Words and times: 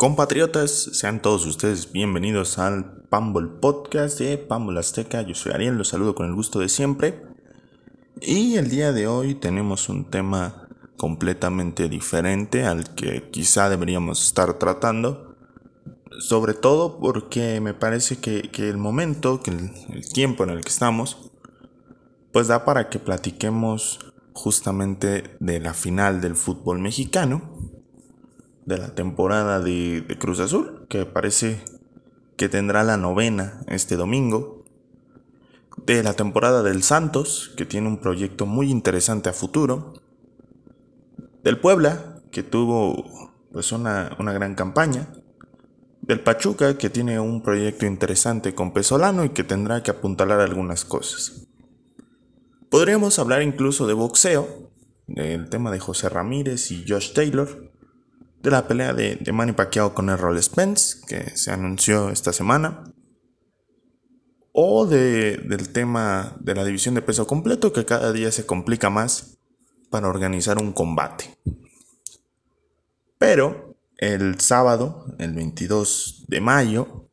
Compatriotas, 0.00 0.72
sean 0.94 1.20
todos 1.20 1.44
ustedes 1.44 1.92
bienvenidos 1.92 2.58
al 2.58 3.02
Pambol 3.10 3.60
Podcast 3.60 4.18
de 4.18 4.38
Pambol 4.38 4.78
Azteca. 4.78 5.20
Yo 5.20 5.34
soy 5.34 5.52
Ariel, 5.52 5.76
los 5.76 5.88
saludo 5.88 6.14
con 6.14 6.24
el 6.24 6.34
gusto 6.34 6.58
de 6.58 6.70
siempre. 6.70 7.22
Y 8.22 8.56
el 8.56 8.70
día 8.70 8.92
de 8.92 9.06
hoy 9.06 9.34
tenemos 9.34 9.90
un 9.90 10.06
tema 10.06 10.66
completamente 10.96 11.90
diferente 11.90 12.64
al 12.64 12.94
que 12.94 13.28
quizá 13.30 13.68
deberíamos 13.68 14.24
estar 14.24 14.54
tratando. 14.54 15.36
Sobre 16.18 16.54
todo 16.54 16.98
porque 16.98 17.60
me 17.60 17.74
parece 17.74 18.16
que, 18.20 18.50
el 18.56 18.78
momento, 18.78 19.42
que 19.42 19.50
el, 19.50 19.70
el 19.90 20.10
tiempo 20.10 20.44
en 20.44 20.48
el 20.48 20.62
que 20.62 20.70
estamos, 20.70 21.30
pues 22.32 22.48
da 22.48 22.64
para 22.64 22.88
que 22.88 23.00
platiquemos 23.00 23.98
justamente 24.32 25.36
de 25.40 25.60
la 25.60 25.74
final 25.74 26.22
del 26.22 26.36
fútbol 26.36 26.78
mexicano 26.78 27.79
de 28.70 28.78
la 28.78 28.94
temporada 28.94 29.60
de, 29.60 30.16
Cruz 30.18 30.38
Azul, 30.40 30.86
que 30.88 31.04
parece 31.04 31.62
que 32.36 32.48
tendrá 32.48 32.84
la 32.84 32.96
novena 32.96 33.62
este 33.66 33.96
domingo. 33.96 34.64
De 35.84 36.02
la 36.02 36.12
temporada 36.14 36.62
del 36.62 36.82
Santos, 36.82 37.52
que 37.56 37.66
tiene 37.66 37.88
un 37.88 37.98
proyecto 37.98 38.46
muy 38.46 38.70
interesante 38.70 39.28
a 39.28 39.32
futuro. 39.32 39.94
Del 41.42 41.58
Puebla, 41.58 42.22
que 42.30 42.42
tuvo 42.42 43.04
pues 43.52 43.72
una, 43.72 44.16
una 44.18 44.32
gran 44.32 44.54
campaña. 44.54 45.08
Del 46.00 46.20
Pachuca, 46.20 46.78
que 46.78 46.90
tiene 46.90 47.18
un 47.18 47.42
proyecto 47.42 47.86
interesante 47.86 48.54
con 48.54 48.72
Pesolano 48.72 49.24
y 49.24 49.30
que 49.30 49.42
tendrá 49.42 49.82
que 49.82 49.90
apuntalar 49.90 50.40
algunas 50.40 50.84
cosas. 50.84 51.48
Podríamos 52.70 53.18
hablar 53.18 53.42
incluso 53.42 53.88
de 53.88 53.94
boxeo, 53.94 54.70
del 55.08 55.48
tema 55.48 55.72
de 55.72 55.80
José 55.80 56.08
Ramírez 56.08 56.70
y 56.70 56.84
Josh 56.86 57.12
Taylor, 57.14 57.69
de 58.42 58.50
la 58.50 58.66
pelea 58.66 58.94
de, 58.94 59.18
Manny 59.32 59.52
Pacquiao 59.52 59.94
con 59.94 60.08
Errol 60.08 60.42
Spence, 60.42 60.98
que 61.06 61.36
se 61.36 61.50
anunció 61.50 62.10
esta 62.10 62.32
semana, 62.32 62.84
o 64.52 64.86
del 64.86 65.72
tema 65.72 66.36
de 66.40 66.54
la 66.54 66.64
división 66.64 66.94
de 66.94 67.02
peso 67.02 67.26
completo, 67.26 67.72
que 67.72 67.84
cada 67.84 68.12
día 68.12 68.32
se 68.32 68.46
complica 68.46 68.90
más 68.90 69.38
para 69.90 70.08
organizar 70.08 70.58
un 70.58 70.72
combate. 70.72 71.36
Pero 73.18 73.76
el 73.98 74.40
sábado, 74.40 75.04
el 75.18 75.34
22 75.34 76.24
de 76.28 76.40
mayo, 76.40 77.10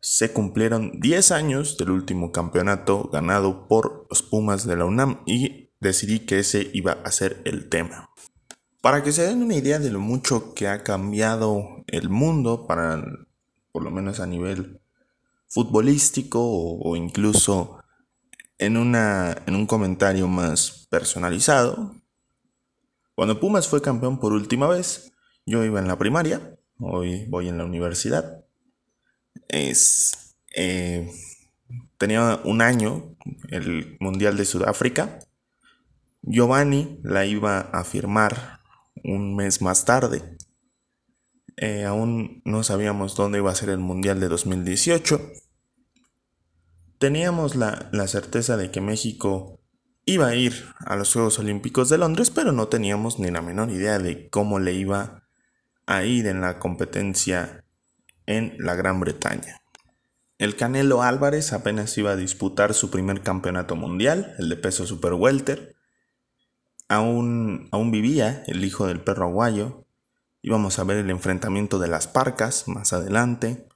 se 0.00 0.32
cumplieron 0.32 1.00
10 1.00 1.32
años 1.32 1.76
del 1.76 1.90
último 1.90 2.32
campeonato 2.32 3.10
ganado 3.12 3.68
por 3.68 4.06
los 4.08 4.22
Pumas 4.22 4.66
de 4.66 4.76
la 4.76 4.86
UNAM 4.86 5.22
y 5.26 5.70
decidí 5.80 6.20
que 6.20 6.38
ese 6.38 6.70
iba 6.72 6.92
a 6.92 7.10
ser 7.10 7.42
el 7.44 7.68
tema. 7.68 8.08
Para 8.80 9.02
que 9.02 9.12
se 9.12 9.26
den 9.26 9.42
una 9.42 9.56
idea 9.56 9.80
de 9.80 9.90
lo 9.90 9.98
mucho 9.98 10.54
que 10.54 10.68
ha 10.68 10.84
cambiado 10.84 11.84
el 11.88 12.08
mundo, 12.08 12.66
para, 12.66 13.02
por 13.72 13.82
lo 13.82 13.90
menos 13.90 14.20
a 14.20 14.26
nivel 14.26 14.80
futbolístico 15.48 16.40
o, 16.40 16.94
incluso 16.94 17.82
en, 18.58 18.76
una, 18.76 19.36
en 19.46 19.56
un 19.56 19.66
comentario 19.66 20.28
más 20.28 20.86
personalizado, 20.90 21.96
cuando 23.16 23.40
Pumas 23.40 23.66
fue 23.66 23.82
campeón 23.82 24.20
por 24.20 24.32
última 24.32 24.68
vez, 24.68 25.12
yo 25.44 25.64
iba 25.64 25.80
en 25.80 25.88
la 25.88 25.98
primaria, 25.98 26.56
hoy 26.78 27.26
voy 27.28 27.48
en 27.48 27.58
la 27.58 27.64
universidad. 27.64 28.44
Es, 29.48 30.36
eh, 30.54 31.10
tenía 31.96 32.40
un 32.44 32.62
año 32.62 33.16
el 33.48 33.96
Mundial 33.98 34.36
de 34.36 34.44
Sudáfrica. 34.44 35.18
Giovanni 36.22 37.00
la 37.02 37.26
iba 37.26 37.60
a 37.60 37.82
firmar 37.82 38.57
un 39.04 39.36
mes 39.36 39.62
más 39.62 39.84
tarde. 39.84 40.22
Eh, 41.56 41.84
aún 41.84 42.42
no 42.44 42.62
sabíamos 42.62 43.16
dónde 43.16 43.38
iba 43.38 43.50
a 43.50 43.54
ser 43.54 43.70
el 43.70 43.78
Mundial 43.78 44.20
de 44.20 44.28
2018. 44.28 45.20
Teníamos 46.98 47.56
la, 47.56 47.88
la 47.92 48.06
certeza 48.06 48.56
de 48.56 48.70
que 48.70 48.80
México 48.80 49.60
iba 50.04 50.28
a 50.28 50.34
ir 50.34 50.54
a 50.78 50.96
los 50.96 51.12
Juegos 51.12 51.38
Olímpicos 51.38 51.88
de 51.88 51.98
Londres, 51.98 52.30
pero 52.30 52.52
no 52.52 52.68
teníamos 52.68 53.18
ni 53.18 53.30
la 53.30 53.42
menor 53.42 53.70
idea 53.70 53.98
de 53.98 54.30
cómo 54.30 54.58
le 54.58 54.74
iba 54.74 55.28
a 55.86 56.04
ir 56.04 56.26
en 56.26 56.40
la 56.40 56.58
competencia 56.58 57.64
en 58.26 58.54
la 58.58 58.74
Gran 58.74 59.00
Bretaña. 59.00 59.62
El 60.38 60.54
Canelo 60.54 61.02
Álvarez 61.02 61.52
apenas 61.52 61.98
iba 61.98 62.12
a 62.12 62.16
disputar 62.16 62.72
su 62.72 62.90
primer 62.90 63.22
campeonato 63.22 63.74
mundial, 63.74 64.34
el 64.38 64.48
de 64.48 64.56
peso 64.56 64.86
super 64.86 65.14
welter, 65.14 65.74
Aún, 66.88 67.68
aún 67.70 67.90
vivía 67.90 68.42
el 68.46 68.64
hijo 68.64 68.86
del 68.86 69.00
perro 69.00 69.26
aguayo. 69.26 69.84
Íbamos 70.42 70.78
a 70.78 70.84
ver 70.84 70.96
el 70.98 71.10
enfrentamiento 71.10 71.78
de 71.78 71.88
las 71.88 72.08
parcas 72.08 72.66
más 72.68 72.92
adelante. 72.92 73.68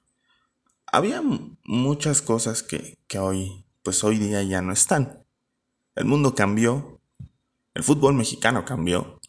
Había 0.86 1.22
muchas 1.64 2.22
cosas 2.22 2.62
que, 2.62 2.98
que 3.06 3.18
hoy, 3.18 3.64
pues 3.82 4.02
hoy 4.04 4.18
día 4.18 4.42
ya 4.42 4.62
no 4.62 4.72
están. 4.72 5.24
El 5.94 6.06
mundo 6.06 6.34
cambió, 6.34 7.00
el 7.74 7.82
fútbol 7.82 8.14
mexicano 8.14 8.64
cambió, 8.64 9.20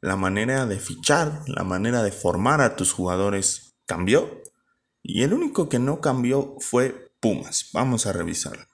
la 0.00 0.16
manera 0.16 0.64
de 0.66 0.78
fichar, 0.78 1.42
la 1.46 1.64
manera 1.64 2.02
de 2.02 2.12
formar 2.12 2.60
a 2.60 2.76
tus 2.76 2.92
jugadores 2.92 3.76
cambió 3.84 4.42
y 5.02 5.22
el 5.22 5.32
único 5.32 5.68
que 5.68 5.78
no 5.78 6.00
cambió 6.00 6.56
fue 6.60 7.08
Pumas. 7.20 7.70
Vamos 7.72 8.06
a 8.06 8.12
revisarlo. 8.12 8.64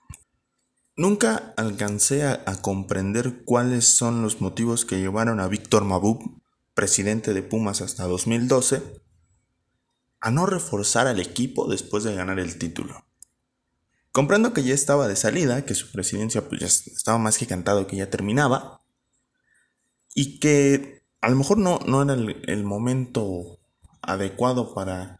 Nunca 0.96 1.52
alcancé 1.56 2.24
a, 2.24 2.44
comprender 2.62 3.44
cuáles 3.44 3.84
son 3.84 4.22
los 4.22 4.40
motivos 4.40 4.84
que 4.84 5.00
llevaron 5.00 5.40
a 5.40 5.48
Víctor 5.48 5.84
Mabub, 5.84 6.40
presidente 6.72 7.34
de 7.34 7.42
Pumas 7.42 7.80
hasta 7.80 8.04
2012, 8.04 9.02
a 10.20 10.30
no 10.30 10.46
reforzar 10.46 11.08
al 11.08 11.18
equipo 11.18 11.68
después 11.68 12.04
de 12.04 12.14
ganar 12.14 12.38
el 12.38 12.58
título. 12.58 13.04
Comprendo 14.12 14.52
que 14.52 14.62
ya 14.62 14.72
estaba 14.72 15.08
de 15.08 15.16
salida, 15.16 15.64
que 15.64 15.74
su 15.74 15.90
presidencia 15.90 16.48
pues 16.48 16.60
ya 16.60 16.68
estaba 16.68 17.18
más 17.18 17.38
que 17.38 17.48
cantado 17.48 17.88
que 17.88 17.96
ya 17.96 18.08
terminaba, 18.08 18.84
y 20.14 20.38
que 20.38 21.02
a 21.20 21.28
lo 21.28 21.34
mejor 21.34 21.58
no, 21.58 21.80
no 21.86 22.02
era 22.02 22.14
el, 22.14 22.64
momento 22.64 23.58
adecuado 24.00 24.74
para, 24.74 25.18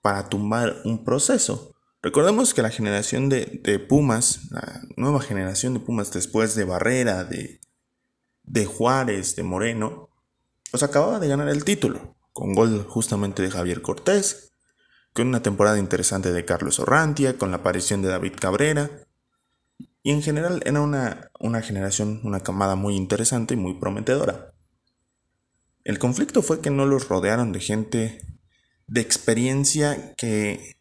para 0.00 0.28
tumbar 0.28 0.76
un 0.84 1.04
proceso. 1.04 1.74
Recordemos 2.00 2.54
que 2.54 2.62
la 2.62 2.70
generación 2.70 3.28
de, 3.28 3.84
Pumas, 3.88 4.50
la 4.50 4.82
nueva 4.96 5.20
generación 5.20 5.74
de 5.74 5.80
Pumas 5.80 6.12
después 6.12 6.54
de 6.54 6.64
Barrera, 6.64 7.24
de, 7.24 7.60
de 8.44 8.66
Juárez, 8.66 9.34
de 9.34 9.42
Moreno, 9.42 10.08
pues 10.70 10.84
acababa 10.84 11.18
de 11.18 11.28
ganar 11.28 11.48
el 11.48 11.64
título, 11.64 12.16
con 12.32 12.54
gol 12.54 12.84
justamente 12.84 13.42
de 13.42 13.50
Javier 13.50 13.82
Cortés, 13.82 14.52
con 15.12 15.26
una 15.26 15.42
temporada 15.42 15.78
interesante 15.78 16.32
de 16.32 16.44
Carlos 16.44 16.78
Orrantia, 16.78 17.36
con 17.36 17.50
la 17.50 17.56
aparición 17.58 18.00
de 18.02 18.08
David 18.08 18.34
Cabrera, 18.38 18.90
y 20.02 20.12
en 20.12 20.22
general 20.22 20.62
era 20.64 20.80
una, 20.80 21.32
una 21.40 21.62
generación, 21.62 22.20
una 22.22 22.40
camada 22.40 22.76
muy 22.76 22.94
interesante 22.94 23.54
y 23.54 23.56
muy 23.56 23.74
prometedora. 23.74 24.54
El 25.82 25.98
conflicto 25.98 26.42
fue 26.42 26.60
que 26.60 26.70
no 26.70 26.86
los 26.86 27.08
rodearon 27.08 27.50
de 27.50 27.60
gente 27.60 28.20
de 28.86 29.00
experiencia 29.00 30.14
que 30.16 30.77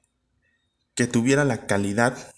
que 0.97 1.05
tuviera 1.05 1.45
la 1.45 1.67
calidad 1.67 2.33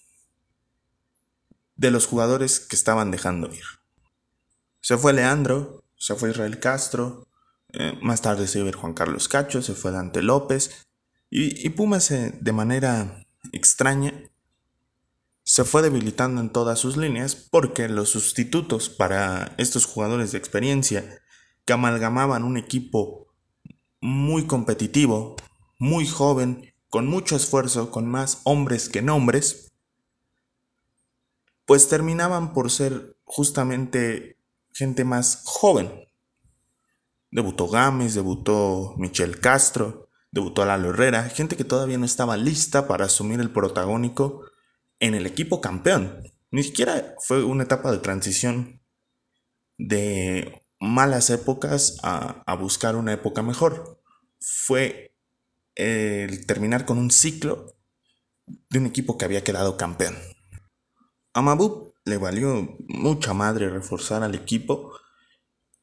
de 1.77 1.91
los 1.91 2.05
jugadores 2.05 2.59
que 2.59 2.75
estaban 2.75 3.09
dejando 3.09 3.47
ir. 3.47 3.63
Se 4.81 4.97
fue 4.97 5.13
Leandro, 5.13 5.85
se 5.95 6.15
fue 6.15 6.31
Israel 6.31 6.59
Castro, 6.59 7.29
eh, 7.69 7.97
más 8.01 8.21
tarde 8.21 8.47
se 8.47 8.59
iba 8.59 8.71
Juan 8.73 8.93
Carlos 8.93 9.29
Cacho, 9.29 9.61
se 9.61 9.75
fue 9.75 9.91
Dante 9.91 10.21
López, 10.21 10.87
y, 11.29 11.65
y 11.65 11.69
Pumas 11.69 12.09
de 12.09 12.51
manera 12.51 13.25
extraña 13.53 14.13
se 15.43 15.63
fue 15.63 15.81
debilitando 15.81 16.41
en 16.41 16.49
todas 16.49 16.79
sus 16.79 16.97
líneas 16.97 17.35
porque 17.35 17.87
los 17.87 18.09
sustitutos 18.09 18.89
para 18.89 19.55
estos 19.57 19.85
jugadores 19.85 20.33
de 20.33 20.37
experiencia 20.37 21.21
que 21.63 21.71
amalgamaban 21.73 22.43
un 22.43 22.57
equipo 22.57 23.33
muy 24.01 24.47
competitivo, 24.47 25.37
muy 25.77 26.05
joven 26.05 26.73
con 26.89 27.07
mucho 27.07 27.35
esfuerzo, 27.35 27.91
con 27.91 28.07
más 28.07 28.41
hombres 28.43 28.89
que 28.89 29.01
nombres, 29.01 29.71
pues 31.65 31.87
terminaban 31.87 32.53
por 32.53 32.71
ser 32.71 33.15
justamente 33.25 34.39
gente 34.73 35.03
más 35.03 35.43
joven. 35.45 36.07
Debutó 37.31 37.67
Gámez, 37.67 38.15
debutó 38.15 38.95
Michel 38.97 39.39
Castro, 39.39 40.09
debutó 40.31 40.65
Lalo 40.65 40.89
Herrera, 40.89 41.29
gente 41.29 41.55
que 41.55 41.63
todavía 41.63 41.99
no 41.99 42.05
estaba 42.05 42.37
lista 42.37 42.87
para 42.87 43.05
asumir 43.05 43.39
el 43.39 43.51
protagónico 43.51 44.45
en 44.99 45.13
el 45.13 45.27
equipo 45.27 45.61
campeón. 45.61 46.23
Ni 46.49 46.63
siquiera 46.63 47.15
fue 47.19 47.43
una 47.43 47.63
etapa 47.63 47.91
de 47.91 47.99
transición 47.99 48.81
de 49.77 50.65
malas 50.79 51.29
épocas 51.29 51.97
a, 52.01 52.41
a 52.47 52.55
buscar 52.55 52.95
una 52.95 53.13
época 53.13 53.43
mejor. 53.43 54.01
Fue 54.39 55.08
el 55.75 56.45
terminar 56.45 56.85
con 56.85 56.97
un 56.97 57.11
ciclo 57.11 57.77
de 58.69 58.79
un 58.79 58.85
equipo 58.85 59.17
que 59.17 59.25
había 59.25 59.43
quedado 59.43 59.77
campeón. 59.77 60.15
A 61.33 61.41
Mabub 61.41 61.93
le 62.05 62.17
valió 62.17 62.75
mucha 62.87 63.33
madre 63.33 63.69
reforzar 63.69 64.23
al 64.23 64.35
equipo 64.35 64.93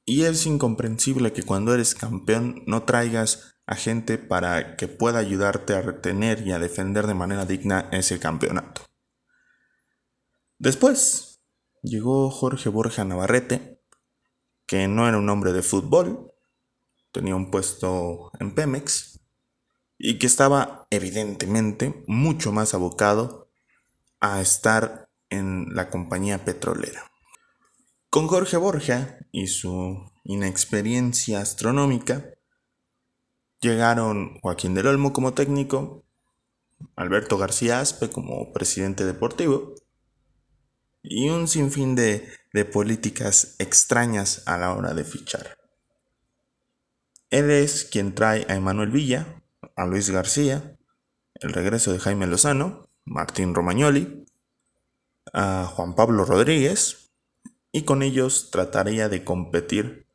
y 0.04 0.24
es 0.24 0.46
incomprensible 0.46 1.32
que 1.32 1.42
cuando 1.42 1.74
eres 1.74 1.94
campeón 1.94 2.62
no 2.66 2.84
traigas 2.84 3.56
a 3.66 3.74
gente 3.74 4.18
para 4.18 4.76
que 4.76 4.86
pueda 4.86 5.18
ayudarte 5.18 5.74
a 5.74 5.82
retener 5.82 6.46
y 6.46 6.52
a 6.52 6.58
defender 6.58 7.06
de 7.06 7.14
manera 7.14 7.44
digna 7.44 7.88
ese 7.92 8.18
campeonato. 8.18 8.82
Después 10.58 11.42
llegó 11.82 12.30
Jorge 12.30 12.68
Borja 12.68 13.04
Navarrete, 13.04 13.82
que 14.66 14.88
no 14.88 15.08
era 15.08 15.18
un 15.18 15.28
hombre 15.28 15.52
de 15.52 15.62
fútbol, 15.62 16.32
tenía 17.12 17.34
un 17.34 17.50
puesto 17.50 18.30
en 18.38 18.54
Pemex 18.54 19.15
y 19.98 20.18
que 20.18 20.26
estaba 20.26 20.86
evidentemente 20.90 22.04
mucho 22.06 22.52
más 22.52 22.74
abocado 22.74 23.50
a 24.20 24.40
estar 24.40 25.08
en 25.30 25.74
la 25.74 25.90
compañía 25.90 26.44
petrolera. 26.44 27.10
Con 28.10 28.28
Jorge 28.28 28.56
Borja 28.56 29.18
y 29.32 29.48
su 29.48 30.10
inexperiencia 30.24 31.40
astronómica, 31.40 32.30
llegaron 33.60 34.38
Joaquín 34.40 34.74
del 34.74 34.86
Olmo 34.86 35.12
como 35.12 35.34
técnico, 35.34 36.04
Alberto 36.94 37.38
García 37.38 37.80
Aspe 37.80 38.10
como 38.10 38.52
presidente 38.52 39.04
deportivo 39.04 39.74
y 41.02 41.28
un 41.30 41.48
sinfín 41.48 41.94
de, 41.94 42.28
de 42.52 42.64
políticas 42.64 43.56
extrañas 43.58 44.42
a 44.46 44.58
la 44.58 44.74
hora 44.74 44.92
de 44.92 45.04
fichar. 45.04 45.58
Él 47.30 47.50
es 47.50 47.84
quien 47.84 48.14
trae 48.14 48.46
a 48.48 48.54
Emanuel 48.54 48.90
Villa, 48.90 49.35
a 49.76 49.86
Luis 49.86 50.10
García, 50.10 50.76
el 51.34 51.52
regreso 51.52 51.92
de 51.92 52.00
Jaime 52.00 52.26
Lozano, 52.26 52.88
Martín 53.04 53.54
Romagnoli, 53.54 54.26
a 55.32 55.66
Juan 55.66 55.94
Pablo 55.94 56.24
Rodríguez, 56.24 57.12
y 57.72 57.82
con 57.82 58.02
ellos 58.02 58.50
trataría 58.50 59.08
de 59.08 59.22
competir 59.22 60.06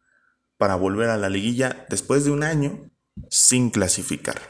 para 0.57 0.75
volver 0.75 1.09
a 1.09 1.17
la 1.17 1.29
liguilla 1.29 1.85
después 1.89 2.25
de 2.25 2.31
un 2.31 2.43
año 2.43 2.89
sin 3.29 3.69
clasificar. 3.69 4.41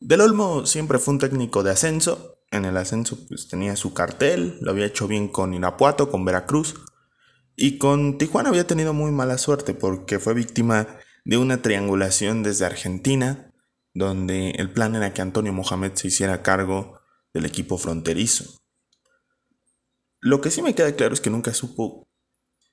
Del 0.00 0.20
Olmo 0.20 0.66
siempre 0.66 0.98
fue 0.98 1.14
un 1.14 1.20
técnico 1.20 1.62
de 1.62 1.70
ascenso, 1.70 2.38
en 2.50 2.66
el 2.66 2.76
ascenso 2.76 3.26
pues 3.26 3.48
tenía 3.48 3.76
su 3.76 3.94
cartel, 3.94 4.58
lo 4.60 4.72
había 4.72 4.86
hecho 4.86 5.08
bien 5.08 5.28
con 5.28 5.54
Irapuato, 5.54 6.10
con 6.10 6.24
Veracruz, 6.24 6.74
y 7.56 7.78
con 7.78 8.18
Tijuana 8.18 8.50
había 8.50 8.66
tenido 8.66 8.92
muy 8.92 9.12
mala 9.12 9.38
suerte 9.38 9.74
porque 9.74 10.18
fue 10.18 10.34
víctima 10.34 10.98
de 11.24 11.36
una 11.36 11.62
triangulación 11.62 12.42
desde 12.42 12.66
Argentina, 12.66 13.51
donde 13.94 14.50
el 14.50 14.72
plan 14.72 14.94
era 14.94 15.12
que 15.12 15.22
Antonio 15.22 15.52
Mohamed 15.52 15.92
se 15.94 16.08
hiciera 16.08 16.42
cargo 16.42 17.00
del 17.32 17.44
equipo 17.44 17.78
fronterizo. 17.78 18.62
Lo 20.20 20.40
que 20.40 20.50
sí 20.50 20.62
me 20.62 20.74
queda 20.74 20.94
claro 20.94 21.14
es 21.14 21.20
que 21.20 21.30
nunca 21.30 21.52
supo 21.52 22.08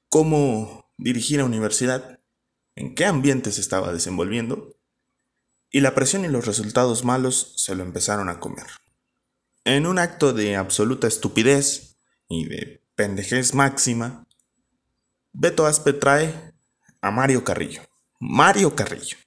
cómo 0.10 0.92
dirigir 0.98 1.40
a 1.40 1.46
universidad, 1.46 2.20
en 2.76 2.96
qué 2.96 3.06
ambiente 3.06 3.52
se 3.52 3.62
estaba 3.62 3.92
desenvolviendo, 3.92 4.76
y 5.72 5.82
la 5.82 5.96
presión 5.96 6.26
y 6.26 6.28
los 6.28 6.46
resultados 6.46 7.04
malos 7.04 7.54
se 7.58 7.76
lo 7.76 7.84
empezaron 7.84 8.30
a 8.30 8.40
comer. 8.40 8.66
En 9.66 9.86
un 9.86 10.00
acto 10.00 10.34
de 10.34 10.56
absoluta 10.56 11.08
estupidez 11.08 11.98
y 12.28 12.46
de 12.46 12.84
pendejez 12.96 13.54
máxima, 13.54 14.28
Beto 15.32 15.66
Aspe 15.66 15.94
trae 15.94 16.54
a 17.02 17.12
Mario 17.12 17.44
Carrillo. 17.44 17.82
Mario 18.20 18.76
Carrillo. 18.76 19.18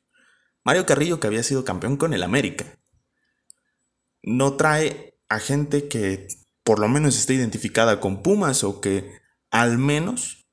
Mario 0.65 0.87
Carrillo 0.87 1.21
que 1.21 1.27
había 1.27 1.43
sido 1.43 1.65
campeón 1.65 1.97
con 1.97 2.15
el 2.15 2.23
América. 2.23 2.79
No 4.23 4.57
trae 4.57 5.19
a 5.29 5.39
gente 5.39 5.89
que 5.89 6.29
por 6.63 6.79
lo 6.79 6.89
menos 6.89 7.19
esté 7.19 7.35
identificada 7.35 8.01
con 8.01 8.23
Pumas 8.23 8.63
o 8.65 8.81
que 8.81 9.11
al 9.51 9.79
menos 9.79 10.47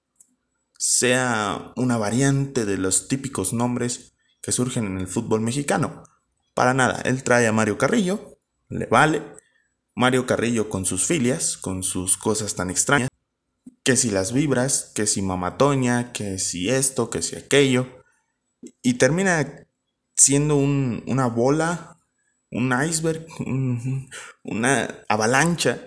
sea 0.77 1.73
una 1.75 1.97
variante 1.97 2.65
de 2.65 2.77
los 2.77 3.07
típicos 3.07 3.53
nombres 3.53 4.13
que 4.41 4.51
surgen 4.51 4.85
en 4.85 4.97
el 4.97 5.07
fútbol 5.07 5.41
mexicano. 5.41 6.03
Para 6.53 6.73
nada, 6.73 7.01
él 7.01 7.23
trae 7.23 7.47
a 7.47 7.51
Mario 7.51 7.77
Carrillo, 7.77 8.39
le 8.69 8.85
vale. 8.85 9.21
Mario 9.95 10.25
Carrillo 10.25 10.69
con 10.69 10.85
sus 10.85 11.05
filias, 11.05 11.57
con 11.57 11.83
sus 11.83 12.17
cosas 12.17 12.55
tan 12.55 12.69
extrañas, 12.69 13.09
que 13.83 13.97
si 13.97 14.09
las 14.09 14.31
vibras, 14.31 14.91
que 14.95 15.05
si 15.05 15.21
mamatoña, 15.21 16.13
que 16.13 16.39
si 16.39 16.69
esto, 16.69 17.09
que 17.09 17.21
si 17.21 17.35
aquello 17.35 17.99
y 18.81 18.95
termina 18.95 19.67
siendo 20.19 20.57
una 20.57 21.27
bola, 21.27 21.97
un 22.51 22.73
iceberg, 22.73 23.25
una 24.43 25.03
avalancha 25.07 25.79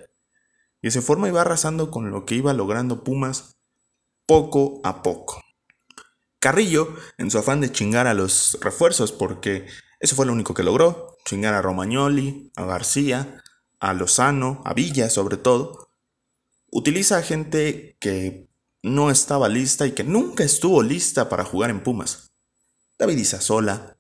y 0.81 0.91
se 0.91 1.03
forma 1.03 1.29
y 1.29 1.33
va 1.33 1.43
arrasando 1.43 1.91
con 1.91 2.11
lo 2.11 2.25
que 2.25 2.37
iba 2.37 2.55
logrando 2.55 3.05
Pumas 3.05 3.59
poco 4.27 4.81
a 4.85 5.03
poco. 5.03 5.43
Carrillo, 6.41 6.97
en 7.19 7.31
su 7.31 7.39
afán 7.39 7.61
de 7.61 7.71
chingar 7.71 8.07
a 8.07 8.15
los 8.15 8.59
refuerzos, 8.63 9.13
porque 9.13 9.67
eso 10.01 10.17
fue 10.17 10.25
lo 10.25 10.33
único 10.33 10.55
que 10.55 10.65
logró, 10.65 11.19
chingar 11.27 11.53
a 11.53 11.61
Romagnoli, 11.61 12.51
a 12.57 12.65
García, 12.65 13.43
a 13.81 13.93
Lozano, 13.93 14.63
a 14.65 14.73
Villa 14.73 15.11
sobre 15.11 15.37
todo, 15.37 15.91
utiliza 16.71 17.19
a 17.19 17.23
gente 17.23 17.99
que 18.01 18.49
no 18.83 19.11
estaba 19.11 19.51
lista 19.51 19.87
y 19.87 19.93
que 19.93 20.05
nunca 20.05 20.43
estuvo 20.43 20.83
lista 20.83 21.29
para 21.29 21.45
jugar 21.45 21.69
en 21.69 21.83
Pumas. 21.83 22.33
David 22.99 23.19
Isasola, 23.19 23.99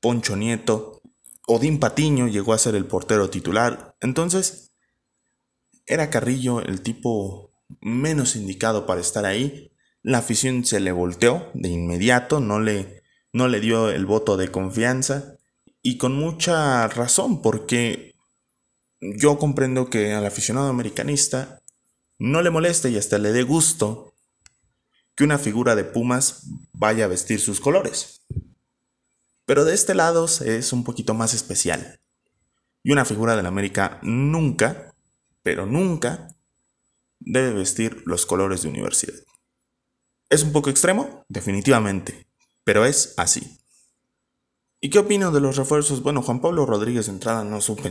Poncho 0.00 0.36
Nieto, 0.36 1.02
Odín 1.46 1.80
Patiño 1.80 2.28
llegó 2.28 2.52
a 2.52 2.58
ser 2.58 2.74
el 2.74 2.86
portero 2.86 3.30
titular. 3.30 3.96
Entonces, 4.00 4.72
era 5.86 6.10
Carrillo 6.10 6.60
el 6.60 6.82
tipo 6.82 7.52
menos 7.80 8.36
indicado 8.36 8.86
para 8.86 9.00
estar 9.00 9.24
ahí. 9.24 9.72
La 10.02 10.18
afición 10.18 10.64
se 10.64 10.80
le 10.80 10.92
volteó 10.92 11.50
de 11.54 11.70
inmediato, 11.70 12.40
no 12.40 12.60
le, 12.60 13.02
no 13.32 13.48
le 13.48 13.60
dio 13.60 13.90
el 13.90 14.06
voto 14.06 14.36
de 14.36 14.50
confianza 14.50 15.38
y 15.82 15.96
con 15.96 16.14
mucha 16.14 16.86
razón 16.88 17.40
porque 17.40 18.14
yo 19.00 19.38
comprendo 19.38 19.88
que 19.88 20.12
al 20.12 20.26
aficionado 20.26 20.68
americanista 20.68 21.62
no 22.18 22.42
le 22.42 22.50
moleste 22.50 22.90
y 22.90 22.98
hasta 22.98 23.18
le 23.18 23.32
dé 23.32 23.42
gusto 23.42 24.14
que 25.14 25.24
una 25.24 25.38
figura 25.38 25.74
de 25.76 25.84
Pumas 25.84 26.46
vaya 26.72 27.04
a 27.04 27.08
vestir 27.08 27.40
sus 27.40 27.60
colores. 27.60 28.17
Pero 29.48 29.64
de 29.64 29.72
este 29.72 29.94
lado 29.94 30.26
es 30.26 30.74
un 30.74 30.84
poquito 30.84 31.14
más 31.14 31.32
especial. 31.32 32.02
Y 32.82 32.92
una 32.92 33.06
figura 33.06 33.34
del 33.34 33.46
América 33.46 33.98
nunca, 34.02 34.94
pero 35.42 35.64
nunca, 35.64 36.28
debe 37.18 37.54
vestir 37.54 38.02
los 38.04 38.26
colores 38.26 38.60
de 38.60 38.68
universidad. 38.68 39.14
¿Es 40.28 40.42
un 40.42 40.52
poco 40.52 40.68
extremo? 40.68 41.24
Definitivamente, 41.30 42.28
pero 42.62 42.84
es 42.84 43.14
así. 43.16 43.58
¿Y 44.82 44.90
qué 44.90 44.98
opino 44.98 45.32
de 45.32 45.40
los 45.40 45.56
refuerzos? 45.56 46.02
Bueno, 46.02 46.20
Juan 46.20 46.42
Pablo 46.42 46.66
Rodríguez 46.66 47.06
de 47.06 47.12
entrada 47.12 47.42
no 47.42 47.62
supe 47.62 47.90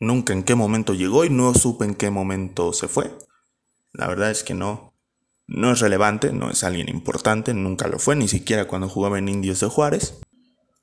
nunca 0.00 0.32
en 0.32 0.42
qué 0.42 0.56
momento 0.56 0.92
llegó 0.92 1.24
y 1.24 1.30
no 1.30 1.54
supe 1.54 1.84
en 1.84 1.94
qué 1.94 2.10
momento 2.10 2.72
se 2.72 2.88
fue. 2.88 3.16
La 3.92 4.08
verdad 4.08 4.32
es 4.32 4.42
que 4.42 4.54
no, 4.54 4.92
no 5.46 5.70
es 5.70 5.78
relevante, 5.78 6.32
no 6.32 6.50
es 6.50 6.64
alguien 6.64 6.88
importante, 6.88 7.54
nunca 7.54 7.86
lo 7.86 8.00
fue, 8.00 8.16
ni 8.16 8.26
siquiera 8.26 8.66
cuando 8.66 8.88
jugaba 8.88 9.20
en 9.20 9.28
Indios 9.28 9.60
de 9.60 9.68
Juárez. 9.68 10.18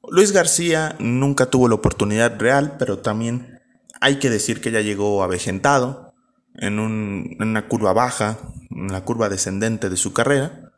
Luis 0.10 0.32
García 0.32 0.96
nunca 1.00 1.46
tuvo 1.46 1.68
la 1.68 1.76
oportunidad 1.76 2.40
real, 2.40 2.76
pero 2.80 3.00
también 3.00 3.60
hay 4.00 4.18
que 4.18 4.30
decir 4.30 4.60
que 4.60 4.72
ya 4.72 4.82
llegó 4.82 5.24
avejentado 5.24 6.14
en, 6.56 6.80
una 6.80 7.68
curva 7.68 7.94
baja, 7.94 8.40
en 8.72 8.92
la 8.92 9.06
curva 9.06 9.30
descendente 9.30 9.90
de 9.90 9.98
su 9.98 10.12
carrera. 10.12 10.72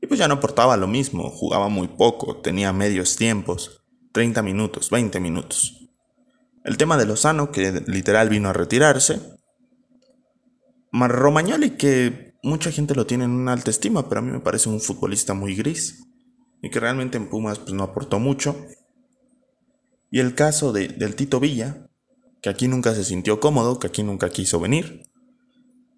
Y 0.00 0.06
pues 0.06 0.18
ya 0.18 0.28
no 0.28 0.34
aportaba 0.34 0.76
lo 0.76 0.88
mismo, 0.88 1.30
jugaba 1.30 1.68
muy 1.68 1.88
poco, 1.88 2.40
tenía 2.40 2.72
medios 2.72 3.16
tiempos, 3.16 3.82
30 4.12 4.42
minutos, 4.42 4.90
20 4.90 5.20
minutos. 5.20 5.88
El 6.64 6.76
tema 6.76 6.96
de 6.96 7.06
Lozano, 7.06 7.52
que 7.52 7.82
literal 7.86 8.28
vino 8.28 8.48
a 8.48 8.52
retirarse. 8.52 9.20
Romagnoli, 10.92 11.70
que 11.70 12.34
mucha 12.42 12.72
gente 12.72 12.94
lo 12.94 13.06
tiene 13.06 13.24
en 13.24 13.30
una 13.30 13.52
alta 13.52 13.70
estima, 13.70 14.08
pero 14.08 14.20
a 14.20 14.22
mí 14.22 14.32
me 14.32 14.40
parece 14.40 14.68
un 14.68 14.80
futbolista 14.80 15.34
muy 15.34 15.54
gris 15.54 16.07
y 16.62 16.70
que 16.70 16.80
realmente 16.80 17.16
en 17.16 17.28
Pumas 17.28 17.58
pues, 17.58 17.72
no 17.72 17.84
aportó 17.84 18.18
mucho. 18.18 18.56
Y 20.10 20.20
el 20.20 20.34
caso 20.34 20.72
de, 20.72 20.88
del 20.88 21.14
Tito 21.14 21.40
Villa, 21.40 21.88
que 22.40 22.48
aquí 22.48 22.68
nunca 22.68 22.94
se 22.94 23.04
sintió 23.04 23.40
cómodo, 23.40 23.78
que 23.78 23.88
aquí 23.88 24.02
nunca 24.02 24.30
quiso 24.30 24.60
venir 24.60 25.02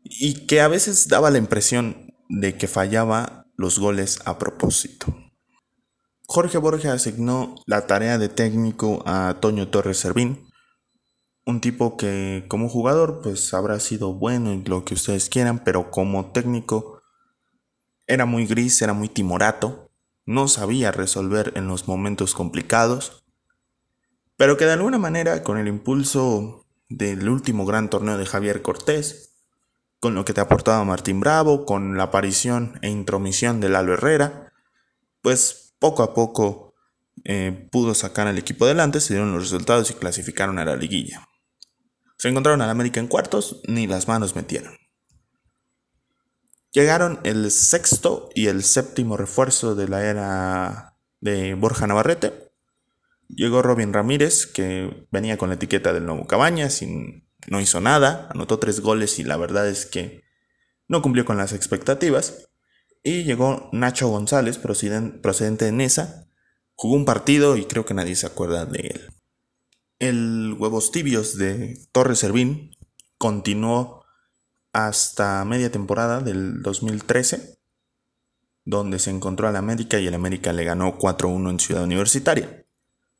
y 0.04 0.46
que 0.46 0.60
a 0.60 0.68
veces 0.68 1.08
daba 1.08 1.30
la 1.30 1.38
impresión 1.38 2.14
de 2.28 2.56
que 2.56 2.68
fallaba 2.68 3.46
los 3.56 3.78
goles 3.78 4.18
a 4.24 4.38
propósito. 4.38 5.14
Jorge 6.26 6.58
Borges 6.58 6.90
asignó 6.90 7.56
la 7.66 7.86
tarea 7.86 8.16
de 8.16 8.28
técnico 8.28 9.02
a 9.04 9.38
Toño 9.40 9.68
Torres 9.68 9.98
Servín, 9.98 10.48
un 11.44 11.60
tipo 11.60 11.96
que 11.96 12.44
como 12.48 12.68
jugador 12.68 13.20
pues 13.22 13.52
habrá 13.52 13.80
sido 13.80 14.14
bueno 14.14 14.52
y 14.52 14.62
lo 14.62 14.84
que 14.84 14.94
ustedes 14.94 15.28
quieran, 15.28 15.64
pero 15.64 15.90
como 15.90 16.30
técnico 16.30 17.02
era 18.06 18.26
muy 18.26 18.46
gris, 18.46 18.80
era 18.80 18.92
muy 18.92 19.08
timorato, 19.08 19.89
no 20.30 20.46
sabía 20.46 20.92
resolver 20.92 21.52
en 21.56 21.66
los 21.66 21.88
momentos 21.88 22.34
complicados, 22.34 23.24
pero 24.36 24.56
que 24.56 24.64
de 24.64 24.74
alguna 24.74 24.96
manera 24.96 25.42
con 25.42 25.58
el 25.58 25.66
impulso 25.66 26.66
del 26.88 27.28
último 27.28 27.66
gran 27.66 27.90
torneo 27.90 28.16
de 28.16 28.26
Javier 28.26 28.62
Cortés, 28.62 29.34
con 29.98 30.14
lo 30.14 30.24
que 30.24 30.32
te 30.32 30.40
aportaba 30.40 30.84
Martín 30.84 31.18
Bravo, 31.18 31.66
con 31.66 31.96
la 31.96 32.04
aparición 32.04 32.78
e 32.80 32.88
intromisión 32.88 33.60
de 33.60 33.70
Lalo 33.70 33.92
Herrera, 33.92 34.52
pues 35.20 35.74
poco 35.80 36.04
a 36.04 36.14
poco 36.14 36.74
eh, 37.24 37.68
pudo 37.72 37.94
sacar 37.94 38.28
al 38.28 38.38
equipo 38.38 38.66
adelante, 38.66 39.00
se 39.00 39.14
dieron 39.14 39.32
los 39.32 39.42
resultados 39.42 39.90
y 39.90 39.94
clasificaron 39.94 40.60
a 40.60 40.64
la 40.64 40.76
liguilla. 40.76 41.28
Se 42.18 42.28
encontraron 42.28 42.62
al 42.62 42.70
América 42.70 43.00
en 43.00 43.08
cuartos, 43.08 43.62
ni 43.66 43.88
las 43.88 44.06
manos 44.06 44.36
metieron. 44.36 44.79
Llegaron 46.72 47.18
el 47.24 47.50
sexto 47.50 48.28
y 48.34 48.46
el 48.46 48.62
séptimo 48.62 49.16
refuerzo 49.16 49.74
de 49.74 49.88
la 49.88 50.04
era 50.04 50.96
de 51.20 51.54
Borja 51.54 51.86
Navarrete. 51.86 52.52
Llegó 53.28 53.62
Robin 53.62 53.92
Ramírez, 53.92 54.46
que 54.46 55.06
venía 55.10 55.36
con 55.36 55.48
la 55.48 55.56
etiqueta 55.56 55.92
del 55.92 56.06
nuevo 56.06 56.26
Cabañas 56.26 56.82
y 56.82 57.24
no 57.48 57.60
hizo 57.60 57.80
nada, 57.80 58.28
anotó 58.30 58.58
tres 58.58 58.80
goles 58.80 59.18
y 59.18 59.24
la 59.24 59.36
verdad 59.36 59.68
es 59.68 59.86
que 59.86 60.22
no 60.86 61.02
cumplió 61.02 61.24
con 61.24 61.36
las 61.36 61.52
expectativas. 61.52 62.48
Y 63.02 63.24
llegó 63.24 63.68
Nacho 63.72 64.08
González, 64.08 64.58
procedente 64.58 65.64
de 65.64 65.72
Nesa. 65.72 66.28
Jugó 66.74 66.94
un 66.94 67.04
partido 67.04 67.56
y 67.56 67.64
creo 67.64 67.84
que 67.84 67.94
nadie 67.94 68.14
se 68.14 68.26
acuerda 68.26 68.66
de 68.66 68.80
él. 68.80 69.10
El 69.98 70.54
Huevos 70.58 70.92
Tibios 70.92 71.36
de 71.36 71.78
Torres 71.92 72.20
Servín 72.20 72.76
continuó 73.18 73.99
hasta 74.72 75.44
media 75.44 75.70
temporada 75.70 76.20
del 76.20 76.62
2013, 76.62 77.58
donde 78.64 78.98
se 78.98 79.10
encontró 79.10 79.48
al 79.48 79.56
América 79.56 79.98
y 79.98 80.06
el 80.06 80.14
América 80.14 80.52
le 80.52 80.64
ganó 80.64 80.98
4-1 80.98 81.50
en 81.50 81.60
Ciudad 81.60 81.84
Universitaria. 81.84 82.66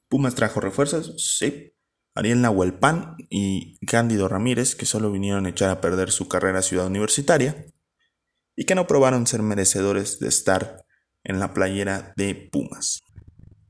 Pumas 0.09 0.35
trajo 0.35 0.61
refuerzos, 0.61 1.37
sí. 1.39 1.73
Ariel 2.15 2.41
Nahuelpan 2.41 3.17
y 3.31 3.79
Cándido 3.87 4.29
Ramírez, 4.29 4.75
que 4.75 4.85
solo 4.85 5.13
vinieron 5.13 5.47
a 5.47 5.51
echar 5.51 5.71
a 5.71 5.81
perder 5.81 6.11
su 6.11 6.29
carrera 6.29 6.59
a 6.59 6.63
Ciudad 6.63 6.87
Universitaria 6.87 7.67
y 8.57 8.65
que 8.65 8.75
no 8.75 8.87
probaron 8.87 9.27
ser 9.27 9.43
merecedores 9.43 10.19
de 10.19 10.29
estar 10.29 10.85
en 11.25 11.39
la 11.39 11.55
playera 11.55 12.13
de 12.17 12.35
Pumas. 12.35 13.01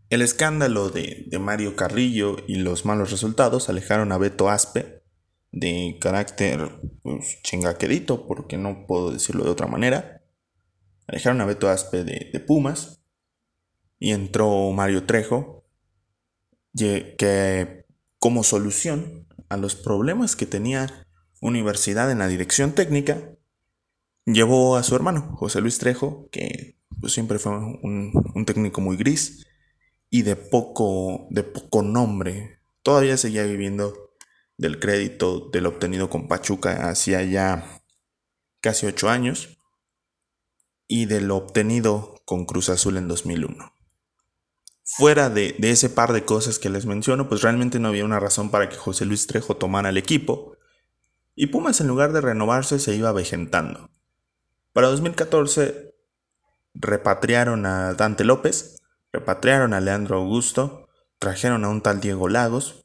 El 0.08 0.22
escándalo 0.22 0.90
de, 0.90 1.28
Mario 1.38 1.76
Carrillo 1.76 2.36
y 2.48 2.56
los 2.56 2.84
malos 2.84 3.12
resultados 3.12 3.68
alejaron 3.68 4.10
a 4.10 4.18
Beto 4.18 4.50
Aspe, 4.50 4.99
de 5.52 5.98
carácter 6.00 6.80
pues, 7.02 7.38
porque 8.26 8.56
no 8.56 8.86
puedo 8.86 9.12
decirlo 9.12 9.44
de 9.44 9.50
otra 9.50 9.66
manera. 9.66 10.22
Alejaron 11.06 11.40
a 11.40 11.46
Beto 11.46 11.68
Aspe 11.68 12.04
de, 12.04 12.30
de 12.32 12.40
Pumas 12.40 13.02
y 13.98 14.12
entró 14.12 14.70
Mario 14.72 15.04
Trejo, 15.04 15.64
que 16.74 17.86
como 18.18 18.44
solución 18.44 19.26
a 19.48 19.56
los 19.56 19.74
problemas 19.74 20.36
que 20.36 20.46
tenía 20.46 21.06
Universidad 21.40 22.10
en 22.10 22.18
la 22.18 22.28
dirección 22.28 22.72
técnica, 22.72 23.34
llevó 24.26 24.76
a 24.76 24.82
su 24.82 24.94
hermano, 24.94 25.34
José 25.36 25.60
Luis 25.60 25.78
Trejo, 25.78 26.28
que 26.30 26.78
pues, 27.00 27.12
siempre 27.12 27.38
fue 27.38 27.52
un, 27.52 28.44
técnico 28.46 28.80
muy 28.80 28.96
gris 28.96 29.46
y 30.10 30.22
de 30.22 30.36
poco, 30.36 31.26
de 31.30 31.42
poco 31.42 31.82
nombre. 31.82 32.60
Todavía 32.82 33.16
seguía 33.16 33.44
viviendo 33.44 34.09
del 34.60 34.78
crédito 34.78 35.48
del 35.52 35.66
obtenido 35.66 36.10
con 36.10 36.28
Pachuca 36.28 36.88
hacía 36.88 37.22
ya 37.22 37.82
casi 38.60 38.86
ocho 38.86 39.08
años 39.08 39.58
y 40.86 41.06
de 41.06 41.20
lo 41.20 41.36
obtenido 41.36 42.16
con 42.24 42.44
Cruz 42.44 42.68
Azul 42.68 42.96
en 42.96 43.08
2001 43.08 43.80
fuera 44.90 45.30
de, 45.30 45.56
ese 45.62 45.88
par 45.88 46.12
de 46.12 46.24
cosas 46.24 46.58
que 46.58 46.68
les 46.68 46.84
menciono, 46.84 47.28
pues 47.28 47.42
realmente 47.42 47.78
no 47.78 47.88
había 47.88 48.04
una 48.04 48.18
razón 48.18 48.50
para 48.50 48.68
que 48.68 48.76
José 48.76 49.04
Luis 49.04 49.26
Trejo 49.26 49.56
tomara 49.56 49.90
el 49.90 49.96
equipo. 49.96 50.56
Y 51.36 51.46
Pumas 51.46 51.80
en 51.80 51.86
lugar 51.86 52.12
de 52.12 52.20
renovarse 52.20 52.78
se 52.80 52.94
iba 52.94 53.12
vejentando. 53.12 53.88
Para 54.72 54.88
2014 54.88 55.94
repatriaron 56.74 57.66
a 57.66 57.94
Dante 57.94 58.24
López, 58.24 58.78
repatriaron 59.12 59.74
a 59.74 59.80
Leandro 59.80 60.16
Augusto, 60.16 60.88
trajeron 61.18 61.64
a 61.64 61.68
un 61.68 61.82
tal 61.82 62.00
Diego 62.00 62.28
Lagos, 62.28 62.79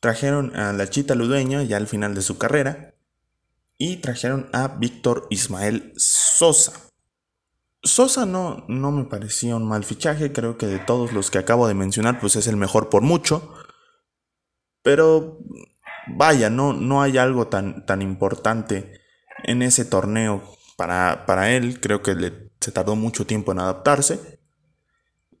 trajeron 0.00 0.56
a 0.56 0.72
la 0.72 0.88
Chita 0.88 1.14
Ludueña 1.14 1.62
ya 1.62 1.76
al 1.76 1.86
final 1.86 2.14
de 2.14 2.22
su 2.22 2.38
carrera 2.38 2.94
y 3.78 3.98
trajeron 3.98 4.48
a 4.52 4.68
Víctor 4.68 5.26
Ismael 5.30 5.92
Sosa. 5.96 6.72
Sosa 7.82 8.26
no, 8.26 8.64
no 8.68 8.90
me 8.90 9.04
parecía 9.04 9.56
un 9.56 9.66
mal 9.66 9.84
fichaje, 9.84 10.32
creo 10.32 10.58
que 10.58 10.66
de 10.66 10.78
todos 10.78 11.12
los 11.12 11.30
que 11.30 11.38
acabo 11.38 11.66
de 11.66 11.74
mencionar, 11.74 12.20
pues 12.20 12.36
es 12.36 12.46
el 12.46 12.56
mejor 12.56 12.90
por 12.90 13.02
mucho. 13.02 13.54
Pero 14.82 15.38
vaya, 16.08 16.50
no, 16.50 16.72
no 16.74 17.00
hay 17.00 17.16
algo 17.16 17.46
tan, 17.48 17.86
tan 17.86 18.02
importante 18.02 19.00
en 19.44 19.62
ese 19.62 19.86
torneo 19.86 20.42
para, 20.76 21.24
para 21.26 21.50
él, 21.52 21.80
creo 21.80 22.02
que 22.02 22.14
le, 22.14 22.52
se 22.60 22.72
tardó 22.72 22.96
mucho 22.96 23.26
tiempo 23.26 23.52
en 23.52 23.60
adaptarse. 23.60 24.39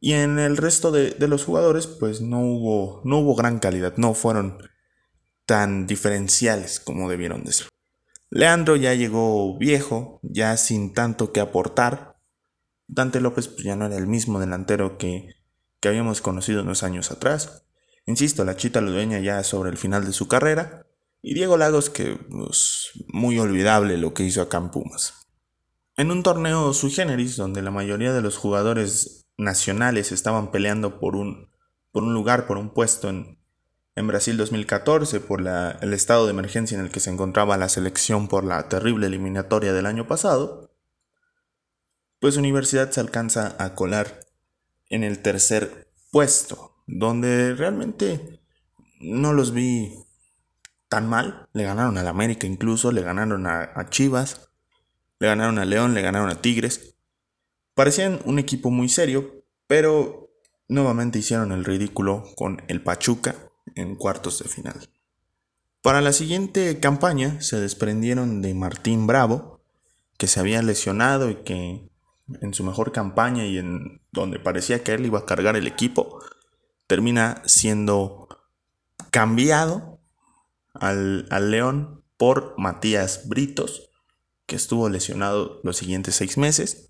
Y 0.00 0.14
en 0.14 0.38
el 0.38 0.56
resto 0.56 0.90
de, 0.90 1.10
de, 1.10 1.28
los 1.28 1.44
jugadores, 1.44 1.86
pues 1.86 2.22
no 2.22 2.40
hubo, 2.40 3.02
no 3.04 3.18
hubo 3.18 3.34
gran 3.34 3.58
calidad, 3.58 3.94
no 3.96 4.14
fueron 4.14 4.58
tan 5.44 5.86
diferenciales 5.86 6.80
como 6.80 7.10
debieron 7.10 7.44
de 7.44 7.52
ser. 7.52 7.68
Leandro 8.30 8.76
ya 8.76 8.94
llegó 8.94 9.58
viejo, 9.58 10.20
ya 10.22 10.56
sin 10.56 10.94
tanto 10.94 11.32
que 11.32 11.40
aportar, 11.40 12.10
Dante 12.92 13.20
López 13.20 13.46
pues, 13.46 13.62
ya 13.64 13.76
no 13.76 13.86
era 13.86 13.96
el 13.96 14.08
mismo 14.08 14.40
delantero 14.40 14.98
que, 14.98 15.36
habíamos 15.82 16.20
conocido 16.20 16.62
unos 16.62 16.82
años 16.82 17.10
atrás. 17.10 17.64
Insisto, 18.04 18.44
la 18.44 18.56
Chita 18.56 18.80
Ludeña 18.80 19.20
ya 19.20 19.42
sobre 19.44 19.70
el 19.70 19.78
final 19.78 20.04
de 20.04 20.12
su 20.12 20.28
carrera. 20.28 20.86
Y 21.22 21.34
Diego 21.34 21.56
Lagos 21.56 21.88
que 21.88 22.16
pues, 22.16 22.90
muy 23.08 23.38
olvidable 23.38 23.96
lo 23.96 24.12
que 24.12 24.24
hizo 24.24 24.42
acá 24.42 24.58
en 24.58 24.70
Pumas. 24.70 25.14
En 25.96 26.10
un 26.10 26.22
torneo 26.22 26.72
sui 26.74 26.90
generis 26.90 27.36
donde 27.36 27.62
la 27.62 27.70
mayoría 27.70 28.12
de 28.12 28.22
los 28.22 28.36
jugadores 28.36 29.19
nacionales 29.40 30.12
estaban 30.12 30.50
peleando 30.50 31.00
por 31.00 31.16
un, 31.16 31.50
por 31.92 32.02
un 32.02 32.14
lugar, 32.14 32.46
por 32.46 32.58
un 32.58 32.70
puesto 32.70 33.08
en, 33.08 33.38
en 33.96 34.06
Brasil 34.06 34.36
2014, 34.36 35.20
por 35.20 35.40
el 35.40 35.92
estado 35.92 36.26
de 36.26 36.30
emergencia 36.30 36.78
en 36.78 36.84
el 36.84 36.90
que 36.90 37.00
se 37.00 37.10
encontraba 37.10 37.56
la 37.56 37.68
selección 37.68 38.28
por 38.28 38.44
la 38.44 38.68
terrible 38.68 39.06
eliminatoria 39.06 39.72
del 39.72 39.86
año 39.86 40.06
pasado, 40.06 40.70
pues 42.20 42.36
Universidad 42.36 42.90
se 42.90 43.00
alcanza 43.00 43.56
a 43.58 43.74
colar 43.74 44.26
en 44.90 45.04
el 45.04 45.20
tercer 45.20 45.90
puesto, 46.10 46.76
donde 46.86 47.54
realmente 47.54 48.40
no 49.00 49.32
los 49.32 49.52
vi 49.52 49.94
tan 50.88 51.08
mal. 51.08 51.48
Le 51.54 51.64
ganaron 51.64 51.96
al 51.96 52.08
América 52.08 52.46
incluso, 52.46 52.92
le 52.92 53.02
ganaron 53.02 53.46
a, 53.46 53.88
Chivas, 53.88 54.50
le 55.18 55.28
ganaron 55.28 55.58
a 55.58 55.64
León, 55.64 55.94
le 55.94 56.02
ganaron 56.02 56.28
a 56.28 56.42
Tigres. 56.42 56.96
Parecían 57.80 58.20
un 58.26 58.38
equipo 58.38 58.70
muy 58.70 58.90
serio, 58.90 59.42
pero 59.66 60.28
nuevamente 60.68 61.18
hicieron 61.18 61.50
el 61.50 61.64
ridículo 61.64 62.26
con 62.36 62.62
el 62.68 62.82
Pachuca 62.82 63.36
en 63.74 63.96
cuartos 63.96 64.38
de 64.42 64.50
final. 64.50 64.90
Para 65.80 66.02
la 66.02 66.12
siguiente 66.12 66.78
campaña 66.78 67.40
se 67.40 67.58
desprendieron 67.58 68.42
de 68.42 68.52
Martín 68.52 69.06
Bravo, 69.06 69.62
que 70.18 70.26
se 70.26 70.40
había 70.40 70.60
lesionado 70.60 71.30
y 71.30 71.36
que 71.36 71.88
en 72.42 72.52
su 72.52 72.64
mejor 72.64 72.92
campaña 72.92 73.46
y 73.46 73.56
en 73.56 74.02
donde 74.12 74.38
parecía 74.38 74.84
que 74.84 74.92
él 74.92 75.06
iba 75.06 75.20
a 75.20 75.24
cargar 75.24 75.56
el 75.56 75.66
equipo, 75.66 76.22
termina 76.86 77.40
siendo 77.46 78.28
cambiado 79.10 80.00
al, 80.74 81.26
León 81.50 82.04
por 82.18 82.52
Matías 82.58 83.26
Britos, 83.26 83.88
que 84.44 84.56
estuvo 84.56 84.90
lesionado 84.90 85.62
los 85.64 85.78
siguientes 85.78 86.16
seis 86.16 86.36
meses, 86.36 86.89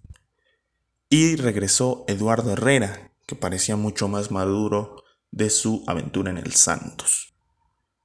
y 1.10 1.34
regresó 1.34 2.04
Eduardo 2.06 2.52
Herrera, 2.52 3.12
que 3.26 3.34
parecía 3.34 3.76
mucho 3.76 4.08
más 4.08 4.30
maduro 4.30 5.02
de 5.32 5.50
su 5.50 5.84
aventura 5.88 6.30
en 6.30 6.38
el 6.38 6.54
Santos. 6.54 7.34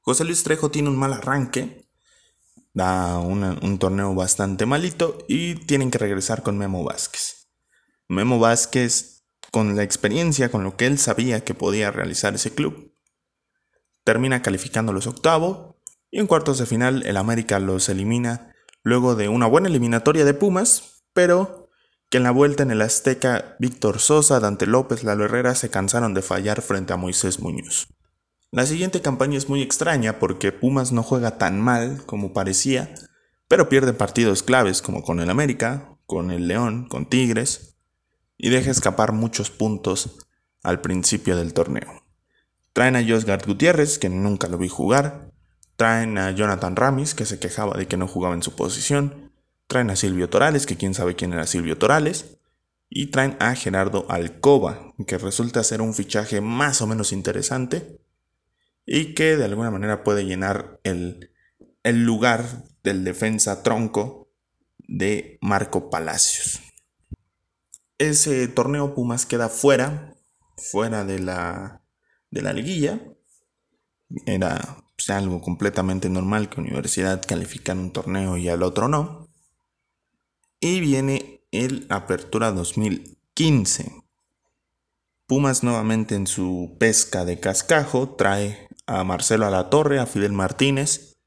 José 0.02 0.26
Luis 0.26 0.44
Trejo 0.44 0.72
tiene 0.72 0.90
un 0.90 0.98
mal 0.98 1.14
arranque, 1.14 1.88
da 2.74 3.20
un 3.20 3.78
torneo 3.80 4.14
bastante 4.16 4.66
malito 4.66 5.20
y 5.28 5.56
tienen 5.56 5.92
que 5.92 6.00
regresar 6.00 6.44
con 6.44 6.58
Memo 6.58 6.84
Vázquez. 6.84 7.48
Memo 8.10 8.40
Vázquez, 8.40 9.24
con 9.52 9.76
la 9.76 9.84
experiencia, 9.84 10.50
con 10.50 10.64
lo 10.64 10.76
que 10.76 10.88
él 10.88 10.98
sabía 10.98 11.44
que 11.44 11.54
podía 11.54 11.92
realizar 11.92 12.34
ese 12.36 12.54
club, 12.54 12.94
termina 14.04 14.42
calificando 14.42 14.94
los 14.94 15.08
octavos 15.08 15.76
y 16.10 16.20
en 16.20 16.28
cuartos 16.28 16.58
de 16.58 16.66
final 16.66 17.06
el 17.06 17.18
América 17.18 17.60
los 17.60 17.88
elimina 17.88 18.54
luego 18.82 19.16
de 19.16 19.30
una 19.30 19.46
buena 19.46 19.68
eliminatoria 19.68 20.26
de 20.26 20.34
Pumas, 20.34 21.04
pero 21.14 21.65
que 22.16 22.18
en 22.20 22.24
la 22.24 22.32
vuelta 22.32 22.64
en 22.64 22.72
el 22.72 22.82
Azteca 22.82 23.58
Víctor 23.60 24.00
Sosa, 24.00 24.40
Dante 24.40 24.68
López, 24.68 25.04
Lalo 25.04 25.26
Herrera 25.26 25.54
se 25.54 25.70
cansaron 25.70 26.14
de 26.14 26.22
fallar 26.22 26.62
frente 26.62 26.94
a 26.94 26.96
Moisés 26.96 27.42
Muñoz. 27.42 27.90
La 28.52 28.66
siguiente 28.66 29.02
campaña 29.02 29.38
es 29.38 29.50
muy 29.50 29.62
extraña 29.62 30.18
porque 30.18 30.54
Pumas 30.54 30.94
no 30.94 31.04
juega 31.04 31.38
tan 31.38 31.60
mal 31.60 32.06
como 32.06 32.32
parecía, 32.32 32.96
pero 33.50 33.68
pierde 33.68 33.92
partidos 33.92 34.44
claves 34.44 34.82
como 34.82 35.04
con 35.04 35.20
el 35.20 35.30
América, 35.30 35.98
con 36.06 36.32
el 36.32 36.48
León, 36.48 36.88
con 36.88 37.10
Tigres, 37.10 37.76
y 38.38 38.48
deja 38.48 38.72
escapar 38.72 39.12
muchos 39.12 39.52
puntos 39.52 40.16
al 40.64 40.80
principio 40.80 41.36
del 41.36 41.54
torneo. 41.54 42.06
Traen 42.72 42.96
a 42.96 43.06
Josgard 43.06 43.46
Gutiérrez, 43.46 44.00
que 44.00 44.08
nunca 44.08 44.48
lo 44.48 44.58
vi 44.58 44.70
jugar, 44.70 45.32
traen 45.76 46.18
a 46.18 46.32
Jonathan 46.32 46.78
Ramis, 46.78 47.14
que 47.14 47.26
se 47.26 47.40
quejaba 47.40 47.76
de 47.76 47.90
que 47.90 47.98
no 47.98 48.08
jugaba 48.08 48.36
en 48.36 48.42
su 48.42 48.56
posición, 48.56 49.25
traen 49.68 49.90
a 49.90 49.96
Silvio 49.96 50.30
Torales, 50.30 50.66
que 50.66 50.78
quién 50.78 50.94
sabe 50.94 51.16
quién 51.16 51.34
era 51.34 51.48
Silvio 51.48 51.78
Torales, 51.78 52.38
y 52.90 53.08
traen 53.08 53.36
a 53.40 53.56
Gerardo 53.56 54.06
Alcoba, 54.10 54.94
que 55.08 55.18
resulta 55.18 55.64
ser 55.64 55.82
un 55.82 55.94
fichaje 55.94 56.42
más 56.42 56.82
o 56.82 56.88
menos 56.88 57.12
interesante 57.12 58.00
y 58.86 59.16
que 59.16 59.36
de 59.36 59.46
alguna 59.46 59.72
manera 59.72 60.04
puede 60.04 60.26
llenar 60.26 60.80
el, 60.84 61.32
el 61.84 62.04
lugar 62.04 62.64
del 62.84 63.04
defensa 63.04 63.64
tronco 63.64 64.30
de 64.78 65.40
Marco 65.42 65.90
Palacios. 65.90 66.62
Ese 67.98 68.48
torneo 68.48 68.94
Pumas 68.94 69.26
queda 69.26 69.50
fuera, 69.50 70.16
fuera 70.58 71.06
de 71.06 71.20
la, 71.20 71.82
de 72.30 72.42
la 72.42 72.54
liguilla. 72.54 73.02
Era 74.26 74.84
pues, 74.96 75.10
algo 75.10 75.42
completamente 75.42 76.10
normal 76.10 76.50
que 76.50 76.62
Universidad 76.62 77.26
calificara 77.26 77.80
un 77.80 77.92
torneo 77.92 78.38
y 78.38 78.50
al 78.50 78.64
otro 78.64 78.88
no. 78.88 79.25
Y 80.60 80.80
viene 80.80 81.46
el 81.52 81.86
Apertura 81.90 82.52
2015. 82.52 84.04
Pumas 85.28 85.64
nuevamente 85.64 86.16
en 86.16 86.28
su 86.28 86.78
pesca 86.80 87.26
de 87.26 87.40
cascajo 87.40 88.16
trae 88.16 88.68
a 88.86 89.04
Marcelo 89.04 89.46
Alatorre, 89.46 90.00
a 90.00 90.06
Fidel 90.06 90.34
Martínez 90.34 91.18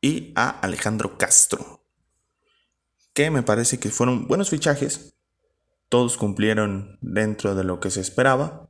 y 0.00 0.32
a 0.36 0.50
Alejandro 0.50 1.18
Castro. 1.18 1.84
Que 3.14 3.30
me 3.30 3.42
parece 3.42 3.78
que 3.78 3.90
fueron 3.90 4.28
buenos 4.28 4.50
fichajes. 4.50 5.14
Todos 5.88 6.16
cumplieron 6.16 6.98
dentro 7.00 7.54
de 7.54 7.64
lo 7.64 7.80
que 7.80 7.90
se 7.90 8.00
esperaba. 8.00 8.68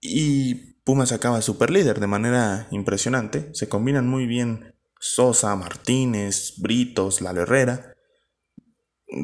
Y 0.00 0.76
Pumas 0.84 1.10
acaba 1.10 1.42
super 1.42 1.70
líder 1.70 1.98
de 1.98 2.06
manera 2.06 2.68
impresionante. 2.70 3.50
Se 3.54 3.68
combinan 3.68 4.06
muy 4.06 4.26
bien 4.26 4.74
Sosa, 5.00 5.56
Martínez, 5.56 6.54
Britos, 6.58 7.20
La 7.22 7.30
Herrera. 7.30 7.95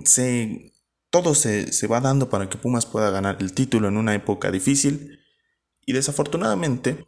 Se, 0.05 0.73
todo 1.11 1.35
se, 1.35 1.73
se 1.73 1.87
va 1.87 2.01
dando 2.01 2.31
para 2.31 2.49
que 2.49 2.59
Pumas 2.59 2.87
pueda 2.87 3.11
ganar 3.11 3.39
el 3.41 3.53
título 3.53 3.89
en 3.89 3.97
una 3.97 4.15
época 4.15 4.51
difícil. 4.51 5.21
Y 5.85 5.93
desafortunadamente, 5.93 7.07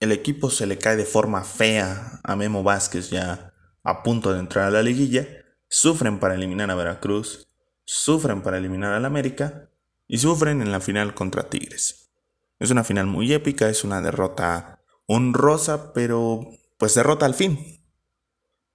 el 0.00 0.12
equipo 0.12 0.50
se 0.50 0.66
le 0.66 0.78
cae 0.78 0.96
de 0.96 1.04
forma 1.04 1.44
fea 1.44 2.20
a 2.24 2.36
Memo 2.36 2.62
Vázquez 2.62 3.10
ya 3.10 3.52
a 3.82 4.02
punto 4.02 4.32
de 4.32 4.40
entrar 4.40 4.66
a 4.66 4.70
la 4.70 4.82
liguilla. 4.82 5.28
Sufren 5.68 6.18
para 6.18 6.34
eliminar 6.34 6.70
a 6.70 6.74
Veracruz. 6.74 7.48
Sufren 7.84 8.42
para 8.42 8.58
eliminar 8.58 8.94
al 8.94 9.04
América. 9.04 9.70
Y 10.06 10.18
sufren 10.18 10.62
en 10.62 10.72
la 10.72 10.80
final 10.80 11.14
contra 11.14 11.48
Tigres. 11.48 12.10
Es 12.58 12.70
una 12.70 12.84
final 12.84 13.06
muy 13.06 13.32
épica, 13.32 13.68
es 13.68 13.84
una 13.84 14.02
derrota 14.02 14.82
honrosa, 15.06 15.92
pero 15.92 16.46
pues 16.78 16.94
derrota 16.94 17.26
al 17.26 17.34
fin. 17.34 17.84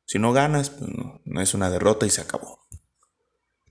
Si 0.06 0.20
no 0.20 0.34
ganas, 0.34 0.70
pues 0.70 0.90
no, 0.92 1.22
no 1.26 1.42
es 1.42 1.54
una 1.54 1.70
derrota 1.70 2.06
y 2.06 2.10
se 2.10 2.22
acabó. 2.22 2.65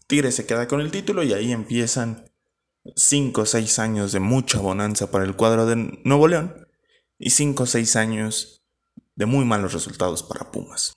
Tigres 0.06 0.34
se 0.34 0.46
queda 0.46 0.68
con 0.68 0.80
el 0.80 0.90
título 0.90 1.23
y 1.23 1.32
ahí 1.32 1.52
empiezan 1.52 2.30
5 2.96 3.40
o 3.40 3.46
6 3.46 3.78
años 3.78 4.12
de 4.12 4.20
mucha 4.20 4.61
bonanza 4.61 5.11
para 5.11 5.25
el 5.25 5.37
cuadro 5.37 5.66
de 5.66 5.76
Nuevo 6.04 6.28
León 6.28 6.68
y 7.18 7.30
5 7.30 7.62
o 7.62 7.66
6 7.66 7.96
años 7.96 8.62
de 9.16 9.26
muy 9.26 9.44
malos 9.44 9.73
resultados 9.73 10.23
para 10.23 10.50
Pumas. 10.50 10.92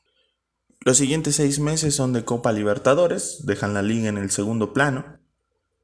Los 0.82 0.98
siguientes 0.98 1.36
6 1.36 1.60
meses 1.60 1.96
son 1.96 2.14
de 2.14 2.26
Copa 2.26 2.52
Libertadores, 2.52 3.46
dejan 3.46 3.74
la 3.74 3.82
liga 3.82 4.10
en 4.10 4.18
el 4.18 4.32
segundo 4.32 4.74
plano 4.74 5.20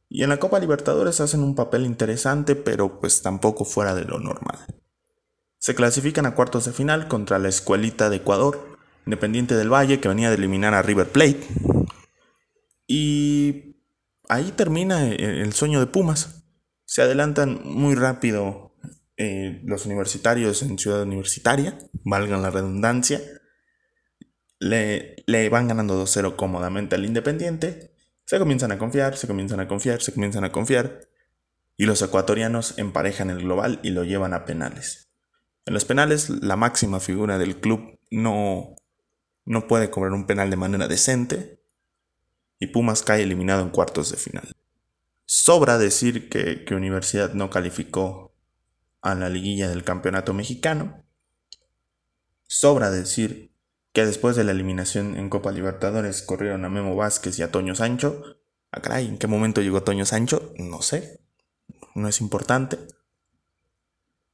y 0.09 0.23
en 0.23 0.29
la 0.29 0.37
Copa 0.37 0.59
Libertadores 0.59 1.21
hacen 1.21 1.41
un 1.41 1.55
papel 1.55 1.85
interesante 1.85 2.55
pero 2.55 2.99
pues 2.99 3.21
tampoco 3.21 3.63
fuera 3.63 3.95
de 3.95 4.03
lo 4.03 4.19
normal. 4.19 4.59
Se 5.59 5.75
clasifican 5.75 6.25
a 6.25 6.35
cuartos 6.35 6.65
de 6.65 6.73
final 6.73 7.07
contra 7.07 7.39
la 7.39 7.47
Escuelita 7.47 8.09
de 8.09 8.17
Ecuador, 8.17 8.77
Independiente 9.05 9.55
del 9.55 9.71
Valle 9.71 10.01
que 10.01 10.09
venía 10.09 10.29
de 10.29 10.35
eliminar 10.35 10.73
a 10.73 10.81
River 10.81 11.09
Plate. 11.09 11.47
Y 12.87 13.77
ahí 14.29 14.51
termina 14.55 15.07
el 15.07 15.53
sueño 15.53 15.79
de 15.79 15.87
Pumas. 15.87 16.45
Se 16.85 17.01
adelantan 17.01 17.61
muy 17.63 17.95
rápido 17.95 18.73
eh, 19.15 19.61
los 19.63 19.85
universitarios 19.85 20.63
en 20.63 20.79
Ciudad 20.79 21.03
Universitaria, 21.03 21.77
valgan 22.03 22.41
la 22.41 22.49
redundancia, 22.49 23.21
le, 24.59 25.17
le 25.27 25.49
van 25.49 25.67
ganando 25.67 26.03
2-0 26.03 26.35
cómodamente 26.35 26.95
al 26.95 27.05
Independiente, 27.05 27.93
se 28.25 28.39
comienzan 28.39 28.71
a 28.71 28.79
confiar, 28.79 29.15
se 29.15 29.27
comienzan 29.27 29.59
a 29.59 29.67
confiar, 29.67 30.01
se 30.01 30.13
comienzan 30.13 30.45
a 30.45 30.51
confiar, 30.51 31.01
y 31.77 31.85
los 31.85 32.01
ecuatorianos 32.01 32.77
emparejan 32.77 33.29
el 33.29 33.43
global 33.43 33.79
y 33.83 33.91
lo 33.91 34.03
llevan 34.03 34.33
a 34.33 34.45
penales. 34.45 35.11
En 35.65 35.73
los 35.73 35.85
penales, 35.85 36.29
la 36.29 36.55
máxima 36.55 36.99
figura 36.99 37.37
del 37.37 37.57
club 37.57 37.99
no, 38.09 38.75
no 39.45 39.67
puede 39.67 39.89
cobrar 39.89 40.13
un 40.13 40.25
penal 40.25 40.49
de 40.49 40.57
manera 40.57 40.87
decente, 40.87 41.62
y 42.63 42.67
Pumas 42.67 43.03
cae 43.03 43.23
eliminado 43.23 43.61
en 43.61 43.69
cuartos 43.69 44.09
de 44.09 44.17
final. 44.17 44.55
Sobra 45.25 45.77
decir 45.77 46.29
que, 46.29 46.63
que 46.63 46.75
Universidad 46.75 47.33
no 47.33 47.49
calificó 47.49 48.33
a 49.01 49.15
la 49.15 49.27
liguilla 49.27 49.67
del 49.67 49.83
campeonato 49.83 50.33
mexicano. 50.33 51.03
Sobra 52.47 52.89
decir 52.89 53.51
que 53.91 54.05
después 54.05 54.37
de 54.37 54.45
la 54.45 54.51
eliminación 54.51 55.17
en 55.17 55.29
Copa 55.29 55.51
Libertadores 55.51 56.21
corrieron 56.21 56.63
a 56.63 56.69
Memo 56.69 56.95
Vázquez 56.95 57.37
y 57.37 57.43
a 57.43 57.51
Toño 57.51 57.75
Sancho. 57.75 58.37
Ah, 58.71 58.81
caray, 58.81 59.07
¿en 59.07 59.17
qué 59.17 59.27
momento 59.27 59.61
llegó 59.61 59.83
Toño 59.83 60.05
Sancho? 60.05 60.53
No 60.57 60.81
sé. 60.81 61.19
No 61.95 62.07
es 62.07 62.21
importante. 62.21 62.79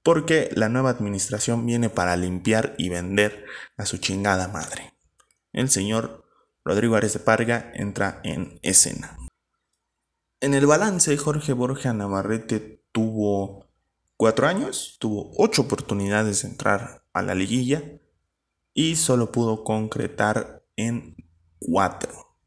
Porque 0.03 0.51
la 0.53 0.69
nueva 0.69 0.91
administración 0.91 1.65
viene 1.65 1.89
para 1.89 2.15
limpiar 2.15 2.75
y 2.77 2.89
vender 2.89 3.45
a 3.75 3.87
su 3.87 3.97
chingada 3.97 4.47
madre. 4.49 4.93
El 5.51 5.69
señor 5.71 6.28
Rodrigo 6.63 6.95
Ares 6.95 7.13
de 7.13 7.19
Parga 7.19 7.71
entra 7.73 8.21
en 8.23 8.59
escena. 8.61 9.17
En 10.41 10.53
el 10.53 10.65
balance, 10.65 11.15
Jorge 11.17 11.53
Borja 11.53 11.93
Navarrete 11.93 12.85
tuvo 12.91 13.69
cuatro 14.17 14.47
años, 14.47 14.97
tuvo 14.99 15.31
ocho 15.37 15.63
oportunidades 15.63 16.43
de 16.43 16.49
entrar 16.49 17.05
a 17.13 17.21
la 17.21 17.35
liguilla 17.35 17.99
y 18.73 18.95
solo 18.95 19.31
pudo 19.31 19.63
concretar 19.63 20.65
en 20.75 21.15
cuatro, 21.59 22.37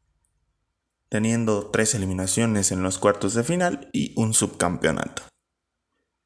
teniendo 1.09 1.69
tres 1.69 1.93
eliminaciones 1.93 2.71
en 2.71 2.81
los 2.81 2.97
cuartos 2.97 3.33
de 3.33 3.43
final 3.43 3.89
y 3.93 4.13
un 4.19 4.33
subcampeonato. 4.33 5.23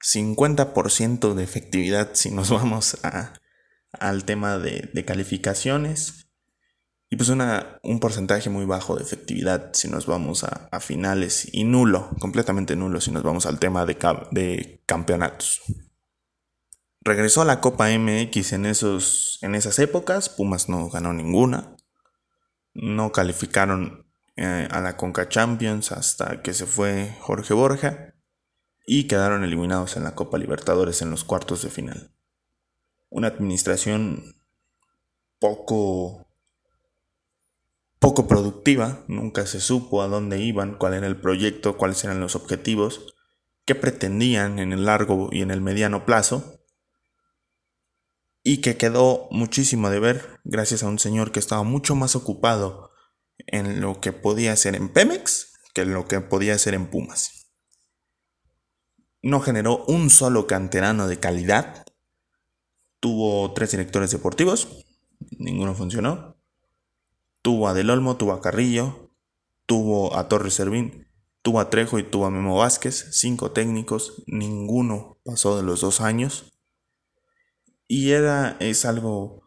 50% 0.02 1.34
de 1.34 1.43
efectividad 1.43 2.12
si 2.13 2.32
nos 2.32 2.50
vamos 2.52 2.97
al 3.91 4.26
tema 4.26 4.58
de, 4.58 4.89
de 4.93 5.06
calificaciones 5.06 6.27
y 7.10 7.15
pues 7.15 7.30
una, 7.30 7.80
un 7.84 8.00
porcentaje 8.00 8.50
muy 8.50 8.65
bajo 8.65 8.96
de 8.96 9.04
efectividad 9.04 9.72
si 9.74 9.88
nos 9.88 10.06
vamos 10.08 10.43
a, 10.43 10.80
finales 10.80 11.48
y 11.54 11.63
nulo, 11.63 12.10
completamente 12.20 12.76
nulo 12.76 13.00
si 13.00 13.12
nos 13.12 13.24
vamos 13.24 13.46
al 13.46 13.60
tema 13.60 13.86
de, 13.86 13.98
de 14.32 14.84
campeonatos. 14.86 15.62
Regresó 17.02 17.41
a 17.41 17.46
la 17.46 17.62
Copa 17.62 17.88
MX 17.89 18.52
en, 18.54 18.65
esos, 18.65 19.39
en 19.41 19.56
esas 19.56 19.80
épocas, 19.80 20.28
Pumas 20.28 20.67
no 20.67 20.89
ganó 20.89 21.13
ninguna, 21.13 21.78
no 22.74 23.13
calificaron 23.13 24.06
eh, 24.36 24.67
a 24.70 24.82
la 24.82 24.98
Conca 24.98 25.30
Champions 25.30 25.93
hasta 25.93 26.41
que 26.41 26.54
se 26.54 26.65
fue 26.65 27.15
Jorge 27.22 27.54
Borja 27.54 28.13
y 28.86 29.08
quedaron 29.08 29.46
eliminados 29.46 29.96
en 29.96 30.04
la 30.04 30.13
Copa 30.13 30.38
Libertadores 30.38 31.02
en 31.02 31.10
los 31.10 31.24
cuartos 31.24 31.63
de 31.63 31.70
final. 31.70 32.12
Una 33.10 33.30
administración 33.30 34.36
poco 35.39 36.27
poco 38.00 38.28
productiva, 38.28 39.04
nunca 39.08 39.46
se 39.46 39.60
supo 39.60 40.02
a 40.02 40.08
dónde 40.08 40.40
iban, 40.40 40.78
cuál 40.78 40.94
era 40.94 41.08
el 41.08 41.20
proyecto, 41.20 41.78
cuáles 41.78 42.04
eran 42.04 42.20
los 42.20 42.36
objetivos, 42.36 43.16
qué 43.66 43.76
pretendían 43.76 44.60
en 44.60 44.74
el 44.74 44.86
largo 44.86 45.30
y 45.32 45.42
en 45.42 45.52
el 45.52 45.62
mediano 45.62 46.06
plazo, 46.06 46.62
y 48.44 48.62
que 48.62 48.78
quedó 48.78 49.28
muchísimo 49.30 49.90
de 49.90 50.00
ver 50.00 50.40
gracias 50.46 50.84
a 50.84 50.88
un 50.88 51.00
señor 51.00 51.32
que 51.32 51.40
estaba 51.40 51.64
mucho 51.64 51.96
más 51.96 52.16
ocupado 52.16 52.92
en 53.40 53.82
lo 53.82 54.00
que 54.00 54.14
podía 54.14 54.54
hacer 54.54 54.76
en 54.76 54.90
Pemex 54.90 55.54
que 55.74 55.82
en 55.82 55.94
lo 55.94 56.08
que 56.08 56.22
podía 56.22 56.56
hacer 56.56 56.74
en 56.74 56.90
Pumas. 56.90 57.52
No 59.22 59.42
generó 59.42 59.84
un 59.86 60.10
solo 60.10 60.48
canterano 60.48 61.08
de 61.08 61.20
calidad. 61.20 61.86
Tuvo 63.00 63.54
tres 63.54 63.72
directores 63.72 64.12
deportivos, 64.12 64.86
ninguno 65.38 65.76
funcionó. 65.76 66.37
Tuvo 67.48 67.70
a 67.70 67.74
Del 67.74 67.90
Olmo, 67.90 68.18
tuvo 68.18 68.34
a 68.34 68.42
Carrillo, 68.42 69.10
tuvo 69.66 70.18
a 70.18 70.28
Torres 70.28 70.56
Servín, 70.56 71.08
tuvo 71.42 71.62
a 71.62 71.70
Trejo 71.70 71.98
y 71.98 72.04
tuvo 72.04 72.26
a 72.26 72.30
Memo 72.30 72.58
Vázquez, 72.58 73.08
cinco 73.12 73.52
técnicos, 73.52 74.22
ninguno 74.28 75.18
pasó 75.24 75.56
de 75.56 75.64
los 75.64 75.80
dos 75.80 76.02
años. 76.02 76.52
Y 77.88 78.12
era, 78.12 78.58
es 78.60 78.84
algo 78.84 79.44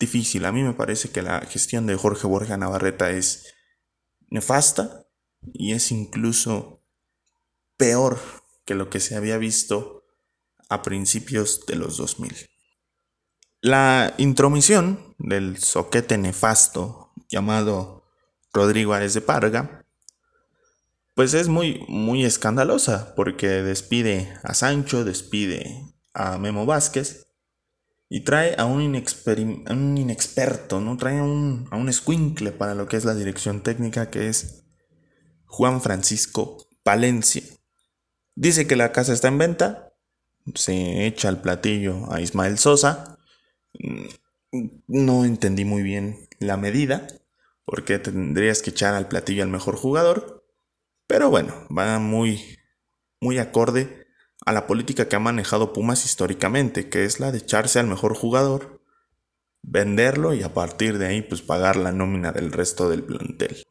difícil. 0.00 0.46
A 0.46 0.50
mí 0.50 0.64
me 0.64 0.72
parece 0.72 1.10
que 1.10 1.22
la 1.22 1.42
gestión 1.42 1.86
de 1.86 1.94
Jorge 1.94 2.26
Borja 2.26 2.56
Navarreta 2.56 3.12
es 3.12 3.54
nefasta 4.30 5.06
y 5.52 5.74
es 5.74 5.92
incluso 5.92 6.82
peor 7.76 8.18
que 8.64 8.74
lo 8.74 8.90
que 8.90 8.98
se 8.98 9.14
había 9.14 9.38
visto 9.38 10.02
a 10.68 10.82
principios 10.82 11.66
de 11.66 11.76
los 11.76 11.98
2000. 11.98 12.34
La 13.60 14.12
intromisión 14.18 15.14
del 15.18 15.58
soquete 15.58 16.18
nefasto 16.18 17.03
llamado 17.28 18.04
Rodrigo 18.52 18.94
Ares 18.94 19.14
de 19.14 19.20
Parga, 19.20 19.84
pues 21.14 21.34
es 21.34 21.48
muy, 21.48 21.84
muy 21.88 22.24
escandalosa 22.24 23.14
porque 23.14 23.48
despide 23.48 24.34
a 24.42 24.54
Sancho, 24.54 25.04
despide 25.04 25.94
a 26.12 26.38
Memo 26.38 26.66
Vázquez 26.66 27.28
y 28.08 28.20
trae 28.20 28.54
a 28.58 28.64
un, 28.64 28.82
inexperto, 28.82 30.80
¿no? 30.80 30.96
Trae 30.96 31.18
a 31.18 31.22
un, 31.22 31.68
a 31.70 31.76
un 31.76 31.92
squinkle 31.92 32.52
para 32.52 32.74
lo 32.74 32.86
que 32.86 32.96
es 32.96 33.04
la 33.04 33.14
dirección 33.14 33.62
técnica 33.62 34.10
que 34.10 34.28
es 34.28 34.64
Juan 35.46 35.80
Francisco 35.80 36.66
Palencia. 36.82 37.42
Dice 38.34 38.66
que 38.66 38.76
la 38.76 38.92
casa 38.92 39.12
está 39.12 39.28
en 39.28 39.38
venta, 39.38 39.92
se 40.54 41.06
echa 41.06 41.28
al 41.28 41.40
platillo 41.40 42.12
a 42.12 42.20
Ismael 42.20 42.58
Sosa. 42.58 43.18
No 44.86 45.24
entendí 45.24 45.64
muy 45.64 45.82
bien 45.82 46.28
la 46.44 46.56
medida, 46.56 47.06
porque 47.64 47.98
tendrías 47.98 48.62
que 48.62 48.70
echar 48.70 48.94
al 48.94 49.08
platillo 49.08 49.42
al 49.42 49.48
mejor 49.48 49.76
jugador. 49.76 50.46
Pero 51.06 51.30
bueno, 51.30 51.54
va 51.76 51.98
muy, 51.98 52.58
muy 53.20 53.38
acorde 53.38 54.06
a 54.44 54.52
la 54.52 54.66
política 54.66 55.08
que 55.08 55.16
ha 55.16 55.20
manejado 55.20 55.72
Pumas 55.72 56.04
históricamente, 56.04 56.88
que 56.88 57.04
es 57.04 57.20
la 57.20 57.32
de 57.32 57.38
echarse 57.38 57.78
al 57.78 57.86
mejor 57.86 58.14
jugador, 58.14 58.82
venderlo 59.62 60.34
y 60.34 60.42
a 60.42 60.52
partir 60.52 60.98
de 60.98 61.06
ahí 61.06 61.22
pues 61.22 61.42
pagar 61.42 61.76
la 61.76 61.92
nómina 61.92 62.32
del 62.32 62.52
resto 62.52 62.88
del 62.90 63.02
plantel. 63.02 63.64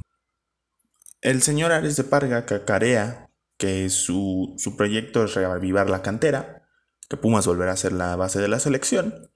El 1.21 1.41
señor 1.41 1.71
Ares 1.71 1.95
de 1.95 2.03
Parga 2.03 2.45
cacarea 2.45 3.29
que 3.57 3.89
su, 3.89 4.55
su 4.57 4.75
proyecto 4.75 5.23
es 5.23 5.35
reavivar 5.35 5.89
la 5.89 6.01
cantera, 6.01 6.67
que 7.09 7.17
Pumas 7.17 7.45
volverá 7.45 7.73
a 7.73 7.77
ser 7.77 7.93
la 7.93 8.15
base 8.15 8.39
de 8.39 8.47
la 8.47 8.59
selección 8.59 9.29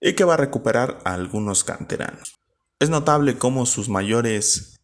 y 0.00 0.14
que 0.14 0.24
va 0.24 0.34
a 0.34 0.38
recuperar 0.38 0.98
a 1.04 1.14
algunos 1.14 1.64
canteranos. 1.64 2.40
Es 2.78 2.90
notable 2.90 3.38
cómo 3.38 3.64
sus 3.64 3.88
mayores, 3.88 4.80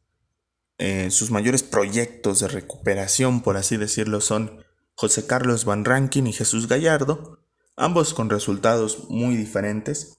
eh, 0.78 1.10
sus 1.10 1.30
mayores 1.30 1.62
proyectos 1.62 2.40
de 2.40 2.48
recuperación, 2.48 3.42
por 3.42 3.58
así 3.58 3.76
decirlo, 3.76 4.20
son 4.22 4.64
José 4.94 5.26
Carlos 5.26 5.66
Van 5.66 5.84
Rankin 5.84 6.26
y 6.26 6.32
Jesús 6.32 6.68
Gallardo, 6.68 7.38
ambos 7.76 8.14
con 8.14 8.30
resultados 8.30 9.10
muy 9.10 9.36
diferentes. 9.36 10.18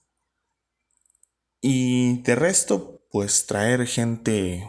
Y 1.60 2.22
de 2.22 2.36
resto, 2.36 3.06
pues 3.10 3.46
traer 3.46 3.86
gente 3.86 4.68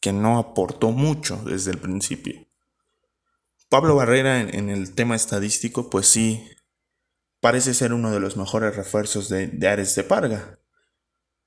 que 0.00 0.12
no 0.12 0.38
aportó 0.38 0.92
mucho 0.92 1.42
desde 1.44 1.72
el 1.72 1.78
principio. 1.78 2.46
Pablo 3.68 3.96
Barrera 3.96 4.40
en, 4.40 4.68
el 4.68 4.94
tema 4.94 5.16
estadístico, 5.16 5.90
pues 5.90 6.06
sí, 6.06 6.48
parece 7.40 7.74
ser 7.74 7.92
uno 7.92 8.12
de 8.12 8.20
los 8.20 8.36
mejores 8.36 8.76
refuerzos 8.76 9.28
de, 9.28 9.48
de 9.48 9.68
Ares 9.68 9.94
de 9.96 10.04
Parga. 10.04 10.59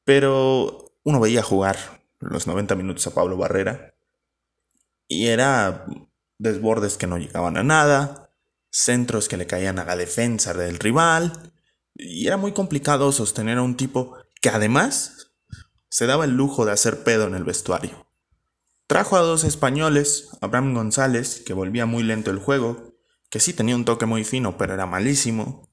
Pero 0.03 0.93
uno 1.03 1.19
veía 1.19 1.43
jugar 1.43 1.77
los 2.19 2.47
90 2.47 2.75
minutos 2.75 3.05
a 3.07 3.13
Pablo 3.13 3.37
Barrera 3.37 3.93
y 5.07 5.27
era 5.27 5.85
desbordes 6.37 6.97
que 6.97 7.07
no 7.07 7.17
llegaban 7.17 7.57
a 7.57 7.63
nada, 7.63 8.31
centros 8.69 9.27
que 9.27 9.37
le 9.37 9.47
caían 9.47 9.79
a 9.79 9.85
la 9.85 9.95
defensa 9.95 10.53
del 10.53 10.79
rival, 10.79 11.53
y 11.95 12.25
era 12.25 12.37
muy 12.37 12.53
complicado 12.53 13.11
sostener 13.11 13.59
a 13.59 13.61
un 13.61 13.77
tipo 13.77 14.17
que 14.41 14.49
además 14.49 15.31
se 15.89 16.07
daba 16.07 16.25
el 16.25 16.31
lujo 16.31 16.65
de 16.65 16.71
hacer 16.71 17.03
pedo 17.03 17.27
en 17.27 17.35
el 17.35 17.43
vestuario. 17.43 18.07
Trajo 18.87 19.15
a 19.15 19.21
dos 19.21 19.43
españoles, 19.43 20.29
Abraham 20.41 20.73
González, 20.73 21.41
que 21.45 21.53
volvía 21.53 21.85
muy 21.85 22.03
lento 22.03 22.31
el 22.31 22.39
juego, 22.39 22.95
que 23.29 23.39
sí 23.39 23.53
tenía 23.53 23.75
un 23.75 23.85
toque 23.85 24.05
muy 24.05 24.23
fino, 24.23 24.57
pero 24.57 24.73
era 24.73 24.85
malísimo. 24.85 25.69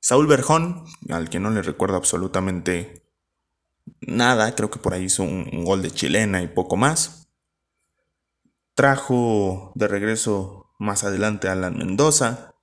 Saúl 0.00 0.26
Berjón, 0.26 0.84
al 1.10 1.28
que 1.28 1.40
no 1.40 1.50
le 1.50 1.62
recuerdo 1.62 1.96
absolutamente 1.96 2.99
nada, 4.00 4.54
creo 4.54 4.70
que 4.70 4.78
por 4.78 4.94
ahí 4.94 5.04
hizo 5.04 5.22
un, 5.22 5.64
gol 5.64 5.82
de 5.82 5.90
chilena 5.90 6.42
y 6.42 6.48
poco 6.48 6.76
más. 6.76 7.28
Trajo 8.74 9.72
de 9.74 9.88
regreso 9.88 10.70
más 10.78 11.04
adelante 11.04 11.48
a 11.48 11.52
Alan 11.52 11.76
Mendoza. 11.76 12.54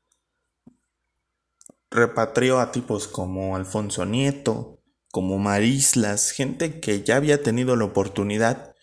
Repatrió 1.89 2.60
a 2.60 2.71
tipos 2.71 3.08
como 3.08 3.56
Alfonso 3.56 4.06
Nieto, 4.06 4.82
como 5.12 5.38
Marislas, 5.38 6.32
gente 6.32 6.80
que 6.80 7.03
ya 7.03 7.15
había 7.15 7.41
tenido 7.41 7.75
la 7.75 7.86
oportunidad 7.86 8.75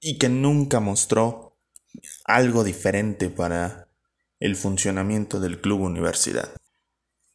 y 0.00 0.18
que 0.18 0.28
nunca 0.28 0.80
mostró 0.80 1.56
algo 2.24 2.64
diferente 2.64 3.30
para 3.30 3.88
el 4.40 4.56
funcionamiento 4.56 5.40
del 5.40 5.60
club 5.60 5.82
universidad. 5.82 6.50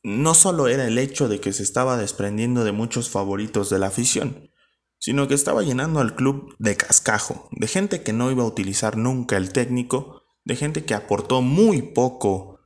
No 0.04 0.34
solo 0.34 0.68
era 0.68 0.86
el 0.86 0.98
hecho 0.98 1.30
de 1.30 1.40
que 1.40 1.54
se 1.54 1.64
estaba 1.64 1.98
desprendiendo 1.98 2.66
de 2.66 2.74
muchos 2.74 3.10
favoritos 3.10 3.70
de 3.70 3.80
la 3.80 3.88
afición, 3.88 4.52
sino 5.00 5.28
que 5.28 5.34
estaba 5.34 5.64
llenando 5.64 6.02
al 6.02 6.16
club 6.16 6.56
de 6.60 6.76
cascajo, 6.76 7.48
de 7.52 7.68
gente 7.68 8.04
que 8.04 8.14
no 8.14 8.30
iba 8.30 8.44
a 8.44 8.48
utilizar 8.48 8.98
nunca 8.98 9.38
el 9.38 9.54
técnico, 9.54 10.24
de 10.44 10.58
gente 10.58 10.84
que 10.84 10.94
aportó 10.94 11.42
muy 11.42 11.82
poco 11.82 12.60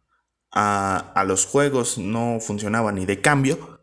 a, 0.52 0.97
a 0.97 1.23
los 1.23 1.45
juegos, 1.45 2.00
no 2.00 2.39
funcionaba 2.39 2.91
ni 2.91 3.06
de 3.06 3.21
cambio, 3.21 3.78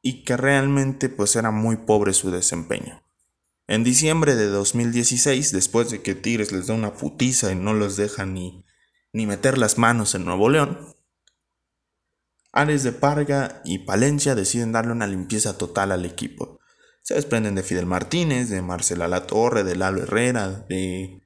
y 0.00 0.22
que 0.22 0.36
realmente 0.36 1.08
pues 1.08 1.34
era 1.34 1.50
muy 1.50 1.76
pobre 1.78 2.12
su 2.12 2.30
desempeño. 2.30 3.02
En 3.66 3.82
diciembre 3.82 4.36
de 4.36 4.46
2016, 4.46 5.50
después 5.50 5.90
de 5.90 6.02
que 6.02 6.14
Tigres 6.14 6.52
les 6.52 6.68
da 6.68 6.74
una 6.74 6.94
putiza 6.94 7.50
y 7.50 7.56
no 7.56 7.74
los 7.74 7.96
deja 7.96 8.24
ni, 8.24 8.64
ni 9.12 9.26
meter 9.26 9.58
las 9.58 9.76
manos 9.76 10.14
en 10.14 10.24
Nuevo 10.24 10.48
León, 10.48 10.95
Ares 12.56 12.82
de 12.82 12.92
Parga 12.92 13.60
y 13.66 13.80
Palencia 13.80 14.34
deciden 14.34 14.72
darle 14.72 14.92
una 14.92 15.06
limpieza 15.06 15.58
total 15.58 15.92
al 15.92 16.06
equipo. 16.06 16.58
Se 17.02 17.12
desprenden 17.12 17.54
de 17.54 17.62
Fidel 17.62 17.84
Martínez, 17.84 18.48
de 18.48 18.62
Marcela 18.62 19.08
Latorre, 19.08 19.62
de 19.62 19.76
Lalo 19.76 20.02
Herrera, 20.02 20.64
de, 20.66 21.22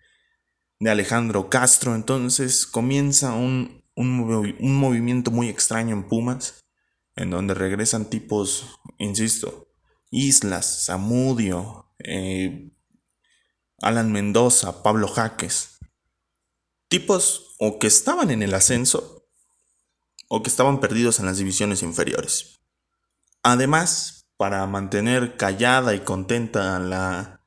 de 0.81 0.90
Alejandro 0.90 1.49
Castro. 1.49 1.95
Entonces 1.95 2.66
comienza 2.66 3.33
un, 3.35 3.85
un, 3.95 4.57
un 4.59 4.77
movimiento 4.77 5.31
muy 5.31 5.49
extraño 5.49 5.95
en 5.95 6.09
Pumas, 6.09 6.64
en 7.14 7.31
donde 7.31 7.55
regresan 7.55 8.11
tipos, 8.11 8.81
insisto, 8.99 9.69
Islas, 10.11 10.87
Zamudio, 10.87 11.93
eh, 12.01 12.73
Alan 13.81 14.11
Mendoza, 14.11 14.83
Pablo 14.83 15.07
Jaques. 15.07 15.79
Tipos 16.88 17.55
o 17.61 17.79
que 17.79 17.87
estaban 17.87 18.33
en 18.33 18.43
el 18.43 18.53
ascenso 18.53 19.19
o 20.33 20.45
que 20.45 20.49
estaban 20.49 20.79
perdidos 20.79 21.19
en 21.19 21.27
las 21.27 21.38
divisiones 21.38 21.83
inferiores. 21.83 22.61
Además, 23.43 24.29
para 24.37 24.64
mantener 24.69 25.37
callada 25.37 25.93
y 25.93 26.01
contenta 26.01 26.77
a 26.77 26.79
la 26.79 27.45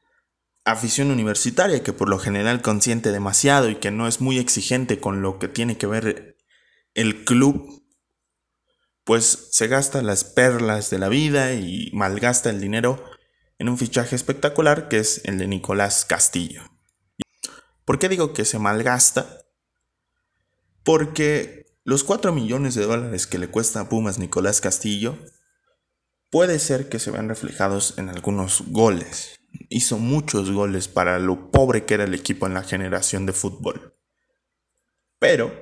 afición 0.66 1.10
universitaria, 1.10 1.82
que 1.82 1.94
por 1.94 2.10
lo 2.10 2.20
general 2.20 2.62
consiente 2.62 3.14
demasiado 3.14 3.70
y 3.70 3.76
que 3.76 3.90
no 3.90 4.06
es 4.06 4.20
muy 4.20 4.38
exigente 4.38 5.00
con 5.00 5.22
lo 5.22 5.40
que 5.40 5.48
tiene 5.48 5.78
que 5.78 5.88
ver 5.88 6.38
el 6.94 7.24
club, 7.24 7.86
pues 9.06 9.48
se 9.52 9.68
gasta 9.68 10.02
las 10.02 10.26
perlas 10.26 10.90
de 10.90 11.00
la 11.00 11.08
vida 11.08 11.54
y 11.54 11.90
malgasta 11.94 12.50
el 12.50 12.60
dinero 12.60 13.02
en 13.60 13.70
un 13.70 13.78
fichaje 13.78 14.18
espectacular 14.18 14.90
que 14.90 15.00
es 15.00 15.22
el 15.24 15.38
de 15.38 15.48
Nicolás 15.48 16.04
Castillo. 16.04 16.64
¿Por 17.86 17.98
qué 17.98 18.10
digo 18.10 18.34
que 18.34 18.44
se 18.44 18.60
malgasta? 18.60 19.40
Porque 20.84 21.63
los 21.84 22.04
4 22.04 22.32
millones 22.32 22.76
de 22.76 22.86
dólares 22.86 23.28
que 23.28 23.38
le 23.38 23.50
cuesta 23.50 23.82
a 23.82 23.90
Pumas 23.90 24.20
Nicolás 24.20 24.62
Castillo 24.62 25.18
puede 26.30 26.60
ser 26.60 26.90
que 26.90 27.00
se 27.00 27.12
vean 27.12 27.30
reflejados 27.30 27.98
en 27.98 28.10
algunos 28.10 28.64
goles. 28.68 29.40
Hizo 29.70 29.98
muchos 29.98 30.52
goles 30.52 30.88
para 30.88 31.20
lo 31.20 31.52
pobre 31.52 31.86
que 31.86 31.94
era 31.94 32.06
el 32.06 32.14
equipo 32.14 32.48
en 32.48 32.54
la 32.54 32.64
generación 32.64 33.26
de 33.26 33.34
fútbol. 33.34 34.00
Pero 35.20 35.54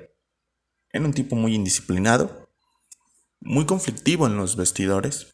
era 0.90 1.04
un 1.04 1.12
tipo 1.12 1.36
muy 1.36 1.54
indisciplinado, 1.54 2.50
muy 3.40 3.66
conflictivo 3.66 4.26
en 4.26 4.36
los 4.36 4.56
vestidores, 4.56 5.32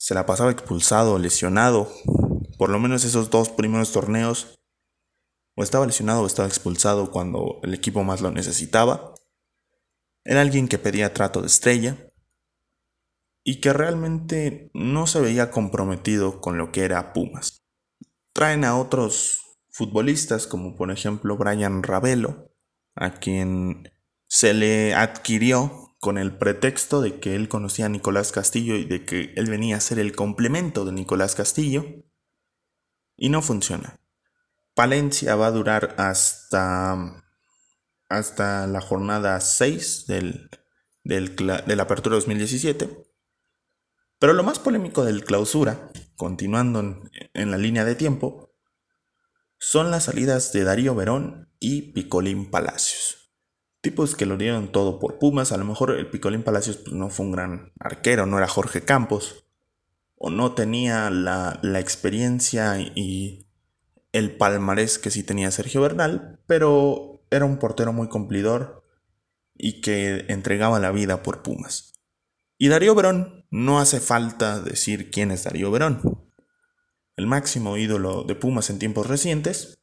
se 0.00 0.14
la 0.14 0.24
pasaba 0.24 0.50
expulsado, 0.50 1.18
lesionado. 1.18 1.92
Por 2.56 2.70
lo 2.70 2.78
menos 2.78 3.04
esos 3.04 3.28
dos 3.28 3.50
primeros 3.50 3.92
torneos. 3.92 4.58
O 5.56 5.62
estaba 5.62 5.84
lesionado 5.84 6.22
o 6.22 6.26
estaba 6.26 6.48
expulsado 6.48 7.10
cuando 7.10 7.60
el 7.62 7.74
equipo 7.74 8.02
más 8.02 8.22
lo 8.22 8.30
necesitaba. 8.30 9.14
Era 10.30 10.42
alguien 10.42 10.68
que 10.68 10.78
pedía 10.78 11.12
trato 11.12 11.40
de 11.40 11.48
estrella. 11.48 12.08
Y 13.42 13.60
que 13.60 13.72
realmente 13.72 14.70
no 14.74 15.08
se 15.08 15.20
veía 15.20 15.50
comprometido 15.50 16.40
con 16.40 16.56
lo 16.56 16.70
que 16.70 16.84
era 16.84 17.12
Pumas. 17.12 17.64
Traen 18.32 18.64
a 18.64 18.78
otros 18.78 19.40
futbolistas 19.70 20.46
como 20.46 20.76
por 20.76 20.92
ejemplo 20.92 21.36
Brian 21.36 21.82
Ravelo, 21.82 22.52
a 22.94 23.14
quien 23.14 23.90
se 24.28 24.54
le 24.54 24.94
adquirió 24.94 25.96
con 25.98 26.16
el 26.16 26.38
pretexto 26.38 27.00
de 27.00 27.18
que 27.18 27.34
él 27.34 27.48
conocía 27.48 27.86
a 27.86 27.88
Nicolás 27.88 28.30
Castillo 28.30 28.76
y 28.76 28.84
de 28.84 29.04
que 29.04 29.32
él 29.34 29.50
venía 29.50 29.78
a 29.78 29.80
ser 29.80 29.98
el 29.98 30.14
complemento 30.14 30.84
de 30.84 30.92
Nicolás 30.92 31.34
Castillo. 31.34 32.04
Y 33.16 33.30
no 33.30 33.42
funciona. 33.42 33.98
Palencia 34.74 35.34
va 35.34 35.48
a 35.48 35.50
durar 35.50 35.96
hasta, 35.98 37.24
hasta 38.10 38.66
la 38.66 38.82
jornada 38.82 39.40
6 39.40 40.06
del, 40.06 40.50
de 41.04 41.76
la 41.76 41.82
apertura 41.82 42.16
2017. 42.16 43.06
Pero 44.18 44.34
lo 44.34 44.42
más 44.42 44.58
polémico 44.58 45.04
del 45.04 45.24
clausura, 45.24 45.90
continuando 46.16 46.80
en, 46.80 47.10
en 47.32 47.50
la 47.50 47.56
línea 47.56 47.86
de 47.86 47.94
tiempo, 47.94 48.52
son 49.58 49.90
las 49.90 50.04
salidas 50.04 50.52
de 50.52 50.64
Darío 50.64 50.94
Verón 50.94 51.50
y 51.58 51.92
Picolín 51.92 52.50
Palacios. 52.50 53.32
Tipos 53.80 54.14
que 54.14 54.26
lo 54.26 54.36
dieron 54.36 54.72
todo 54.72 54.98
por 54.98 55.18
Pumas, 55.18 55.52
a 55.52 55.56
lo 55.56 55.64
mejor 55.64 55.92
el 55.92 56.10
Picolín 56.10 56.42
Palacios 56.42 56.76
pues, 56.76 56.92
no 56.92 57.08
fue 57.08 57.26
un 57.26 57.32
gran 57.32 57.72
arquero, 57.78 58.26
no 58.26 58.36
era 58.36 58.48
Jorge 58.48 58.82
Campos, 58.82 59.46
o 60.16 60.30
no 60.30 60.52
tenía 60.52 61.08
la, 61.10 61.58
la 61.62 61.80
experiencia 61.80 62.78
y 62.78 63.46
el 64.12 64.36
palmarés 64.36 64.98
que 64.98 65.10
sí 65.10 65.22
tenía 65.22 65.50
Sergio 65.50 65.80
Bernal, 65.80 66.40
pero 66.46 67.09
era 67.30 67.44
un 67.44 67.58
portero 67.58 67.92
muy 67.92 68.08
cumplidor 68.08 68.84
y 69.54 69.80
que 69.80 70.26
entregaba 70.28 70.80
la 70.80 70.90
vida 70.90 71.22
por 71.22 71.42
Pumas. 71.42 71.94
Y 72.58 72.68
Darío 72.68 72.94
Verón, 72.94 73.46
no 73.50 73.78
hace 73.78 74.00
falta 74.00 74.60
decir 74.60 75.10
quién 75.10 75.30
es 75.30 75.44
Darío 75.44 75.70
Verón. 75.70 76.30
El 77.16 77.26
máximo 77.26 77.76
ídolo 77.76 78.24
de 78.24 78.34
Pumas 78.34 78.70
en 78.70 78.78
tiempos 78.78 79.06
recientes 79.06 79.80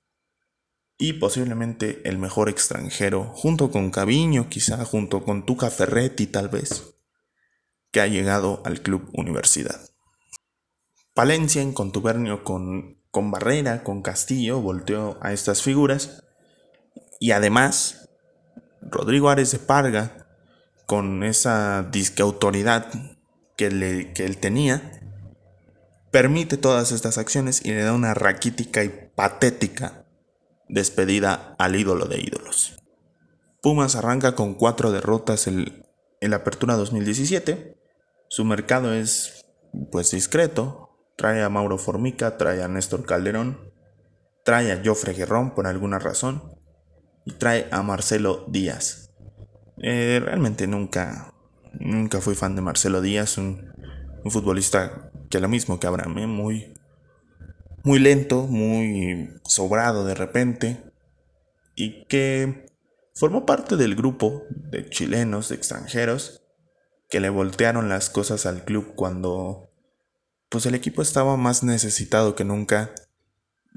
y 0.98 1.14
posiblemente 1.14 2.08
el 2.10 2.18
mejor 2.18 2.50
extranjero, 2.50 3.26
junto 3.36 3.70
con 3.72 3.92
Caviño, 3.92 4.50
quizá 4.50 4.84
junto 4.84 5.24
con 5.24 5.46
Tuca 5.46 5.70
Ferretti 5.70 6.26
tal 6.28 6.50
vez, 6.50 6.96
que 7.92 8.02
ha 8.02 8.08
llegado 8.08 8.62
al 8.66 8.82
club 8.82 9.10
Universidad. 9.14 9.90
Palencia 11.14 11.62
en 11.62 11.74
contubernio 11.74 12.44
con, 12.44 13.02
con 13.12 13.30
Barrera, 13.30 13.84
con 13.84 14.02
Castillo, 14.02 14.60
volteó 14.60 15.18
a 15.22 15.34
estas 15.34 15.62
figuras 15.62 16.27
y 17.20 17.32
además 17.32 18.10
Rodrigo 18.82 19.30
Ares 19.30 19.52
de 19.52 19.60
Parga, 19.60 20.28
con 20.86 21.24
esa 21.24 21.84
disque 21.92 22.22
autoridad 22.22 22.88
que, 23.58 23.70
le, 23.70 24.14
que 24.14 24.26
él 24.26 24.38
tenía, 24.38 25.02
permite 26.12 26.58
todas 26.58 26.92
estas 26.92 27.18
acciones 27.18 27.66
y 27.66 27.72
le 27.72 27.84
da 27.84 27.94
una 27.94 28.14
raquítica 28.14 28.84
y 28.84 29.12
patética 29.16 30.06
despedida 30.70 31.56
al 31.60 31.76
ídolo 31.76 32.06
de 32.06 32.20
ídolos. 32.20 32.78
Pumas 33.62 33.96
arranca 33.96 34.36
con 34.36 34.54
cuatro 34.54 34.92
derrotas 34.92 35.48
en 35.48 35.84
la 36.22 36.38
apertura 36.38 36.76
2017. 36.76 37.78
Su 38.30 38.46
mercado 38.46 38.94
es 38.94 39.46
pues 39.92 40.12
discreto. 40.12 40.84
Trae 41.18 41.44
a 41.44 41.50
Mauro 41.50 41.78
Formica, 41.78 42.38
trae 42.38 42.64
a 42.64 42.68
Néstor 42.68 43.06
Calderón, 43.06 43.74
trae 44.46 44.72
a 44.72 44.82
Joffre 44.86 45.14
Guerrón 45.14 45.56
por 45.56 45.68
alguna 45.68 46.00
razón 46.00 46.57
y 47.28 47.34
trae 47.34 47.68
a 47.72 47.84
Marcelo 47.84 48.46
Díaz. 48.48 49.12
Eh, 49.84 50.22
realmente 50.24 50.66
nunca, 50.66 51.34
nunca 51.74 52.22
fui 52.22 52.36
fan 52.36 52.56
de 52.56 52.62
Marcelo 52.62 53.02
Díaz, 53.02 53.38
un, 53.38 53.68
futbolista 54.30 55.12
que 55.30 55.40
lo 55.40 55.48
mismo 55.48 55.80
que 55.80 55.88
Abraham, 55.88 56.18
¿eh? 56.18 56.28
muy, 56.28 56.74
muy 57.84 58.00
lento, 58.00 58.44
muy 58.44 59.30
sobrado 59.46 60.06
de 60.06 60.16
repente 60.16 60.84
y 61.76 62.06
que 62.06 62.66
formó 63.14 63.46
parte 63.46 63.78
del 63.78 63.96
grupo 63.96 64.44
de 64.50 64.90
chilenos, 64.90 65.48
de 65.50 65.56
extranjeros, 65.56 66.44
que 67.10 67.22
le 67.22 67.30
voltearon 67.30 67.88
las 67.88 68.10
cosas 68.10 68.46
al 68.46 68.66
club 68.66 68.96
cuando 68.96 69.70
pues 70.50 70.66
el 70.66 70.76
equipo 70.76 71.02
estaba 71.02 71.38
más 71.38 71.64
necesitado 71.64 72.36
que 72.36 72.44
nunca 72.44 72.94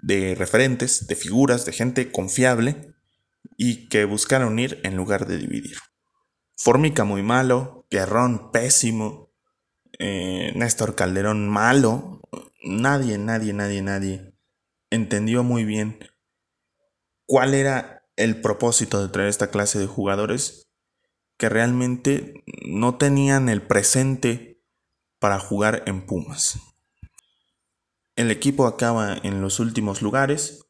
de 0.03 0.35
referentes, 0.37 1.07
de 1.07 1.15
figuras, 1.15 1.65
de 1.65 1.73
gente 1.73 2.11
confiable 2.11 2.91
y 3.63 3.91
que 3.91 4.07
buscaron 4.07 4.53
unir 4.53 4.81
en 4.85 4.97
lugar 4.97 5.27
de 5.27 5.37
dividir. 5.37 5.77
Formica 6.57 7.05
muy 7.05 7.23
malo, 7.23 7.87
Guerrón 7.91 8.51
pésimo, 8.53 9.35
eh, 9.99 10.53
Néstor 10.57 10.95
Calderón 10.95 11.47
malo, 11.47 12.23
nadie, 12.65 13.19
nadie, 13.19 13.53
nadie, 13.53 13.83
nadie 13.83 14.33
entendió 14.89 15.43
muy 15.43 15.67
bien 15.67 15.99
cuál 17.27 17.53
era 17.53 18.07
el 18.17 18.41
propósito 18.41 19.03
de 19.03 19.13
traer 19.13 19.29
esta 19.29 19.51
clase 19.51 19.79
de 19.79 19.87
jugadores 19.87 20.71
que 21.37 21.51
realmente 21.51 22.43
no 22.67 22.97
tenían 22.97 23.51
el 23.51 23.61
presente 23.61 24.65
para 25.19 25.39
jugar 25.39 25.83
en 25.85 26.07
Pumas. 26.07 26.59
El 28.17 28.31
equipo 28.31 28.67
acaba 28.67 29.19
en 29.23 29.43
los 29.43 29.61
últimos 29.61 30.01
lugares, 30.01 30.65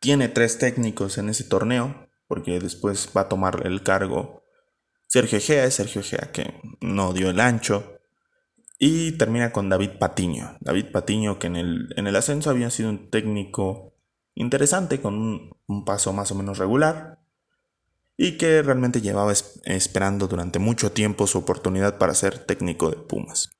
tiene 0.00 0.28
tres 0.28 0.58
técnicos 0.58 1.16
en 1.16 1.30
ese 1.30 1.44
torneo, 1.44 2.05
porque 2.26 2.58
después 2.60 3.10
va 3.16 3.22
a 3.22 3.28
tomar 3.28 3.66
el 3.66 3.82
cargo 3.82 4.46
Sergio 5.06 5.40
Gea, 5.40 5.70
Sergio 5.70 6.02
Gea 6.02 6.30
que 6.32 6.60
no 6.80 7.12
dio 7.12 7.30
el 7.30 7.40
ancho. 7.40 7.92
Y 8.78 9.12
termina 9.12 9.52
con 9.52 9.70
David 9.70 9.92
Patiño. 9.98 10.58
David 10.60 10.86
Patiño 10.92 11.38
que 11.38 11.46
en 11.46 11.56
el, 11.56 11.94
en 11.96 12.06
el 12.06 12.16
ascenso 12.16 12.50
había 12.50 12.70
sido 12.70 12.90
un 12.90 13.10
técnico 13.10 13.94
interesante, 14.34 15.00
con 15.00 15.14
un, 15.66 15.84
paso 15.84 16.12
más 16.12 16.30
o 16.30 16.34
menos 16.34 16.58
regular. 16.58 17.20
Y 18.18 18.36
que 18.36 18.62
realmente 18.62 19.00
llevaba 19.00 19.32
esperando 19.64 20.26
durante 20.26 20.58
mucho 20.58 20.92
tiempo 20.92 21.26
su 21.26 21.38
oportunidad 21.38 21.98
para 21.98 22.14
ser 22.14 22.38
técnico 22.38 22.90
de 22.90 22.96
Pumas. 22.96 23.50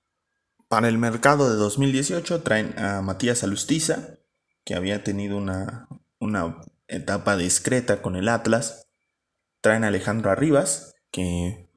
Para 0.68 0.88
el 0.88 0.98
mercado 0.98 1.48
de 1.50 1.56
2018 1.56 2.42
traen 2.42 2.78
a 2.78 3.00
Matías 3.02 3.44
Alustiza, 3.44 4.18
que 4.64 4.74
había 4.74 5.04
tenido 5.04 5.36
una, 5.36 5.88
una 6.18 6.60
etapa 6.88 7.36
discreta 7.36 8.02
con 8.02 8.16
el 8.16 8.28
Atlas. 8.28 8.88
Traen 9.60 9.84
a 9.84 9.88
Alejandro 9.88 10.30
Arribas, 10.30 10.94
que 11.10 11.70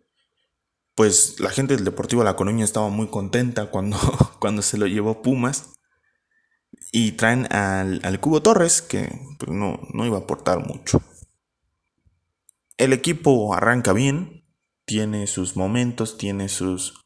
pues 0.95 1.39
la 1.39 1.49
gente 1.49 1.75
del 1.75 1.85
Deportivo 1.85 2.23
La 2.23 2.35
Coruña 2.35 2.65
estaba 2.65 2.89
muy 2.89 3.07
contenta 3.07 3.67
cuando, 3.67 3.97
cuando 4.39 4.61
se 4.61 4.77
lo 4.77 4.85
llevó 4.87 5.21
Pumas. 5.21 5.73
Y 6.91 7.13
traen 7.13 7.51
al, 7.53 8.19
Cubo 8.19 8.41
Torres, 8.41 8.81
que 8.81 9.09
pues, 9.37 9.51
no, 9.51 9.79
no 9.93 10.05
iba 10.05 10.17
a 10.17 10.21
aportar 10.21 10.65
mucho. 10.65 11.01
El 12.77 12.93
equipo 12.93 13.53
arranca 13.53 13.93
bien, 13.93 14.45
tiene 14.85 15.27
sus 15.27 15.55
momentos, 15.55 16.17
tiene 16.17 16.49
sus, 16.49 17.05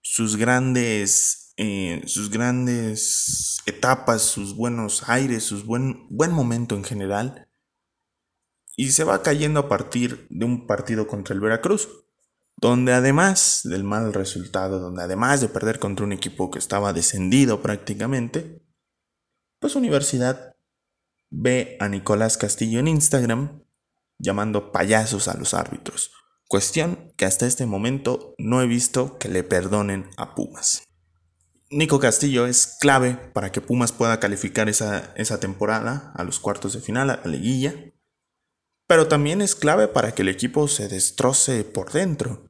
sus 0.00 0.36
grandes 0.36 1.39
eh, 1.62 2.00
sus 2.06 2.30
grandes 2.30 3.58
etapas, 3.66 4.22
sus 4.22 4.56
buenos 4.56 5.10
aires, 5.10 5.44
su 5.44 5.62
buen, 5.62 6.06
buen 6.08 6.32
momento 6.32 6.74
en 6.74 6.84
general. 6.84 7.48
Y 8.76 8.92
se 8.92 9.04
va 9.04 9.22
cayendo 9.22 9.60
a 9.60 9.68
partir 9.68 10.26
de 10.30 10.46
un 10.46 10.66
partido 10.66 11.06
contra 11.06 11.34
el 11.34 11.40
Veracruz, 11.42 11.90
donde 12.56 12.94
además 12.94 13.60
del 13.64 13.84
mal 13.84 14.14
resultado, 14.14 14.80
donde 14.80 15.02
además 15.02 15.42
de 15.42 15.50
perder 15.50 15.78
contra 15.78 16.06
un 16.06 16.12
equipo 16.12 16.50
que 16.50 16.58
estaba 16.58 16.94
descendido 16.94 17.60
prácticamente, 17.60 18.62
pues 19.58 19.76
Universidad 19.76 20.56
ve 21.28 21.76
a 21.78 21.90
Nicolás 21.90 22.38
Castillo 22.38 22.80
en 22.80 22.88
Instagram 22.88 23.64
llamando 24.16 24.72
payasos 24.72 25.28
a 25.28 25.36
los 25.36 25.52
árbitros. 25.52 26.10
Cuestión 26.48 27.12
que 27.18 27.26
hasta 27.26 27.46
este 27.46 27.66
momento 27.66 28.34
no 28.38 28.62
he 28.62 28.66
visto 28.66 29.18
que 29.18 29.28
le 29.28 29.44
perdonen 29.44 30.08
a 30.16 30.34
Pumas. 30.34 30.89
Nico 31.70 32.00
Castillo 32.00 32.46
es 32.46 32.76
clave 32.80 33.14
para 33.32 33.52
que 33.52 33.60
Pumas 33.60 33.92
pueda 33.92 34.18
calificar 34.18 34.68
esa, 34.68 35.12
esa, 35.14 35.38
temporada 35.38 36.12
a 36.16 36.24
los 36.24 36.40
cuartos 36.40 36.72
de 36.72 36.80
final, 36.80 37.10
a 37.10 37.20
la 37.24 37.30
liguilla. 37.30 37.74
Pero 38.88 39.06
también 39.06 39.40
es 39.40 39.54
clave 39.54 39.86
para 39.86 40.12
que 40.12 40.22
el 40.22 40.28
equipo 40.28 40.66
se 40.66 40.88
destroce 40.88 41.62
por 41.62 41.92
dentro. 41.92 42.48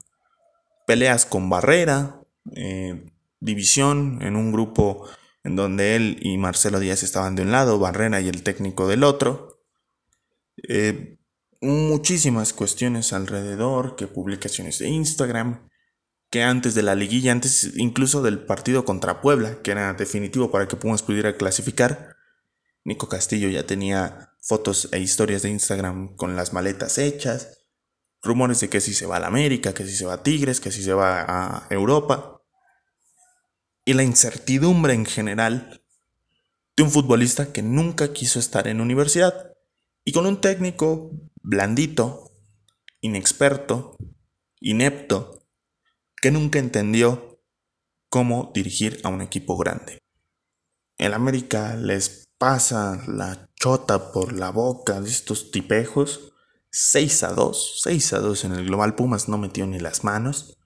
Peleas 0.87 1.27
con 1.27 1.51
Barrera, 1.51 2.23
eh, 2.57 3.13
división 3.41 4.21
en 4.23 4.37
un 4.37 4.53
grupo 4.53 5.07
en 5.45 5.55
donde 5.55 5.97
él 5.97 6.19
y 6.23 6.39
Marcelo 6.39 6.81
Díaz 6.81 7.03
estaban 7.03 7.35
de 7.35 7.43
un 7.43 7.53
lado, 7.53 7.79
Barrera 7.79 8.23
y 8.23 8.29
el 8.29 8.43
técnico 8.43 8.89
del 8.89 9.05
otro. 9.05 9.63
Eh, 10.67 11.19
muchísimas 11.61 12.55
cuestiones 12.55 13.13
alrededor, 13.13 13.97
que 13.97 14.07
publicaciones 14.07 14.79
de 14.79 14.89
Instagram, 14.89 15.69
que 16.31 16.43
antes 16.45 16.75
de 16.75 16.83
la 16.83 16.95
liguilla, 16.95 17.33
antes 17.33 17.73
incluso 17.77 18.23
del 18.23 18.39
partido 18.39 18.85
contra 18.85 19.21
Puebla, 19.21 19.61
que 19.63 19.73
era 19.73 19.93
definitivo 19.95 20.51
para 20.51 20.69
que 20.69 20.77
Pumas 20.77 21.03
pudiera 21.03 21.37
clasificar, 21.37 22.17
Nico 22.85 23.09
Castillo 23.09 23.49
ya 23.49 23.67
tenía 23.67 24.33
fotos 24.41 24.89
e 24.93 25.01
historias 25.01 25.43
de 25.43 25.51
Instagram 25.51 26.15
con 26.17 26.37
las 26.37 26.53
maletas 26.53 26.99
hechas, 26.99 27.59
rumores 28.23 28.61
de 28.61 28.69
que 28.69 28.81
si 28.81 28.95
se 28.95 29.07
va 29.07 29.17
a 29.17 29.21
la 29.21 29.27
América, 29.27 29.75
que 29.75 29.85
si 29.85 29.95
se 29.95 30.07
va 30.07 30.15
a 30.15 30.23
Tigres, 30.23 30.61
que 30.61 30.71
si 30.71 30.83
se 30.83 30.93
va 30.93 31.25
a 31.27 31.67
Europa, 31.69 32.41
y 33.85 33.95
la 33.95 34.05
incertidumbre 34.05 34.95
en 34.95 35.07
general 35.07 35.83
de 36.77 36.83
un 36.85 36.91
futbolista 36.91 37.53
que 37.53 37.63
nunca 37.63 38.13
quiso 38.13 38.39
estar 38.39 38.69
en 38.69 38.81
universidad 38.81 39.53
y 40.05 40.13
con 40.13 40.27
un 40.27 40.41
técnico 40.41 41.11
blandito, 41.43 42.31
inexperto, 43.01 43.97
inepto, 44.61 45.40
que 46.21 46.31
nunca 46.31 46.59
entendió 46.59 47.41
cómo 48.09 48.51
dirigir 48.55 49.01
a 49.05 49.09
un 49.09 49.23
equipo 49.23 49.57
grande. 49.57 49.99
El 50.99 51.15
América 51.15 51.77
les 51.77 52.29
pasa 52.37 53.03
la 53.07 53.49
chota 53.55 54.13
por 54.13 54.33
la 54.33 54.51
boca 54.51 55.01
de 55.01 55.09
estos 55.09 55.51
tipejos. 55.51 56.33
6 56.73 57.23
a 57.25 57.33
2, 57.33 57.81
6 57.83 58.13
a 58.13 58.19
2 58.19 58.45
en 58.45 58.53
el 58.53 58.67
Global 58.67 58.95
Pumas 58.95 59.29
no 59.29 59.39
metió 59.39 59.67
ni 59.67 59.79
las 59.79 60.05
manos. 60.05 60.59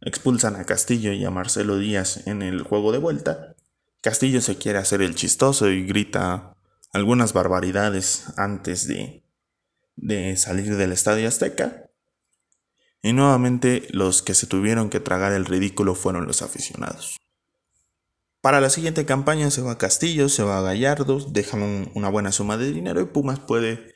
Expulsan 0.00 0.56
a 0.56 0.64
Castillo 0.64 1.12
y 1.12 1.24
a 1.24 1.30
Marcelo 1.30 1.76
Díaz 1.78 2.26
en 2.26 2.42
el 2.42 2.62
juego 2.62 2.92
de 2.92 2.98
vuelta. 2.98 3.56
Castillo 4.00 4.40
se 4.40 4.56
quiere 4.56 4.78
hacer 4.78 5.02
el 5.02 5.16
chistoso 5.16 5.68
y 5.68 5.84
grita 5.84 6.54
algunas 6.92 7.32
barbaridades 7.32 8.24
antes 8.36 8.86
de, 8.86 9.24
de 9.96 10.36
salir 10.36 10.76
del 10.76 10.92
Estadio 10.92 11.26
Azteca. 11.26 11.87
Y 13.02 13.12
nuevamente 13.12 13.86
los 13.90 14.22
que 14.22 14.34
se 14.34 14.46
tuvieron 14.46 14.90
que 14.90 15.00
tragar 15.00 15.32
el 15.32 15.44
ridículo 15.44 15.94
fueron 15.94 16.26
los 16.26 16.42
aficionados. 16.42 17.18
Para 18.40 18.60
la 18.60 18.70
siguiente 18.70 19.04
campaña 19.04 19.50
se 19.50 19.62
va 19.62 19.72
a 19.72 19.78
Castillo, 19.78 20.28
se 20.28 20.42
va 20.42 20.58
a 20.58 20.62
Gallardo, 20.62 21.18
dejan 21.20 21.90
una 21.94 22.08
buena 22.08 22.32
suma 22.32 22.56
de 22.56 22.72
dinero 22.72 23.00
y 23.00 23.06
Pumas 23.06 23.40
puede 23.40 23.94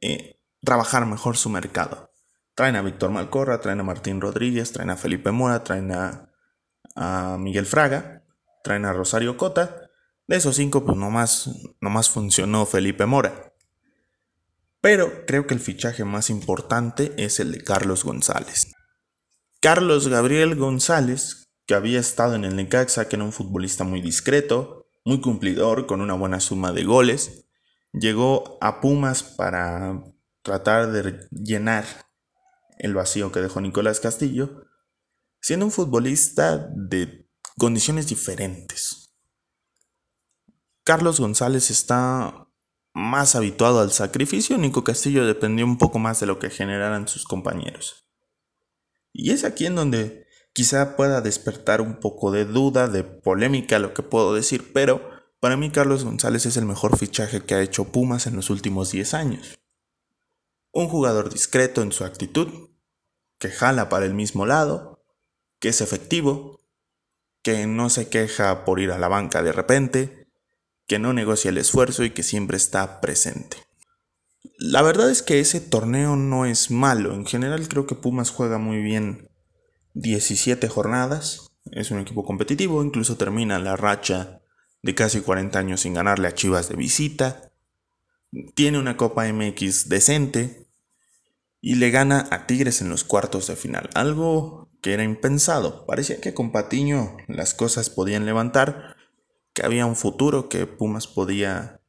eh, 0.00 0.40
trabajar 0.62 1.06
mejor 1.06 1.36
su 1.36 1.50
mercado. 1.50 2.10
Traen 2.54 2.76
a 2.76 2.82
Víctor 2.82 3.10
Malcorra, 3.10 3.60
traen 3.60 3.80
a 3.80 3.84
Martín 3.84 4.20
Rodríguez, 4.20 4.72
traen 4.72 4.90
a 4.90 4.96
Felipe 4.96 5.32
Mora, 5.32 5.64
traen 5.64 5.92
a, 5.92 6.30
Miguel 7.38 7.66
Fraga, 7.66 8.24
traen 8.62 8.84
a 8.84 8.92
Rosario 8.92 9.36
Cota. 9.36 9.90
De 10.26 10.36
esos 10.36 10.56
cinco, 10.56 10.84
pues 10.84 10.96
nomás, 10.96 11.50
nomás 11.80 12.08
funcionó 12.08 12.64
Felipe 12.66 13.06
Mora. 13.06 13.53
Pero 14.84 15.24
creo 15.26 15.46
que 15.46 15.54
el 15.54 15.60
fichaje 15.60 16.04
más 16.04 16.28
importante 16.28 17.14
es 17.16 17.40
el 17.40 17.52
de 17.52 17.64
Carlos 17.64 18.04
González. 18.04 18.70
Carlos 19.62 20.08
Gabriel 20.08 20.56
González, 20.56 21.46
que 21.66 21.72
había 21.72 21.98
estado 21.98 22.34
en 22.34 22.44
el 22.44 22.54
Necaxa, 22.54 23.08
que 23.08 23.16
era 23.16 23.24
un 23.24 23.32
futbolista 23.32 23.84
muy 23.84 24.02
discreto, 24.02 24.84
muy 25.02 25.22
cumplidor, 25.22 25.86
con 25.86 26.02
una 26.02 26.12
buena 26.12 26.38
suma 26.38 26.72
de 26.72 26.84
goles, 26.84 27.46
llegó 27.94 28.58
a 28.60 28.82
Pumas 28.82 29.22
para 29.22 30.04
tratar 30.42 30.92
de 30.92 31.28
llenar 31.30 31.86
el 32.76 32.92
vacío 32.92 33.32
que 33.32 33.40
dejó 33.40 33.62
Nicolás 33.62 34.00
Castillo, 34.00 34.66
siendo 35.40 35.64
un 35.64 35.72
futbolista 35.72 36.68
de 36.74 37.26
condiciones 37.56 38.06
diferentes. 38.06 39.14
Carlos 40.84 41.20
González 41.20 41.70
está 41.70 42.43
más 42.94 43.34
habituado 43.34 43.80
al 43.80 43.90
sacrificio, 43.90 44.56
Nico 44.56 44.84
Castillo 44.84 45.26
dependió 45.26 45.66
un 45.66 45.78
poco 45.78 45.98
más 45.98 46.20
de 46.20 46.26
lo 46.26 46.38
que 46.38 46.48
generaran 46.48 47.08
sus 47.08 47.24
compañeros. 47.24 48.06
Y 49.12 49.32
es 49.32 49.44
aquí 49.44 49.66
en 49.66 49.74
donde 49.74 50.26
quizá 50.52 50.96
pueda 50.96 51.20
despertar 51.20 51.80
un 51.80 51.96
poco 51.96 52.30
de 52.30 52.44
duda, 52.44 52.88
de 52.88 53.02
polémica 53.02 53.80
lo 53.80 53.92
que 53.94 54.04
puedo 54.04 54.32
decir, 54.32 54.72
pero 54.72 55.10
para 55.40 55.56
mí 55.56 55.70
Carlos 55.70 56.04
González 56.04 56.46
es 56.46 56.56
el 56.56 56.64
mejor 56.64 56.96
fichaje 56.96 57.42
que 57.42 57.54
ha 57.54 57.62
hecho 57.62 57.92
Pumas 57.92 58.26
en 58.26 58.36
los 58.36 58.48
últimos 58.48 58.92
10 58.92 59.14
años. 59.14 59.58
Un 60.72 60.88
jugador 60.88 61.30
discreto 61.30 61.82
en 61.82 61.92
su 61.92 62.04
actitud, 62.04 62.70
que 63.38 63.50
jala 63.50 63.88
para 63.88 64.06
el 64.06 64.14
mismo 64.14 64.46
lado, 64.46 65.04
que 65.58 65.68
es 65.68 65.80
efectivo, 65.80 66.60
que 67.42 67.66
no 67.66 67.90
se 67.90 68.08
queja 68.08 68.64
por 68.64 68.80
ir 68.80 68.92
a 68.92 68.98
la 68.98 69.08
banca 69.08 69.42
de 69.42 69.52
repente, 69.52 70.23
que 70.86 70.98
no 70.98 71.12
negocia 71.12 71.50
el 71.50 71.58
esfuerzo 71.58 72.04
y 72.04 72.10
que 72.10 72.22
siempre 72.22 72.56
está 72.56 73.00
presente. 73.00 73.56
La 74.58 74.82
verdad 74.82 75.10
es 75.10 75.22
que 75.22 75.40
ese 75.40 75.60
torneo 75.60 76.16
no 76.16 76.46
es 76.46 76.70
malo, 76.70 77.14
en 77.14 77.26
general 77.26 77.68
creo 77.68 77.86
que 77.86 77.94
Pumas 77.94 78.30
juega 78.30 78.58
muy 78.58 78.82
bien 78.82 79.30
17 79.94 80.68
jornadas, 80.68 81.52
es 81.72 81.90
un 81.90 81.98
equipo 81.98 82.24
competitivo, 82.24 82.82
incluso 82.84 83.16
termina 83.16 83.58
la 83.58 83.76
racha 83.76 84.40
de 84.82 84.94
casi 84.94 85.20
40 85.20 85.58
años 85.58 85.80
sin 85.80 85.94
ganarle 85.94 86.28
a 86.28 86.34
Chivas 86.34 86.68
de 86.68 86.76
visita, 86.76 87.52
tiene 88.54 88.78
una 88.78 88.96
Copa 88.96 89.26
MX 89.32 89.88
decente, 89.88 90.64
y 91.66 91.76
le 91.76 91.90
gana 91.90 92.28
a 92.30 92.46
Tigres 92.46 92.82
en 92.82 92.90
los 92.90 93.04
cuartos 93.04 93.46
de 93.46 93.56
final. 93.56 93.88
Algo 93.94 94.70
que 94.82 94.92
era 94.92 95.02
impensado. 95.02 95.86
Parecía 95.86 96.20
que 96.20 96.34
con 96.34 96.52
Patiño 96.52 97.16
las 97.26 97.54
cosas 97.54 97.88
podían 97.88 98.26
levantar, 98.26 98.93
que 99.54 99.64
había 99.64 99.86
un 99.86 99.96
futuro, 99.96 100.48
que 100.48 100.66
Pumas 100.66 101.06
podía 101.06 101.80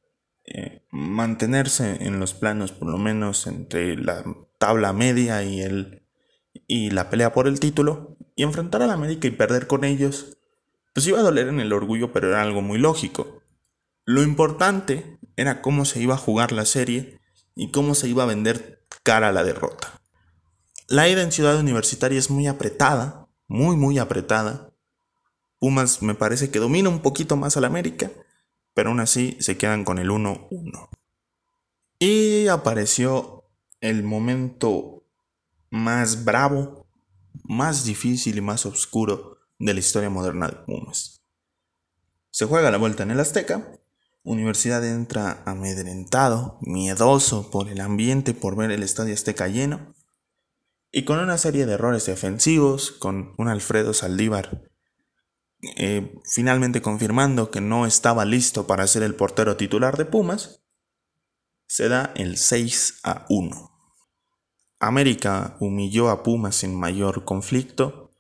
eh, 0.45 0.85
mantenerse 0.91 2.05
en 2.05 2.19
los 2.19 2.33
planos, 2.33 2.71
por 2.71 2.89
lo 2.89 2.97
menos 2.97 3.47
entre 3.47 3.97
la 3.97 4.23
tabla 4.59 4.93
media 4.93 5.43
y, 5.43 5.61
el, 5.61 6.03
y 6.67 6.91
la 6.91 7.09
pelea 7.09 7.33
por 7.33 7.47
el 7.47 7.59
título, 7.59 8.17
y 8.35 8.43
enfrentar 8.43 8.81
a 8.81 8.87
la 8.87 8.93
América 8.93 9.27
y 9.27 9.31
perder 9.31 9.67
con 9.67 9.83
ellos, 9.83 10.37
pues 10.93 11.07
iba 11.07 11.19
a 11.19 11.23
doler 11.23 11.47
en 11.47 11.59
el 11.59 11.73
orgullo, 11.73 12.13
pero 12.13 12.29
era 12.29 12.41
algo 12.41 12.61
muy 12.61 12.77
lógico. 12.77 13.41
Lo 14.05 14.21
importante 14.21 15.17
era 15.35 15.61
cómo 15.61 15.83
se 15.83 15.99
iba 15.99 16.13
a 16.13 16.19
jugar 16.19 16.51
la 16.51 16.65
serie 16.65 17.19
y 17.55 17.71
cómo 17.71 17.95
se 17.95 18.07
iba 18.07 18.23
a 18.23 18.27
vender 18.27 18.85
cara 19.03 19.29
a 19.29 19.31
la 19.31 19.43
derrota. 19.43 20.01
La 20.87 21.09
ida 21.09 21.23
en 21.23 21.31
Ciudad 21.31 21.57
Universitaria 21.57 22.19
es 22.19 22.29
muy 22.29 22.45
apretada, 22.45 23.27
muy 23.47 23.75
muy 23.75 23.97
apretada. 23.97 24.69
Pumas 25.65 26.03
me 26.03 26.13
parece 26.13 26.51
que 26.51 26.59
domina 26.59 26.89
un 26.89 26.99
poquito 26.99 27.37
más 27.37 27.57
al 27.57 27.65
América, 27.65 28.11
pero 28.75 28.89
aún 28.89 28.99
así 28.99 29.35
se 29.39 29.57
quedan 29.57 29.83
con 29.83 29.97
el 29.97 30.11
1-1. 30.11 30.89
Y 31.97 32.45
apareció 32.49 33.45
el 33.81 34.03
momento 34.03 35.07
más 35.71 36.23
bravo, 36.23 36.85
más 37.43 37.83
difícil 37.83 38.37
y 38.37 38.41
más 38.41 38.67
oscuro 38.67 39.39
de 39.57 39.73
la 39.73 39.79
historia 39.79 40.11
moderna 40.11 40.49
de 40.49 40.53
Pumas. 40.53 41.23
Se 42.29 42.45
juega 42.45 42.69
la 42.69 42.77
vuelta 42.77 43.01
en 43.01 43.09
el 43.09 43.19
Azteca 43.19 43.67
Universidad 44.23 44.85
entra 44.85 45.41
amedrentado, 45.47 46.59
miedoso 46.61 47.49
por 47.49 47.69
el 47.69 47.81
ambiente, 47.81 48.35
por 48.35 48.55
ver 48.55 48.69
el 48.69 48.83
estadio 48.83 49.15
Azteca 49.15 49.47
lleno, 49.47 49.95
y 50.91 51.05
con 51.05 51.17
una 51.17 51.39
serie 51.39 51.65
de 51.65 51.73
errores 51.73 52.05
defensivos, 52.05 52.91
con 52.91 53.33
un 53.39 53.47
Alfredo 53.47 53.95
Saldívar 53.95 54.74
eh, 55.61 56.13
finalmente 56.25 56.81
confirmando 56.81 57.51
que 57.51 57.61
no 57.61 57.85
estaba 57.85 58.25
listo 58.25 58.67
para 58.67 58.87
ser 58.87 59.03
el 59.03 59.15
portero 59.15 59.57
titular 59.57 59.97
de 59.97 60.05
Pumas, 60.05 60.61
se 61.67 61.89
da 61.89 62.11
el 62.15 62.37
6 62.37 62.99
a 63.03 63.25
1. 63.29 63.71
América 64.79 65.57
humilló 65.59 66.09
a 66.09 66.23
Pumas 66.23 66.57
sin 66.57 66.77
mayor 66.77 67.25
conflicto 67.25 68.11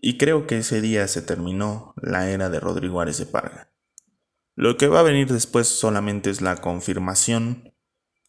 y 0.00 0.18
creo 0.18 0.46
que 0.46 0.58
ese 0.58 0.80
día 0.80 1.06
se 1.08 1.22
terminó 1.22 1.94
la 1.96 2.30
era 2.30 2.48
de 2.48 2.60
Rodrigo 2.60 3.00
Ares 3.00 3.18
de 3.18 3.26
Parga. 3.26 3.70
Lo 4.54 4.76
que 4.76 4.88
va 4.88 5.00
a 5.00 5.04
venir 5.04 5.30
después 5.30 5.68
solamente 5.68 6.30
es 6.30 6.40
la 6.40 6.56
confirmación 6.56 7.74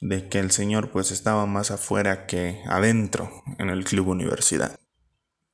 de 0.02 0.28
que 0.28 0.39
el 0.39 0.52
señor 0.52 0.91
pues 0.91 1.12
estaba 1.12 1.46
más 1.46 1.72
afuera 1.72 2.26
que 2.26 2.62
adentro 2.67 3.32
en 3.58 3.70
el 3.70 3.84
club 3.84 4.10
universidad. 4.10 4.78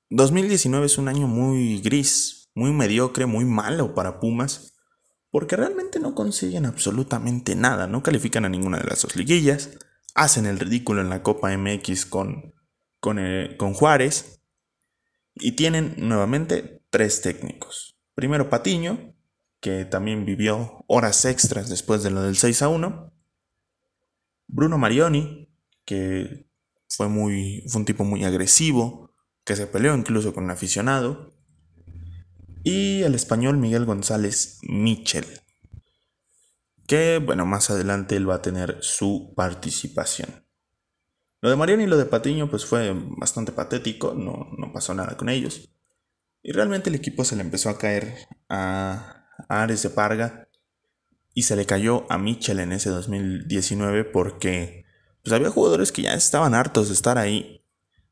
2019 0.10 0.86
es 0.86 0.98
un 0.98 1.08
año 1.08 1.28
muy 1.28 1.80
gris, 1.82 2.43
muy 2.56 2.72
mediocre, 2.72 3.26
muy 3.26 3.46
malo 3.46 3.96
para 3.96 4.20
Pumas, 4.20 4.76
porque 5.32 5.56
realmente 5.56 6.00
no 6.00 6.14
consiguen 6.14 6.66
absolutamente 6.66 7.56
nada, 7.56 7.88
no 7.88 8.04
califican 8.04 8.46
a 8.46 8.50
ninguna 8.50 8.78
de 8.78 8.86
las 8.86 9.02
dos 9.02 9.16
liguillas, 9.16 9.72
hacen 10.14 10.46
el 10.46 10.60
ridículo 10.60 11.02
en 11.02 11.10
la 11.10 11.24
Copa 11.24 11.56
MX 11.58 12.06
con, 12.06 12.54
con, 13.00 13.18
eh, 13.20 13.58
con 13.58 13.74
Juárez 13.74 14.42
y 15.36 15.54
tienen 15.54 15.96
nuevamente 15.98 16.84
tres 16.90 17.22
técnicos. 17.22 17.98
Primero 18.14 18.50
Patiño, 18.50 19.16
que 19.60 19.86
también 19.86 20.26
vivió 20.26 20.84
horas 20.88 21.26
extras 21.26 21.70
después 21.70 22.04
de 22.04 22.12
lo 22.12 22.22
del 22.22 22.36
6 22.36 22.62
a 22.62 22.68
1. 22.68 23.14
Bruno 24.48 24.78
Marioni, 24.78 25.50
que 25.86 26.48
fue, 26.88 27.08
muy, 27.08 27.64
fue 27.70 27.80
un 27.80 27.86
tipo 27.86 28.04
muy 28.04 28.24
agresivo, 28.24 29.16
que 29.44 29.56
se 29.56 29.66
peleó 29.66 29.96
incluso 29.96 30.34
con 30.34 30.44
un 30.44 30.52
aficionado. 30.52 31.33
Y 32.64 33.02
el 33.04 33.14
español 33.14 33.58
Miguel 33.58 33.86
González 33.86 34.60
Michel, 34.64 35.26
que 36.88 37.22
bueno, 37.24 37.46
más 37.46 37.70
adelante 37.70 38.16
él 38.16 38.30
va 38.30 38.36
a 38.36 38.42
tener 38.42 38.78
su 38.82 39.34
participación. 39.36 40.46
Lo 41.42 41.50
de 41.50 41.58
Marioni 41.58 41.84
y 41.84 41.88
lo 41.88 41.98
de 41.98 42.06
Patiño 42.06 42.50
pues 42.50 42.66
fue 42.66 42.94
bastante 43.18 43.52
patético, 43.52 44.14
no, 44.14 44.48
no 44.58 44.72
pasó 44.72 44.94
nada 44.94 45.18
con 45.18 45.28
ellos. 45.28 45.70
Y 46.42 46.54
realmente 46.54 46.90
el 46.90 46.96
equipo 46.96 47.26
se 47.26 47.36
le 47.36 47.42
empezó 47.42 47.70
a 47.70 47.78
caer 47.78 48.28
a, 48.48 49.28
Ares 49.50 49.84
de 49.84 49.90
Parga 49.90 50.48
y 51.34 51.44
se 51.44 51.58
le 51.58 51.66
cayó 51.66 52.06
a 52.10 52.18
Mitchell 52.18 52.60
en 52.60 52.72
ese 52.72 52.90
2019 52.90 54.06
porque 54.06 54.86
pues 55.22 55.34
había 55.34 55.50
jugadores 55.50 55.92
que 55.92 56.04
ya 56.04 56.14
estaban 56.14 56.54
hartos 56.54 56.88
de 56.88 56.94
estar 56.94 57.18
ahí, 57.18 57.66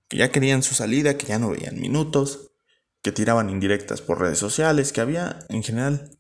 que 0.10 0.18
ya 0.18 0.32
querían 0.32 0.64
su 0.64 0.74
salida, 0.74 1.18
que 1.18 1.28
ya 1.28 1.40
no 1.40 1.52
veían 1.52 1.80
minutos, 1.80 2.51
que 3.02 3.12
tiraban 3.12 3.50
indirectas 3.50 4.02
por 4.02 4.20
redes 4.20 4.40
sociales, 4.40 4.92
que 4.92 5.02
había 5.02 5.40
en 5.50 5.64
general 5.64 6.18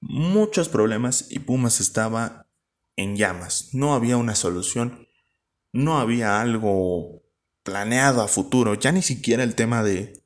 muchos 0.00 0.68
problemas 0.68 1.26
y 1.30 1.40
Pumas 1.40 1.80
estaba 1.80 2.48
en 2.96 3.16
llamas. 3.16 3.70
No 3.72 3.94
había 3.94 4.16
una 4.16 4.34
solución, 4.34 5.08
no 5.72 5.98
había 5.98 6.40
algo 6.40 7.22
planeado 7.62 8.22
a 8.22 8.28
futuro, 8.28 8.74
ya 8.74 8.92
ni 8.92 9.02
siquiera 9.02 9.42
el 9.42 9.54
tema 9.54 9.82
de 9.82 10.24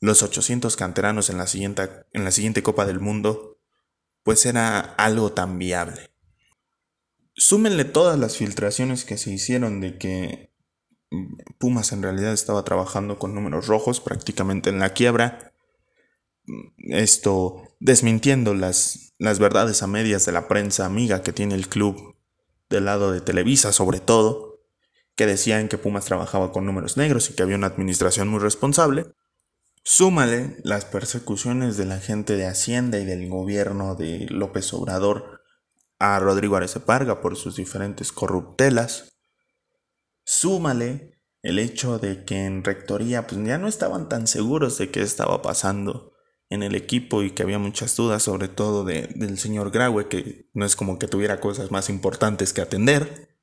los 0.00 0.22
800 0.22 0.76
canteranos 0.76 1.30
en 1.30 1.38
la 1.38 1.46
siguiente, 1.46 1.88
en 2.12 2.24
la 2.24 2.30
siguiente 2.30 2.62
Copa 2.62 2.86
del 2.86 3.00
Mundo 3.00 3.54
pues 4.24 4.46
era 4.46 4.80
algo 4.80 5.32
tan 5.32 5.58
viable. 5.58 6.10
Súmenle 7.36 7.84
todas 7.84 8.18
las 8.18 8.36
filtraciones 8.36 9.04
que 9.04 9.18
se 9.18 9.30
hicieron 9.30 9.80
de 9.80 9.98
que 9.98 10.53
Pumas 11.58 11.92
en 11.92 12.02
realidad 12.02 12.32
estaba 12.32 12.64
trabajando 12.64 13.18
con 13.18 13.34
números 13.34 13.66
rojos 13.66 14.00
prácticamente 14.00 14.70
en 14.70 14.78
la 14.78 14.90
quiebra. 14.90 15.52
Esto 16.78 17.62
desmintiendo 17.80 18.54
las, 18.54 19.14
las 19.18 19.38
verdades 19.38 19.82
a 19.82 19.86
medias 19.86 20.26
de 20.26 20.32
la 20.32 20.48
prensa 20.48 20.86
amiga 20.86 21.22
que 21.22 21.32
tiene 21.32 21.54
el 21.54 21.68
club 21.68 22.16
del 22.68 22.86
lado 22.86 23.12
de 23.12 23.20
Televisa 23.20 23.72
sobre 23.72 24.00
todo, 24.00 24.60
que 25.16 25.26
decían 25.26 25.68
que 25.68 25.78
Pumas 25.78 26.04
trabajaba 26.04 26.52
con 26.52 26.66
números 26.66 26.96
negros 26.96 27.30
y 27.30 27.34
que 27.34 27.42
había 27.42 27.56
una 27.56 27.68
administración 27.68 28.28
muy 28.28 28.40
responsable. 28.40 29.06
Súmale 29.84 30.56
las 30.64 30.86
persecuciones 30.86 31.76
de 31.76 31.84
la 31.84 32.00
gente 32.00 32.36
de 32.36 32.46
Hacienda 32.46 32.98
y 32.98 33.04
del 33.04 33.28
gobierno 33.28 33.94
de 33.94 34.26
López 34.30 34.72
Obrador 34.72 35.42
a 35.98 36.18
Rodrigo 36.18 36.58
Parga 36.84 37.20
por 37.20 37.36
sus 37.36 37.56
diferentes 37.56 38.10
corruptelas. 38.10 39.13
Súmale 40.24 41.20
el 41.42 41.58
hecho 41.58 41.98
de 41.98 42.24
que 42.24 42.46
en 42.46 42.64
rectoría 42.64 43.26
pues 43.26 43.44
ya 43.46 43.58
no 43.58 43.68
estaban 43.68 44.08
tan 44.08 44.26
seguros 44.26 44.78
de 44.78 44.90
qué 44.90 45.02
estaba 45.02 45.42
pasando 45.42 46.14
en 46.48 46.62
el 46.62 46.74
equipo 46.74 47.22
y 47.22 47.32
que 47.32 47.42
había 47.42 47.58
muchas 47.58 47.94
dudas, 47.96 48.22
sobre 48.22 48.48
todo 48.48 48.84
del 48.84 49.38
señor 49.38 49.70
Graue, 49.70 50.08
que 50.08 50.48
no 50.54 50.64
es 50.64 50.76
como 50.76 50.98
que 50.98 51.08
tuviera 51.08 51.40
cosas 51.40 51.70
más 51.70 51.90
importantes 51.90 52.52
que 52.52 52.62
atender. 52.62 53.36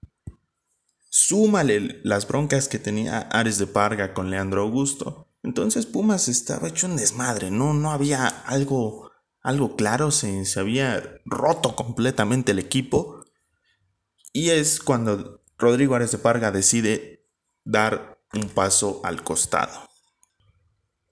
Súmale 1.10 2.00
las 2.04 2.28
broncas 2.28 2.68
que 2.68 2.80
tenía 2.80 3.20
Ares 3.20 3.58
de 3.58 3.68
Parga 3.68 4.14
con 4.14 4.30
Leandro 4.30 4.62
Augusto. 4.62 5.28
Entonces 5.44 5.86
Pumas 5.86 6.28
estaba 6.28 6.70
hecho 6.70 6.88
un 6.88 6.96
desmadre, 6.96 7.52
no, 7.52 7.74
no 7.74 7.92
había 7.92 8.28
algo, 8.28 9.12
algo 9.42 9.76
claro, 9.76 10.12
se, 10.12 10.46
se 10.46 10.60
había 10.60 11.20
roto 11.26 11.76
completamente 11.76 12.54
el 12.54 12.60
equipo. 12.60 13.26
Y 14.32 14.52
es 14.52 14.80
cuando 14.80 15.41
Rodrigo 15.62 15.96
Ares 15.96 16.12
de 16.12 16.18
Parga 16.18 16.52
decide 16.52 17.30
dar 17.64 18.20
un 18.34 18.50
paso 18.50 19.00
al 19.04 19.24
costado. 19.24 19.88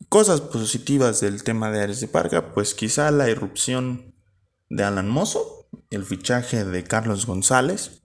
Cosas 0.09 0.41
positivas 0.41 1.21
del 1.21 1.43
tema 1.43 1.71
de 1.71 1.83
Ares 1.83 2.01
de 2.01 2.07
Parga, 2.07 2.53
pues 2.53 2.73
quizá 2.73 3.11
la 3.11 3.29
irrupción 3.29 4.15
de 4.69 4.83
Alan 4.83 5.07
Mozo, 5.07 5.69
el 5.91 6.03
fichaje 6.03 6.65
de 6.65 6.83
Carlos 6.83 7.27
González, 7.27 8.01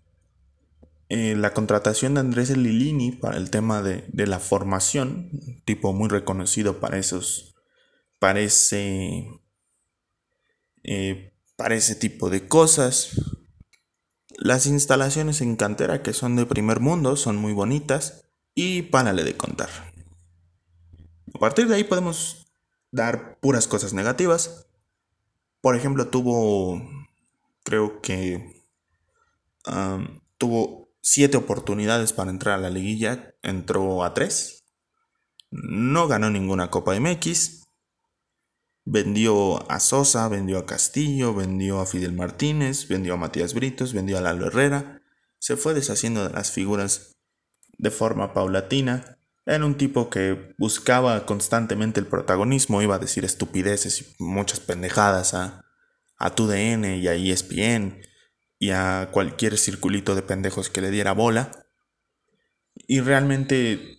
eh, 1.08 1.34
la 1.34 1.54
contratación 1.54 2.14
de 2.14 2.20
Andrés 2.20 2.54
Lilini 2.54 3.12
para 3.12 3.38
el 3.38 3.50
tema 3.50 3.82
de, 3.82 4.04
la 4.26 4.38
formación, 4.38 5.30
tipo 5.64 5.92
muy 5.92 6.08
reconocido 6.08 6.80
para 6.80 6.98
esos, 6.98 7.54
para 8.18 8.40
ese, 8.40 9.28
eh, 10.82 11.32
para 11.56 11.74
ese 11.74 11.94
tipo 11.94 12.28
de 12.28 12.48
cosas. 12.48 13.12
Las 14.38 14.66
instalaciones 14.66 15.40
en 15.40 15.56
cantera 15.56 16.02
que 16.02 16.12
son 16.12 16.36
de 16.36 16.46
primer 16.46 16.80
mundo 16.80 17.16
son 17.16 17.36
muy 17.36 17.52
bonitas 17.52 18.24
y 18.54 18.82
pánale 18.82 19.24
de 19.24 19.36
contar. 19.36 19.68
A 21.34 21.38
partir 21.38 21.68
de 21.68 21.76
ahí 21.76 21.84
podemos 21.84 22.46
dar 22.90 23.38
puras 23.40 23.66
cosas 23.66 23.92
negativas. 23.92 24.66
Por 25.60 25.76
ejemplo, 25.76 26.08
tuvo, 26.08 26.82
creo 27.64 28.00
que 28.00 28.64
tuvo 30.38 30.90
siete 31.00 31.36
oportunidades 31.36 32.12
para 32.12 32.30
entrar 32.30 32.58
a 32.58 32.62
la 32.62 32.70
liguilla, 32.70 33.34
entró 33.42 34.04
a 34.04 34.14
tres. 34.14 34.64
No 35.50 36.08
ganó 36.08 36.30
ninguna 36.30 36.70
Copa 36.70 36.98
MX. 36.98 37.63
Vendió 38.84 39.70
a 39.70 39.80
Sosa, 39.80 40.28
vendió 40.28 40.58
a 40.58 40.66
Castillo, 40.66 41.34
vendió 41.34 41.80
a 41.80 41.86
Fidel 41.86 42.12
Martínez, 42.12 42.88
vendió 42.88 43.14
a 43.14 43.16
Matías 43.16 43.54
Britos, 43.54 43.92
vendió 43.92 44.18
a 44.18 44.20
Lalo 44.20 44.46
Herrera. 44.46 45.02
Se 45.38 45.56
fue 45.56 45.74
deshaciendo 45.74 46.26
de 46.26 46.32
las 46.34 46.50
figuras 46.50 47.16
de 47.78 47.90
forma 47.90 48.34
paulatina 48.34 49.14
era 49.46 49.66
un 49.66 49.76
tipo 49.76 50.08
que 50.08 50.54
buscaba 50.56 51.26
constantemente 51.26 52.00
el 52.00 52.06
protagonismo, 52.06 52.80
iba 52.80 52.94
a 52.94 52.98
decir 52.98 53.24
estupideces 53.24 54.00
y 54.00 54.14
muchas 54.18 54.60
pendejadas 54.60 55.34
a, 55.34 55.66
a 56.16 56.34
TUDN 56.34 56.84
y 56.84 57.08
a 57.08 57.14
ESPN 57.14 58.00
y 58.58 58.70
a 58.70 59.10
cualquier 59.12 59.58
circulito 59.58 60.14
de 60.14 60.22
pendejos 60.22 60.70
que 60.70 60.80
le 60.80 60.90
diera 60.90 61.12
bola. 61.12 61.66
Y 62.86 63.00
realmente 63.00 63.98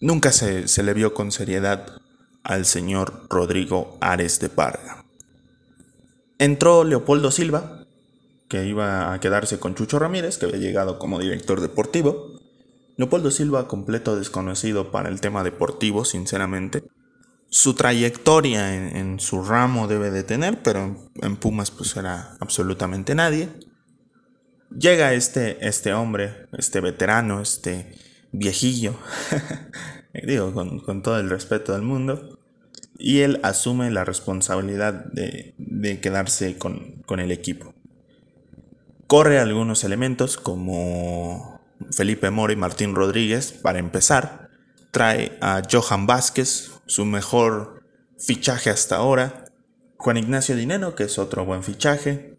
nunca 0.00 0.32
se, 0.32 0.66
se 0.66 0.82
le 0.82 0.94
vio 0.94 1.12
con 1.12 1.30
seriedad 1.30 1.99
al 2.42 2.64
señor 2.64 3.26
Rodrigo 3.28 3.96
Ares 4.00 4.40
de 4.40 4.48
Parga. 4.48 5.04
Entró 6.38 6.84
Leopoldo 6.84 7.30
Silva, 7.30 7.86
que 8.48 8.66
iba 8.66 9.12
a 9.12 9.20
quedarse 9.20 9.58
con 9.58 9.74
Chucho 9.74 9.98
Ramírez, 9.98 10.38
que 10.38 10.46
había 10.46 10.58
llegado 10.58 10.98
como 10.98 11.20
director 11.20 11.60
deportivo. 11.60 12.40
Leopoldo 12.96 13.30
Silva, 13.30 13.68
completo 13.68 14.16
desconocido 14.16 14.90
para 14.90 15.08
el 15.08 15.20
tema 15.20 15.44
deportivo, 15.44 16.04
sinceramente. 16.04 16.84
Su 17.48 17.74
trayectoria 17.74 18.74
en, 18.74 19.20
su 19.20 19.42
ramo 19.42 19.88
debe 19.88 20.10
de 20.10 20.22
tener, 20.22 20.62
pero 20.62 21.10
en, 21.14 21.36
Pumas 21.36 21.70
pues 21.70 21.96
era 21.96 22.36
absolutamente 22.40 23.14
nadie. 23.14 23.48
Llega 24.70 25.14
este, 25.14 25.66
este 25.66 25.92
hombre, 25.92 26.48
este 26.56 26.80
veterano, 26.80 27.40
este 27.40 27.92
viejillo, 28.32 28.94
digo 30.26 30.52
con, 30.52 31.02
todo 31.02 31.18
el 31.18 31.30
respeto 31.30 31.72
del 31.72 31.82
mundo, 31.82 32.38
y 32.98 33.20
él 33.20 33.40
asume 33.42 33.90
la 33.90 34.04
responsabilidad 34.04 35.06
de, 35.06 36.00
quedarse 36.00 36.58
con, 36.58 37.02
con 37.06 37.20
el 37.20 37.30
equipo. 37.30 37.74
Corre 39.06 39.38
algunos 39.38 39.84
elementos 39.84 40.36
como 40.36 41.60
Felipe 41.90 42.30
Mora 42.30 42.52
y 42.52 42.56
Martín 42.56 42.94
Rodríguez, 42.94 43.52
para 43.52 43.78
empezar. 43.78 44.50
Trae 44.90 45.38
a 45.40 45.62
Johan 45.70 46.06
Vázquez, 46.06 46.70
su 46.86 47.04
mejor 47.04 47.82
fichaje 48.18 48.70
hasta 48.70 48.96
ahora. 48.96 49.46
Juan 49.96 50.16
Ignacio 50.16 50.56
Dineno, 50.56 50.94
que 50.94 51.04
es 51.04 51.18
otro 51.18 51.44
buen 51.44 51.62
fichaje. 51.62 52.38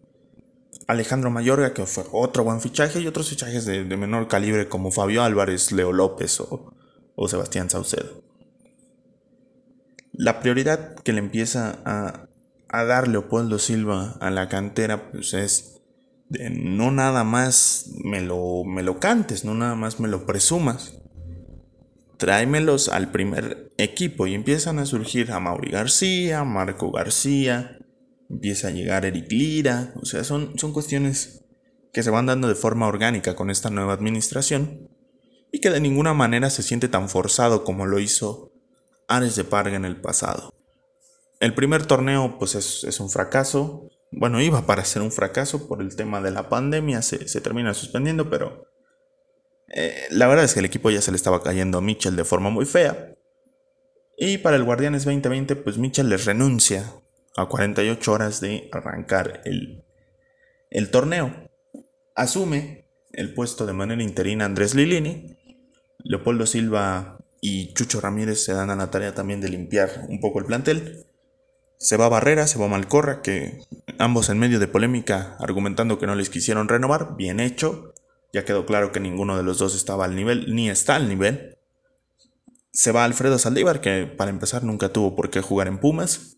Alejandro 0.91 1.31
Mayorga, 1.31 1.73
que 1.73 1.85
fue 1.85 2.03
otro 2.11 2.43
buen 2.43 2.59
fichaje. 2.59 2.99
Y 2.99 3.07
otros 3.07 3.29
fichajes 3.29 3.65
de, 3.65 3.85
menor 3.95 4.27
calibre 4.27 4.67
como 4.67 4.91
Fabio 4.91 5.23
Álvarez, 5.23 5.71
Leo 5.71 5.93
López 5.93 6.41
o, 6.41 7.27
Sebastián 7.29 7.69
Saucedo. 7.69 8.23
La 10.11 10.41
prioridad 10.41 10.95
que 10.95 11.13
le 11.13 11.19
empieza 11.19 11.79
a, 11.85 12.27
dar 12.83 13.07
Leopoldo 13.07 13.57
Silva 13.57 14.17
a 14.19 14.31
la 14.31 14.49
cantera 14.49 15.11
pues 15.11 15.33
es 15.33 15.81
no 16.29 16.91
nada 16.91 17.25
más 17.25 17.91
me 18.03 18.21
lo, 18.21 18.63
me 18.63 18.83
lo 18.83 18.99
cantes, 18.99 19.45
no 19.45 19.53
nada 19.53 19.75
más 19.75 19.99
me 20.01 20.09
lo 20.09 20.25
presumas. 20.25 20.97
Tráemelos 22.17 22.89
al 22.89 23.11
primer 23.11 23.73
equipo 23.77 24.27
y 24.27 24.35
empiezan 24.35 24.77
a 24.79 24.85
surgir 24.85 25.31
a 25.31 25.39
Mauri 25.39 25.71
García, 25.71 26.43
Marco 26.43 26.91
García, 26.91 27.80
empieza 28.31 28.69
a 28.69 28.71
llegar 28.71 29.05
Eric 29.05 29.29
Lira, 29.29 29.93
o 30.01 30.05
sea, 30.05 30.23
son, 30.23 30.57
son 30.57 30.71
cuestiones 30.71 31.43
que 31.91 32.03
se 32.03 32.09
van 32.09 32.25
dando 32.25 32.47
de 32.47 32.55
forma 32.55 32.87
orgánica 32.87 33.35
con 33.35 33.49
esta 33.49 33.69
nueva 33.69 33.93
administración 33.93 34.89
y 35.51 35.59
que 35.59 35.69
de 35.69 35.81
ninguna 35.81 36.13
manera 36.13 36.49
se 36.49 36.63
siente 36.63 36.87
tan 36.87 37.09
forzado 37.09 37.63
como 37.63 37.85
lo 37.85 37.99
hizo 37.99 38.53
Ares 39.07 39.35
de 39.35 39.43
Parga 39.43 39.75
en 39.75 39.83
el 39.83 39.99
pasado. 39.99 40.53
El 41.41 41.53
primer 41.53 41.85
torneo 41.85 42.37
pues 42.39 42.55
es, 42.55 42.99
un 42.99 43.09
fracaso, 43.09 43.89
bueno, 44.11 44.39
iba 44.39 44.65
para 44.65 44.85
ser 44.85 45.01
un 45.01 45.11
fracaso 45.11 45.67
por 45.67 45.81
el 45.81 45.95
tema 45.95 46.21
de 46.21 46.31
la 46.31 46.47
pandemia, 46.47 47.01
se, 47.01 47.41
termina 47.41 47.73
suspendiendo, 47.73 48.29
pero 48.29 48.67
eh, 49.67 50.07
la 50.11 50.27
verdad 50.27 50.45
es 50.45 50.53
que 50.53 50.59
el 50.59 50.65
equipo 50.65 50.89
ya 50.89 51.01
se 51.01 51.11
le 51.11 51.17
estaba 51.17 51.43
cayendo 51.43 51.79
a 51.79 51.81
Mitchell 51.81 52.15
de 52.15 52.23
forma 52.23 52.49
muy 52.49 52.65
fea. 52.65 53.15
Y 54.17 54.37
para 54.37 54.55
el 54.55 54.63
Guardianes 54.63 55.03
2020, 55.03 55.55
pues 55.57 55.77
Mitchell 55.77 56.07
les 56.07 56.25
renuncia 56.25 56.93
a 57.35 57.45
48 57.45 58.11
horas 58.11 58.41
de 58.41 58.69
arrancar 58.71 59.41
el, 59.45 59.83
el 60.69 60.91
torneo. 60.91 61.49
Asume 62.15 62.85
el 63.13 63.33
puesto 63.33 63.65
de 63.65 63.73
manera 63.73 64.03
interina 64.03 64.45
Andrés 64.45 64.75
Lilini. 64.75 65.37
Leopoldo 66.03 66.45
Silva 66.45 67.19
y 67.41 67.73
Chucho 67.73 68.01
Ramírez 68.01 68.43
se 68.43 68.53
dan 68.53 68.69
a 68.69 68.75
la 68.75 68.91
tarea 68.91 69.13
también 69.13 69.41
de 69.41 69.49
limpiar 69.49 70.05
un 70.07 70.19
poco 70.19 70.39
el 70.39 70.45
plantel. 70.45 71.05
Se 71.77 71.97
va 71.97 72.09
Barrera, 72.09 72.45
se 72.45 72.59
va 72.59 72.67
Malcorra, 72.67 73.21
que 73.21 73.59
ambos 73.97 74.29
en 74.29 74.37
medio 74.37 74.59
de 74.59 74.67
polémica 74.67 75.35
argumentando 75.39 75.97
que 75.97 76.05
no 76.05 76.15
les 76.15 76.29
quisieron 76.29 76.69
renovar, 76.69 77.15
bien 77.15 77.39
hecho. 77.39 77.93
Ya 78.33 78.45
quedó 78.45 78.65
claro 78.65 78.91
que 78.91 78.99
ninguno 78.99 79.35
de 79.35 79.43
los 79.43 79.57
dos 79.57 79.75
estaba 79.75 80.05
al 80.05 80.15
nivel, 80.15 80.53
ni 80.53 80.69
está 80.69 80.95
al 80.95 81.09
nivel. 81.09 81.57
Se 82.71 82.91
va 82.91 83.03
Alfredo 83.03 83.39
Saldívar, 83.39 83.81
que 83.81 84.05
para 84.05 84.29
empezar 84.29 84.63
nunca 84.63 84.89
tuvo 84.89 85.15
por 85.15 85.29
qué 85.29 85.41
jugar 85.41 85.67
en 85.67 85.79
Pumas. 85.79 86.37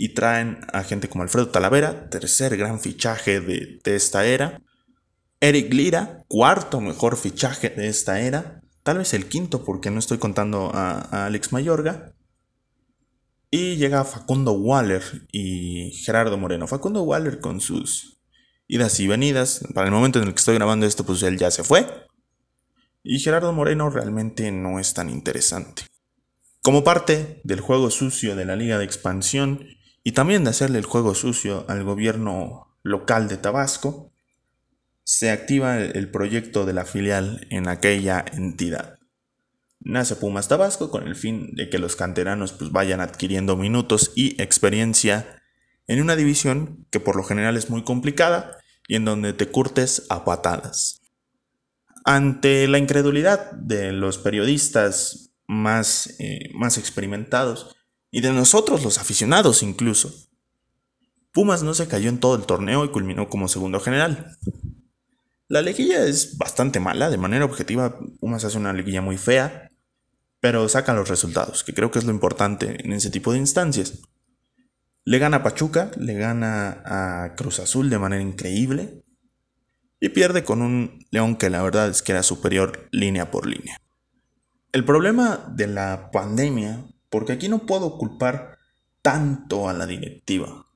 Y 0.00 0.10
traen 0.10 0.60
a 0.72 0.84
gente 0.84 1.08
como 1.08 1.24
Alfredo 1.24 1.48
Talavera, 1.48 2.08
tercer 2.08 2.56
gran 2.56 2.78
fichaje 2.78 3.40
de, 3.40 3.80
esta 3.84 4.24
era. 4.24 4.62
Eric 5.40 5.74
Lira, 5.74 6.24
cuarto 6.28 6.80
mejor 6.80 7.16
fichaje 7.16 7.70
de 7.70 7.88
esta 7.88 8.20
era. 8.20 8.60
Tal 8.84 8.98
vez 8.98 9.12
el 9.12 9.26
quinto 9.26 9.64
porque 9.64 9.90
no 9.90 9.98
estoy 9.98 10.18
contando 10.18 10.70
a, 10.72 11.00
a 11.00 11.26
Alex 11.26 11.52
Mayorga. 11.52 12.14
Y 13.50 13.74
llega 13.74 14.04
Facundo 14.04 14.52
Waller 14.52 15.02
y 15.32 15.90
Gerardo 16.04 16.38
Moreno. 16.38 16.68
Facundo 16.68 17.02
Waller 17.02 17.40
con 17.40 17.60
sus 17.60 18.20
idas 18.68 19.00
y 19.00 19.08
venidas. 19.08 19.64
Para 19.74 19.88
el 19.88 19.92
momento 19.92 20.20
en 20.20 20.28
el 20.28 20.34
que 20.34 20.38
estoy 20.38 20.54
grabando 20.54 20.86
esto, 20.86 21.02
pues 21.02 21.24
él 21.24 21.38
ya 21.38 21.50
se 21.50 21.64
fue. 21.64 21.88
Y 23.02 23.18
Gerardo 23.18 23.52
Moreno 23.52 23.90
realmente 23.90 24.52
no 24.52 24.78
es 24.78 24.94
tan 24.94 25.10
interesante. 25.10 25.82
Como 26.62 26.84
parte 26.84 27.40
del 27.42 27.60
juego 27.60 27.90
sucio 27.90 28.36
de 28.36 28.44
la 28.44 28.54
Liga 28.54 28.78
de 28.78 28.84
Expansión 28.84 29.66
y 30.08 30.12
también 30.12 30.42
de 30.42 30.48
hacerle 30.48 30.78
el 30.78 30.86
juego 30.86 31.14
sucio 31.14 31.66
al 31.68 31.84
gobierno 31.84 32.74
local 32.82 33.28
de 33.28 33.36
Tabasco, 33.36 34.10
se 35.04 35.30
activa 35.30 35.76
el 35.76 36.10
proyecto 36.10 36.64
de 36.64 36.72
la 36.72 36.86
filial 36.86 37.46
en 37.50 37.68
aquella 37.68 38.24
entidad. 38.32 38.98
Nace 39.80 40.16
Pumas 40.16 40.48
Tabasco 40.48 40.90
con 40.90 41.06
el 41.06 41.14
fin 41.14 41.54
de 41.56 41.68
que 41.68 41.78
los 41.78 41.94
canteranos 41.94 42.54
pues, 42.54 42.72
vayan 42.72 43.02
adquiriendo 43.02 43.54
minutos 43.58 44.12
y 44.16 44.40
experiencia 44.40 45.42
en 45.86 46.00
una 46.00 46.16
división 46.16 46.86
que 46.90 47.00
por 47.00 47.14
lo 47.14 47.22
general 47.22 47.58
es 47.58 47.68
muy 47.68 47.84
complicada 47.84 48.56
y 48.86 48.94
en 48.94 49.04
donde 49.04 49.34
te 49.34 49.48
curtes 49.50 50.06
a 50.08 50.24
patadas. 50.24 51.02
Ante 52.06 52.66
la 52.66 52.78
incredulidad 52.78 53.52
de 53.52 53.92
los 53.92 54.16
periodistas 54.16 55.34
más, 55.46 56.14
eh, 56.18 56.48
más 56.54 56.78
experimentados 56.78 57.74
y 58.10 58.20
de 58.20 58.32
nosotros 58.32 58.82
los 58.82 58.98
aficionados 58.98 59.62
incluso, 59.62 60.12
Pumas 61.32 61.62
no 61.62 61.74
se 61.74 61.88
cayó 61.88 62.08
en 62.08 62.20
todo 62.20 62.36
el 62.36 62.46
torneo 62.46 62.84
y 62.84 62.90
culminó 62.90 63.28
como 63.28 63.48
segundo 63.48 63.80
general. 63.80 64.36
La 65.46 65.62
liguilla 65.62 66.04
es 66.04 66.36
bastante 66.36 66.80
mala, 66.80 67.10
de 67.10 67.18
manera 67.18 67.44
objetiva 67.44 67.98
Pumas 68.20 68.44
hace 68.44 68.58
una 68.58 68.72
liguilla 68.72 69.02
muy 69.02 69.18
fea, 69.18 69.70
pero 70.40 70.68
sacan 70.68 70.96
los 70.96 71.08
resultados, 71.08 71.64
que 71.64 71.74
creo 71.74 71.90
que 71.90 71.98
es 71.98 72.04
lo 72.04 72.12
importante 72.12 72.84
en 72.84 72.92
ese 72.92 73.10
tipo 73.10 73.32
de 73.32 73.38
instancias. 73.38 74.00
Le 75.04 75.18
gana 75.18 75.38
a 75.38 75.42
Pachuca, 75.42 75.90
le 75.96 76.14
gana 76.14 76.82
a 76.84 77.34
Cruz 77.34 77.60
Azul 77.60 77.88
de 77.88 77.98
manera 77.98 78.22
increíble 78.22 79.04
y 80.00 80.10
pierde 80.10 80.44
con 80.44 80.62
un 80.62 81.04
León 81.10 81.36
que 81.36 81.50
la 81.50 81.62
verdad 81.62 81.88
es 81.88 82.02
que 82.02 82.12
era 82.12 82.22
superior 82.22 82.88
línea 82.92 83.30
por 83.30 83.46
línea. 83.46 83.78
El 84.72 84.84
problema 84.84 85.50
de 85.54 85.66
la 85.66 86.10
pandemia, 86.12 86.84
porque 87.10 87.32
aquí 87.32 87.48
no 87.48 87.60
puedo 87.60 87.98
culpar 87.98 88.58
tanto 89.02 89.68
a 89.68 89.72
la 89.72 89.86
directiva. 89.86 90.66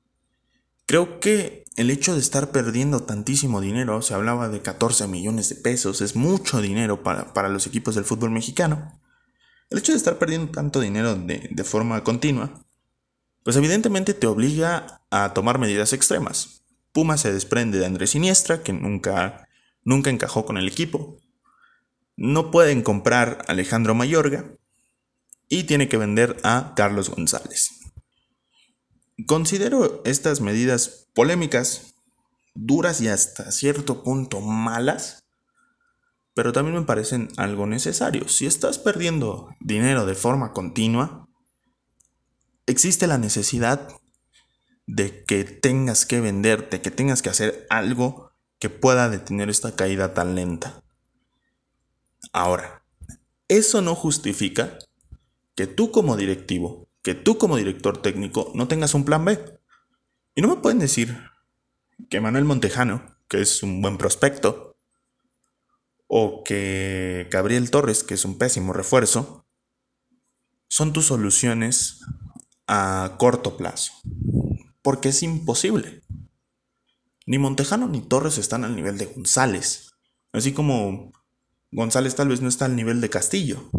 Creo 0.85 1.19
que 1.19 1.63
el 1.75 1.89
hecho 1.89 2.13
de 2.13 2.19
estar 2.19 2.51
perdiendo 2.51 3.03
tantísimo 3.03 3.61
dinero, 3.61 4.01
se 4.01 4.13
hablaba 4.13 4.49
de 4.49 4.61
14 4.61 5.07
millones 5.07 5.49
de 5.49 5.55
pesos, 5.55 6.01
es 6.01 6.15
mucho 6.15 6.61
dinero 6.61 7.03
para, 7.03 7.49
los 7.49 7.65
equipos 7.67 7.95
del 7.95 8.05
fútbol 8.05 8.31
mexicano. 8.31 8.99
El 9.69 9.79
hecho 9.79 9.91
de 9.91 9.97
estar 9.97 10.19
perdiendo 10.19 10.51
tanto 10.51 10.79
dinero 10.81 11.15
de, 11.15 11.49
de 11.49 11.63
forma 11.63 12.03
continua, 12.03 12.63
pues 13.43 13.55
evidentemente 13.55 14.13
te 14.13 14.27
obliga 14.27 15.01
a 15.09 15.33
tomar 15.33 15.57
medidas 15.57 15.93
extremas. 15.93 16.63
Puma 16.91 17.17
se 17.17 17.33
desprende 17.33 17.79
de 17.79 17.85
Andrés 17.85 18.11
Siniestra, 18.11 18.61
que 18.61 18.71
nunca, 18.71 19.47
nunca 19.83 20.11
encajó 20.11 20.45
con 20.45 20.57
el 20.57 20.67
equipo. 20.67 21.17
No 22.15 22.51
pueden 22.51 22.83
comprar 22.83 23.39
a 23.47 23.51
Alejandro 23.51 23.95
Mayorga 23.95 24.45
y 25.53 25.65
tiene 25.65 25.87
que 25.87 25.97
vender 25.97 26.37
a 26.41 26.73
Carlos 26.75 27.11
González. 27.11 27.69
Considero 29.27 30.01
estas 30.03 30.41
medidas 30.41 31.07
polémicas, 31.13 31.93
duras 32.55 33.01
y 33.01 33.07
hasta 33.07 33.51
cierto 33.51 34.01
punto 34.01 34.41
malas, 34.41 35.25
pero 36.33 36.53
también 36.53 36.79
me 36.79 36.85
parecen 36.87 37.29
algo 37.37 37.67
necesario. 37.67 38.27
Si 38.29 38.47
estás 38.47 38.79
perdiendo 38.79 39.49
dinero 39.59 40.07
de 40.07 40.15
forma 40.15 40.53
continua, 40.53 41.29
existe 42.65 43.05
la 43.05 43.19
necesidad 43.19 43.89
de 44.87 45.23
que 45.23 45.43
tengas 45.43 46.07
que 46.07 46.19
venderte, 46.19 46.81
que 46.81 46.89
tengas 46.89 47.21
que 47.21 47.29
hacer 47.29 47.67
algo 47.69 48.31
que 48.57 48.71
pueda 48.71 49.07
detener 49.07 49.51
esta 49.51 49.75
caída 49.75 50.15
tan 50.15 50.33
lenta. 50.33 50.83
Ahora, 52.31 52.83
eso 53.47 53.83
no 53.83 53.93
justifica 53.93 54.79
que 55.55 55.67
tú 55.67 55.91
como 55.91 56.17
directivo 56.17 56.87
que 57.03 57.13
tú 57.13 57.37
como 57.37 57.57
director 57.57 58.01
técnico 58.01 58.51
no 58.55 58.67
tengas 58.67 58.95
un 58.95 59.05
plan 59.05 59.23
B. 59.25 59.59
Y 60.35 60.41
no 60.41 60.47
me 60.47 60.55
pueden 60.55 60.79
decir 60.79 61.15
que 62.09 62.21
Manuel 62.21 62.45
Montejano, 62.45 63.17
que 63.27 63.41
es 63.41 63.61
un 63.61 63.81
buen 63.81 63.97
prospecto, 63.97 64.75
o 66.07 66.43
que 66.43 67.27
Gabriel 67.29 67.69
Torres, 67.69 68.03
que 68.03 68.13
es 68.13 68.25
un 68.25 68.37
pésimo 68.37 68.73
refuerzo, 68.73 69.45
son 70.69 70.93
tus 70.93 71.07
soluciones 71.07 71.99
a 72.67 73.15
corto 73.19 73.57
plazo. 73.57 73.93
Porque 74.81 75.09
es 75.09 75.21
imposible. 75.23 76.03
Ni 77.25 77.37
Montejano 77.37 77.87
ni 77.87 78.01
Torres 78.01 78.37
están 78.37 78.63
al 78.63 78.75
nivel 78.75 78.97
de 78.97 79.05
González. 79.05 79.91
Así 80.31 80.53
como 80.53 81.11
González 81.71 82.15
tal 82.15 82.29
vez 82.29 82.41
no 82.41 82.49
está 82.49 82.65
al 82.65 82.75
nivel 82.75 83.01
de 83.01 83.09
Castillo. 83.09 83.69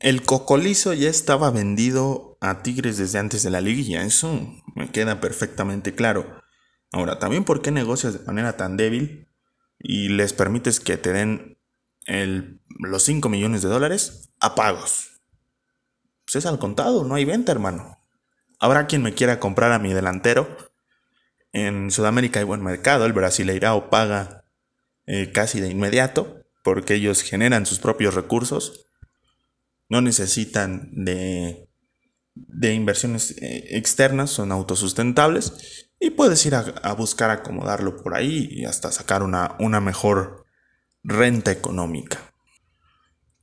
El 0.00 0.22
cocolizo 0.22 0.92
ya 0.92 1.10
estaba 1.10 1.50
vendido 1.50 2.38
a 2.40 2.62
Tigres 2.62 2.98
desde 2.98 3.18
antes 3.18 3.42
de 3.42 3.50
la 3.50 3.60
liguilla, 3.60 4.04
eso 4.04 4.54
me 4.76 4.92
queda 4.92 5.20
perfectamente 5.20 5.94
claro. 5.94 6.40
Ahora, 6.92 7.18
también 7.18 7.44
por 7.44 7.62
qué 7.62 7.72
negocias 7.72 8.12
de 8.12 8.24
manera 8.24 8.56
tan 8.56 8.76
débil 8.76 9.28
y 9.78 10.08
les 10.08 10.32
permites 10.32 10.78
que 10.78 10.96
te 10.96 11.12
den 11.12 11.58
los 12.78 13.02
5 13.02 13.28
millones 13.28 13.62
de 13.62 13.68
dólares 13.68 14.30
a 14.40 14.54
pagos. 14.54 15.20
Pues 16.24 16.36
es 16.36 16.46
al 16.46 16.58
contado, 16.58 17.04
no 17.04 17.16
hay 17.16 17.24
venta, 17.24 17.50
hermano. 17.52 17.98
Habrá 18.60 18.86
quien 18.86 19.02
me 19.02 19.14
quiera 19.14 19.40
comprar 19.40 19.72
a 19.72 19.78
mi 19.78 19.92
delantero. 19.92 20.56
En 21.52 21.90
Sudamérica 21.90 22.38
hay 22.38 22.44
buen 22.44 22.62
mercado, 22.62 23.04
el 23.04 23.12
Brasileirao 23.12 23.90
paga 23.90 24.44
eh, 25.06 25.32
casi 25.32 25.60
de 25.60 25.68
inmediato 25.68 26.44
porque 26.62 26.94
ellos 26.94 27.22
generan 27.22 27.66
sus 27.66 27.78
propios 27.78 28.14
recursos 28.14 28.87
no 29.88 30.00
necesitan 30.00 30.90
de, 30.92 31.68
de 32.34 32.74
inversiones 32.74 33.32
eh, 33.42 33.76
externas, 33.76 34.30
son 34.30 34.52
autosustentables 34.52 35.88
y 36.00 36.10
puedes 36.10 36.44
ir 36.46 36.54
a, 36.54 36.92
buscar 36.92 37.30
acomodarlo 37.30 37.96
por 38.02 38.14
ahí 38.14 38.48
y 38.50 38.64
hasta 38.64 38.92
sacar 38.92 39.22
una, 39.22 39.56
una 39.58 39.80
mejor 39.80 40.46
renta 41.02 41.50
económica. 41.50 42.18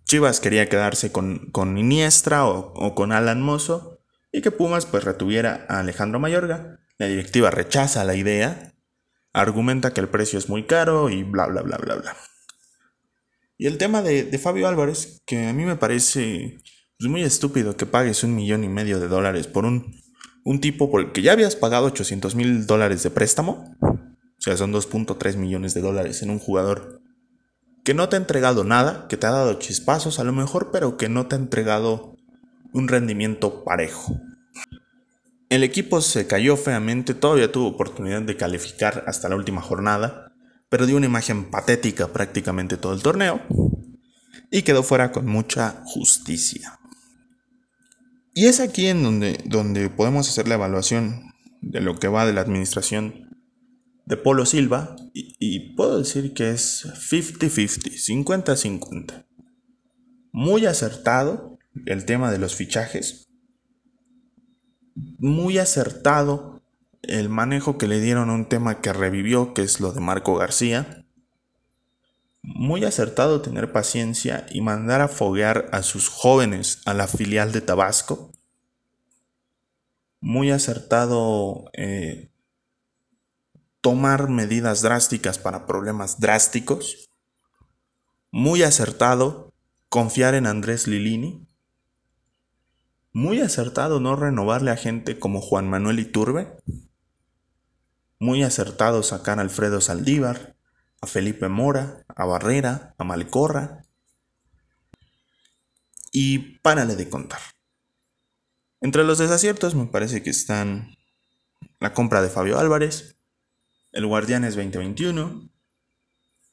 Chivas 0.05 0.39
quería 0.39 0.69
quedarse 0.69 1.11
con, 1.11 1.51
con 1.51 1.77
Iniestra 1.77 2.45
o, 2.45 2.73
o, 2.73 2.95
con 2.95 3.11
Alan 3.11 3.41
Mozo 3.41 3.99
y 4.31 4.41
que 4.41 4.51
Pumas 4.51 4.85
pues 4.85 5.03
retuviera 5.03 5.65
a 5.67 5.79
Alejandro 5.79 6.19
Mayorga. 6.19 6.79
La 6.97 7.07
directiva 7.07 7.51
rechaza 7.51 8.03
la 8.03 8.15
idea, 8.15 8.73
argumenta 9.33 9.93
que 9.93 10.01
el 10.01 10.07
precio 10.07 10.39
es 10.39 10.47
muy 10.47 10.65
caro 10.65 11.09
y 11.09 11.23
bla 11.23 11.47
bla 11.47 11.61
bla 11.61 11.77
bla 11.77 11.95
bla. 11.95 12.15
Y 13.57 13.67
el 13.67 13.77
tema 13.77 14.01
de, 14.01 14.37
Fabio 14.37 14.67
Álvarez, 14.67 15.21
que 15.25 15.47
a 15.47 15.53
mí 15.53 15.63
me 15.63 15.77
parece 15.77 16.57
pues, 16.97 17.09
muy 17.09 17.23
estúpido 17.23 17.77
que 17.77 17.85
pagues 17.85 18.23
un 18.23 18.35
millón 18.35 18.63
y 18.63 18.69
medio 18.69 18.99
de 18.99 19.07
dólares 19.07 19.47
por 19.47 19.65
un, 19.65 19.95
un 20.43 20.59
tipo 20.59 20.91
por 20.91 21.01
el 21.01 21.11
que 21.11 21.21
ya 21.21 21.31
habías 21.31 21.55
pagado 21.55 21.85
800 21.85 22.35
mil 22.35 22.65
dólares 22.67 23.03
de 23.03 23.11
préstamo. 23.11 23.75
O 23.81 24.41
sea, 24.45 24.57
son 24.57 24.73
2.3 24.73 25.37
millones 25.37 25.73
de 25.73 25.81
dólares 25.81 26.21
en 26.21 26.29
un 26.29 26.39
jugador 26.39 27.01
que 27.85 27.93
no 27.93 28.09
te 28.09 28.15
ha 28.15 28.19
entregado 28.19 28.63
nada, 28.63 29.07
que 29.07 29.15
te 29.15 29.27
ha 29.27 29.31
dado 29.31 29.53
chispazos 29.59 30.19
a 30.19 30.23
lo 30.23 30.33
mejor, 30.33 30.71
pero 30.71 30.97
que 30.97 31.07
no 31.07 31.27
te 31.27 31.35
ha 31.35 31.39
entregado 31.39 32.15
un 32.73 32.87
rendimiento 32.87 33.63
parejo. 33.63 34.19
El 35.49 35.63
equipo 35.63 36.01
se 36.01 36.25
cayó 36.25 36.57
feamente, 36.57 37.13
todavía 37.13 37.51
tuvo 37.51 37.67
oportunidad 37.67 38.23
de 38.23 38.35
calificar 38.35 39.03
hasta 39.07 39.29
la 39.29 39.35
última 39.35 39.61
jornada, 39.61 40.24
pero 40.75 40.87
dio 40.87 40.97
una 40.97 41.05
imagen 41.05 41.45
patética 41.45 42.11
prácticamente 42.11 42.75
todo 42.75 42.91
el 42.91 43.01
torneo 43.01 43.39
y 44.51 44.63
quedó 44.63 44.83
fuera 44.83 45.13
con 45.13 45.25
mucha 45.25 45.81
justicia. 45.85 46.77
Y 48.33 48.47
es 48.47 48.59
aquí 48.59 48.87
en 48.87 49.01
donde, 49.01 49.39
donde 49.45 49.89
podemos 49.89 50.27
hacer 50.27 50.49
la 50.49 50.55
evaluación 50.55 51.31
de 51.61 51.79
lo 51.79 51.97
que 51.97 52.09
va 52.09 52.25
de 52.25 52.33
la 52.33 52.41
administración 52.41 53.37
de 54.05 54.17
Polo 54.17 54.45
Silva 54.45 54.97
y, 55.13 55.37
y 55.39 55.75
puedo 55.75 55.99
decir 55.99 56.33
que 56.33 56.49
es 56.49 56.85
50-50, 56.85 58.25
50-50. 58.25 59.25
Muy 60.33 60.65
acertado 60.65 61.57
el 61.85 62.03
tema 62.03 62.33
de 62.33 62.39
los 62.39 62.53
fichajes, 62.53 63.29
muy 64.93 65.57
acertado 65.57 66.54
el 67.07 67.29
manejo 67.29 67.77
que 67.77 67.87
le 67.87 67.99
dieron 67.99 68.29
a 68.29 68.33
un 68.33 68.47
tema 68.47 68.81
que 68.81 68.93
revivió, 68.93 69.53
que 69.53 69.63
es 69.63 69.79
lo 69.79 69.91
de 69.91 70.01
Marco 70.01 70.35
García. 70.35 71.05
Muy 72.41 72.83
acertado 72.83 73.41
tener 73.41 73.71
paciencia 73.71 74.45
y 74.51 74.61
mandar 74.61 75.01
a 75.01 75.07
foguear 75.07 75.69
a 75.71 75.81
sus 75.81 76.09
jóvenes 76.09 76.81
a 76.85 76.93
la 76.93 77.07
filial 77.07 77.51
de 77.51 77.61
Tabasco. 77.61 78.31
Muy 80.21 80.51
acertado 80.51 81.65
eh, 81.73 82.29
tomar 83.81 84.29
medidas 84.29 84.81
drásticas 84.81 85.37
para 85.37 85.65
problemas 85.65 86.19
drásticos. 86.19 87.09
Muy 88.31 88.63
acertado 88.63 89.53
confiar 89.89 90.35
en 90.35 90.45
Andrés 90.45 90.87
Lilini. 90.87 91.47
Muy 93.13 93.39
acertado 93.39 93.99
no 93.99 94.15
renovarle 94.15 94.71
a 94.71 94.75
gente 94.75 95.19
como 95.19 95.39
Juan 95.39 95.69
Manuel 95.69 95.99
Iturbe. 95.99 96.57
Muy 98.25 98.41
acertado 98.41 99.03
sacar 99.03 99.37
a 99.37 99.43
Alfredo 99.43 99.81
Saldívar, 99.81 100.57
a 100.99 101.05
Felipe 101.05 101.47
Mora, 101.47 102.07
a 102.07 102.25
Barrera, 102.25 102.95
a 102.97 103.03
Malcorra. 103.03 103.85
Y 106.11 106.57
párale 106.57 106.95
de 106.95 107.07
contar. 107.07 107.39
Entre 108.81 109.03
los 109.03 109.19
desaciertos 109.19 109.75
me 109.75 109.85
parece 109.85 110.23
que 110.23 110.31
están 110.31 110.97
la 111.79 111.93
compra 111.93 112.23
de 112.23 112.29
Fabio 112.29 112.57
Álvarez, 112.57 113.15
el 113.91 114.07
Guardianes 114.07 114.55
2021, 114.55 115.47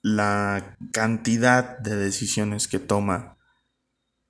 la 0.03 0.77
cantidad 0.93 1.79
de 1.79 1.97
decisiones 1.97 2.69
que 2.69 2.81
toma 2.81 3.39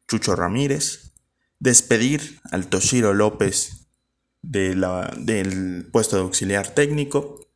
Chucho 0.06 0.36
Ramírez, 0.36 1.12
despedir 1.58 2.40
al 2.52 2.68
Toshiro 2.68 3.12
López 3.14 3.81
de 4.42 4.74
del 5.18 5.88
puesto 5.90 6.16
de 6.16 6.22
auxiliar 6.22 6.68
técnico, 6.74 7.46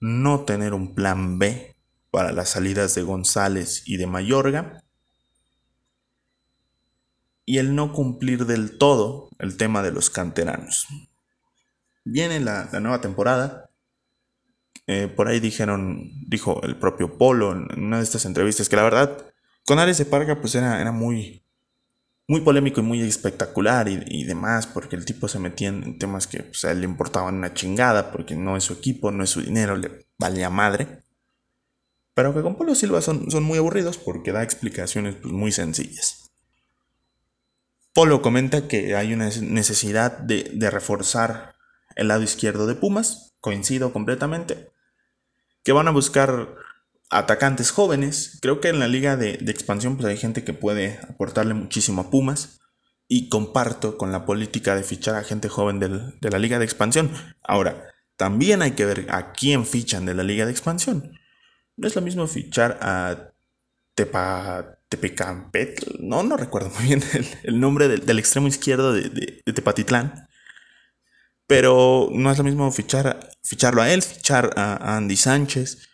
no 0.00 0.44
tener 0.44 0.74
un 0.74 0.94
plan 0.94 1.38
B 1.38 1.76
para 2.10 2.32
las 2.32 2.50
salidas 2.50 2.94
de 2.94 3.02
González 3.02 3.82
y 3.86 3.96
de 3.96 4.06
Mayorga, 4.06 4.84
y 7.46 7.58
el 7.58 7.74
no 7.74 7.92
cumplir 7.92 8.46
del 8.46 8.78
todo 8.78 9.28
el 9.38 9.56
tema 9.56 9.82
de 9.82 9.92
los 9.92 10.10
canteranos. 10.10 10.86
Viene 12.04 12.40
la, 12.40 12.68
nueva 12.80 13.00
temporada. 13.00 13.70
Eh, 14.86 15.08
por 15.08 15.28
ahí 15.28 15.40
dijeron, 15.40 16.10
dijo 16.26 16.62
el 16.62 16.76
propio 16.76 17.16
Polo 17.16 17.52
en 17.52 17.84
una 17.84 17.98
de 17.98 18.02
estas 18.02 18.26
entrevistas 18.26 18.68
que 18.68 18.76
la 18.76 18.82
verdad, 18.82 19.24
con 19.64 19.78
Ares 19.78 19.98
de 19.98 20.04
Parga 20.04 20.40
pues 20.40 20.54
era, 20.54 20.80
era 20.80 20.92
muy, 20.92 21.43
muy 22.26 22.40
polémico 22.40 22.80
y 22.80 22.84
muy 22.84 23.02
espectacular 23.02 23.88
y, 23.88 24.24
demás, 24.24 24.66
porque 24.66 24.96
el 24.96 25.04
tipo 25.04 25.28
se 25.28 25.38
metía 25.38 25.68
en 25.68 25.98
temas 25.98 26.26
que 26.26 26.42
pues, 26.42 26.64
a 26.64 26.72
él 26.72 26.80
le 26.80 26.86
importaban 26.86 27.34
una 27.34 27.52
chingada, 27.52 28.10
porque 28.12 28.34
no 28.34 28.56
es 28.56 28.64
su 28.64 28.72
equipo, 28.72 29.10
no 29.10 29.24
es 29.24 29.30
su 29.30 29.42
dinero, 29.42 29.76
le 29.76 30.06
valía 30.18 30.48
madre. 30.48 31.02
Pero 32.14 32.32
que 32.32 32.42
con 32.42 32.56
Polo 32.56 32.74
Silva 32.74 33.02
son, 33.02 33.30
son 33.30 33.42
muy 33.42 33.58
aburridos 33.58 33.98
porque 33.98 34.32
da 34.32 34.42
explicaciones 34.42 35.16
pues, 35.16 35.34
muy 35.34 35.52
sencillas. 35.52 36.30
Polo 37.92 38.22
comenta 38.22 38.68
que 38.68 38.96
hay 38.96 39.12
una 39.12 39.28
necesidad 39.28 40.18
de, 40.18 40.50
de 40.54 40.70
reforzar 40.70 41.54
el 41.94 42.08
lado 42.08 42.22
izquierdo 42.22 42.66
de 42.66 42.74
Pumas, 42.74 43.34
coincido 43.40 43.92
completamente, 43.92 44.70
que 45.62 45.72
van 45.72 45.88
a 45.88 45.92
buscar 45.92 46.56
atacantes 47.10 47.70
jóvenes. 47.70 48.38
Creo 48.40 48.60
que 48.60 48.68
en 48.68 48.78
la 48.78 48.88
liga 48.88 49.16
de, 49.16 49.32
expansión 49.46 49.96
pues 49.96 50.06
hay 50.06 50.16
gente 50.16 50.44
que 50.44 50.52
puede 50.52 50.98
aportarle 51.08 51.54
muchísimo 51.54 52.02
a 52.02 52.10
Pumas. 52.10 52.60
Y 53.06 53.28
comparto 53.28 53.98
con 53.98 54.12
la 54.12 54.24
política 54.24 54.74
de 54.74 54.82
fichar 54.82 55.14
a 55.16 55.24
gente 55.24 55.50
joven 55.50 55.78
de 55.78 56.30
la 56.30 56.38
liga 56.38 56.58
de 56.58 56.64
expansión. 56.64 57.10
Ahora, 57.42 57.84
también 58.16 58.62
hay 58.62 58.72
que 58.72 58.86
ver 58.86 59.06
a 59.10 59.32
quién 59.32 59.66
fichan 59.66 60.06
de 60.06 60.14
la 60.14 60.22
liga 60.22 60.46
de 60.46 60.52
expansión. 60.52 61.12
No 61.76 61.86
es 61.86 61.94
lo 61.94 62.00
mismo 62.00 62.26
fichar 62.26 62.78
a 62.80 63.32
Tepa, 63.94 64.78
Tepecampet, 64.88 65.98
no, 65.98 66.22
no 66.22 66.36
recuerdo 66.36 66.70
muy 66.70 66.84
bien 66.84 67.02
el, 67.42 67.60
nombre 67.60 67.88
del, 67.88 68.18
extremo 68.18 68.48
izquierdo 68.48 68.92
de, 68.92 69.42
Tepatitlán. 69.44 70.28
Pero 71.46 72.08
no 72.12 72.30
es 72.30 72.38
lo 72.38 72.44
mismo 72.44 72.70
fichar, 72.72 73.30
ficharlo 73.42 73.82
a 73.82 73.92
él, 73.92 74.02
fichar 74.02 74.52
a 74.56 74.96
Andy 74.96 75.16
Sánchez, 75.16 75.88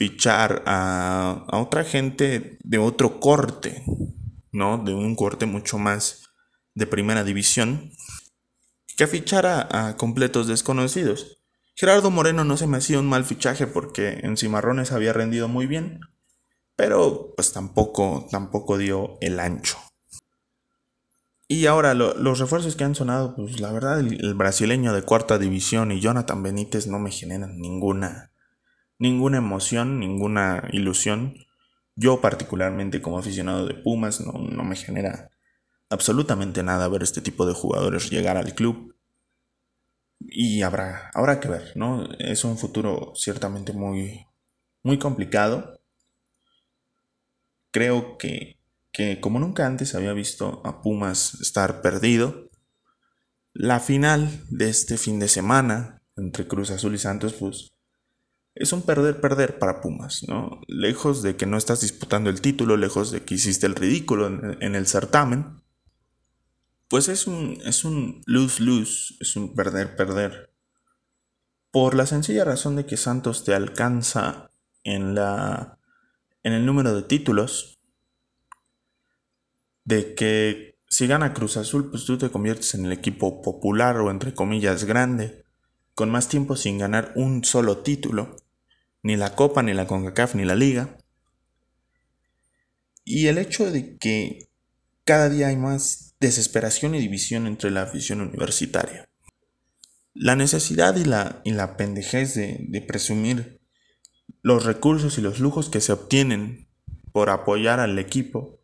fichar 0.00 0.62
a, 0.64 1.44
otra 1.52 1.84
gente 1.84 2.56
de 2.64 2.78
otro 2.78 3.20
corte, 3.20 3.84
¿no? 4.50 4.78
De 4.78 4.94
un 4.94 5.14
corte 5.14 5.44
mucho 5.44 5.76
más 5.76 6.30
de 6.74 6.86
primera 6.86 7.22
división, 7.22 7.92
que 8.96 9.06
fichar 9.06 9.44
a, 9.44 9.98
completos 9.98 10.46
desconocidos. 10.46 11.42
Gerardo 11.74 12.10
Moreno 12.10 12.44
no 12.44 12.56
se 12.56 12.66
me 12.66 12.78
hacía 12.78 12.98
un 12.98 13.10
mal 13.10 13.26
fichaje 13.26 13.66
porque 13.66 14.20
en 14.22 14.38
Cimarrones 14.38 14.90
había 14.92 15.12
rendido 15.12 15.48
muy 15.48 15.66
bien, 15.66 16.00
pero 16.76 17.34
pues 17.36 17.52
tampoco, 17.52 18.26
tampoco 18.30 18.78
dio 18.78 19.18
el 19.20 19.38
ancho. 19.38 19.76
Y 21.46 21.66
ahora 21.66 21.92
los 21.92 22.38
refuerzos 22.38 22.74
que 22.74 22.84
han 22.84 22.94
sonado, 22.94 23.36
pues 23.36 23.60
la 23.60 23.70
verdad 23.70 24.00
el, 24.00 24.34
brasileño 24.34 24.94
de 24.94 25.02
cuarta 25.02 25.36
división 25.36 25.92
y 25.92 26.00
Jonathan 26.00 26.42
Benítez 26.42 26.86
no 26.86 26.98
me 26.98 27.10
generan 27.10 27.58
ninguna, 27.58 28.32
ninguna 29.00 29.38
emoción, 29.38 29.98
ninguna 29.98 30.68
ilusión. 30.72 31.34
Yo 31.96 32.20
particularmente 32.20 33.02
como 33.02 33.18
aficionado 33.18 33.66
de 33.66 33.74
Pumas 33.74 34.20
no, 34.20 34.32
me 34.62 34.76
genera 34.76 35.30
absolutamente 35.88 36.62
nada 36.62 36.86
ver 36.86 37.02
este 37.02 37.20
tipo 37.20 37.46
de 37.46 37.54
jugadores 37.54 38.10
llegar 38.10 38.36
al 38.36 38.54
club. 38.54 38.94
Y 40.20 40.62
habrá, 40.62 41.10
habrá 41.14 41.40
que 41.40 41.48
ver, 41.48 41.72
¿no? 41.74 42.06
Es 42.18 42.44
un 42.44 42.58
futuro 42.58 43.12
ciertamente 43.16 43.72
muy, 43.72 44.26
muy 44.82 44.98
complicado. 44.98 45.80
Creo 47.72 48.18
que, 48.18 48.58
que 48.92 49.20
como 49.20 49.38
nunca 49.38 49.66
antes 49.66 49.94
había 49.94 50.12
visto 50.12 50.60
a 50.64 50.82
Pumas 50.82 51.40
estar 51.40 51.80
perdido, 51.80 52.50
la 53.54 53.80
final 53.80 54.44
de 54.50 54.68
este 54.68 54.98
fin 54.98 55.18
de 55.18 55.28
semana 55.28 56.02
entre 56.16 56.46
Cruz 56.46 56.70
Azul 56.70 56.94
y 56.94 56.98
Santos, 56.98 57.32
pues 57.32 57.72
es 58.54 58.72
un 58.72 58.82
perder-perder 58.82 59.58
para 59.58 59.80
Pumas, 59.80 60.24
¿no? 60.28 60.60
Lejos 60.66 61.22
de 61.22 61.36
que 61.36 61.46
no 61.46 61.56
estás 61.56 61.80
disputando 61.80 62.30
el 62.30 62.40
título, 62.40 62.76
lejos 62.76 63.10
de 63.10 63.24
que 63.24 63.34
hiciste 63.34 63.66
el 63.66 63.74
ridículo 63.74 64.26
en, 64.26 64.74
el 64.74 64.86
certamen, 64.86 65.62
pues 66.88 67.08
es 67.08 67.26
un 67.26 67.58
es 67.64 67.84
lose-lose, 68.26 69.14
es 69.20 69.36
un 69.36 69.54
perder-perder. 69.54 70.52
Por 71.70 71.94
la 71.94 72.06
sencilla 72.06 72.44
razón 72.44 72.74
de 72.74 72.86
que 72.86 72.96
Santos 72.96 73.44
te 73.44 73.54
alcanza 73.54 74.50
en 74.82 75.14
la 75.14 75.78
en 76.42 76.52
el 76.52 76.66
número 76.66 76.94
de 76.94 77.02
títulos, 77.02 77.80
de 79.84 80.14
que 80.14 80.78
si 80.88 81.06
gana 81.06 81.32
Cruz 81.32 81.56
Azul, 81.56 81.90
pues 81.90 82.04
tú 82.04 82.18
te 82.18 82.30
conviertes 82.30 82.74
en 82.74 82.86
el 82.86 82.92
equipo 82.92 83.42
popular 83.42 83.96
o 83.98 84.10
entre 84.10 84.34
comillas 84.34 84.84
grande, 84.84 85.39
con 86.00 86.10
más 86.10 86.30
tiempo 86.30 86.56
sin 86.56 86.78
ganar 86.78 87.12
un 87.14 87.44
solo 87.44 87.82
título 87.82 88.34
ni 89.02 89.16
la 89.16 89.34
Copa, 89.36 89.62
ni 89.62 89.74
la 89.74 89.86
CONCACAF, 89.86 90.34
ni 90.34 90.46
la 90.46 90.54
Liga. 90.54 90.96
Y 93.04 93.26
el 93.26 93.36
hecho 93.36 93.70
de 93.70 93.98
que 93.98 94.48
cada 95.04 95.28
día 95.28 95.48
hay 95.48 95.56
más 95.56 96.14
desesperación 96.18 96.94
y 96.94 97.00
división 97.00 97.46
entre 97.46 97.70
la 97.70 97.82
afición 97.82 98.22
universitaria. 98.22 99.10
La 100.14 100.36
necesidad 100.36 100.96
y 100.96 101.04
la, 101.04 101.42
y 101.44 101.52
la 101.52 101.76
pendejez 101.76 102.34
de, 102.34 102.64
de 102.66 102.80
presumir 102.80 103.60
los 104.40 104.64
recursos 104.64 105.18
y 105.18 105.20
los 105.20 105.38
lujos 105.38 105.68
que 105.68 105.82
se 105.82 105.92
obtienen 105.92 106.66
por 107.12 107.28
apoyar 107.28 107.78
al 107.78 107.98
equipo. 107.98 108.58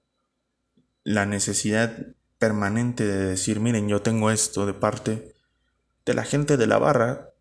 La 1.05 1.27
necesidad 1.27 2.15
permanente 2.39 3.07
de 3.07 3.27
decir, 3.27 3.61
miren, 3.61 3.89
yo 3.89 4.01
tengo 4.01 4.31
esto 4.31 4.65
de 4.65 4.73
parte 4.73 5.36
de 6.07 6.15
la 6.15 6.25
gente 6.25 6.57
de 6.57 6.67
la 6.67 6.79
barra, 6.79 7.35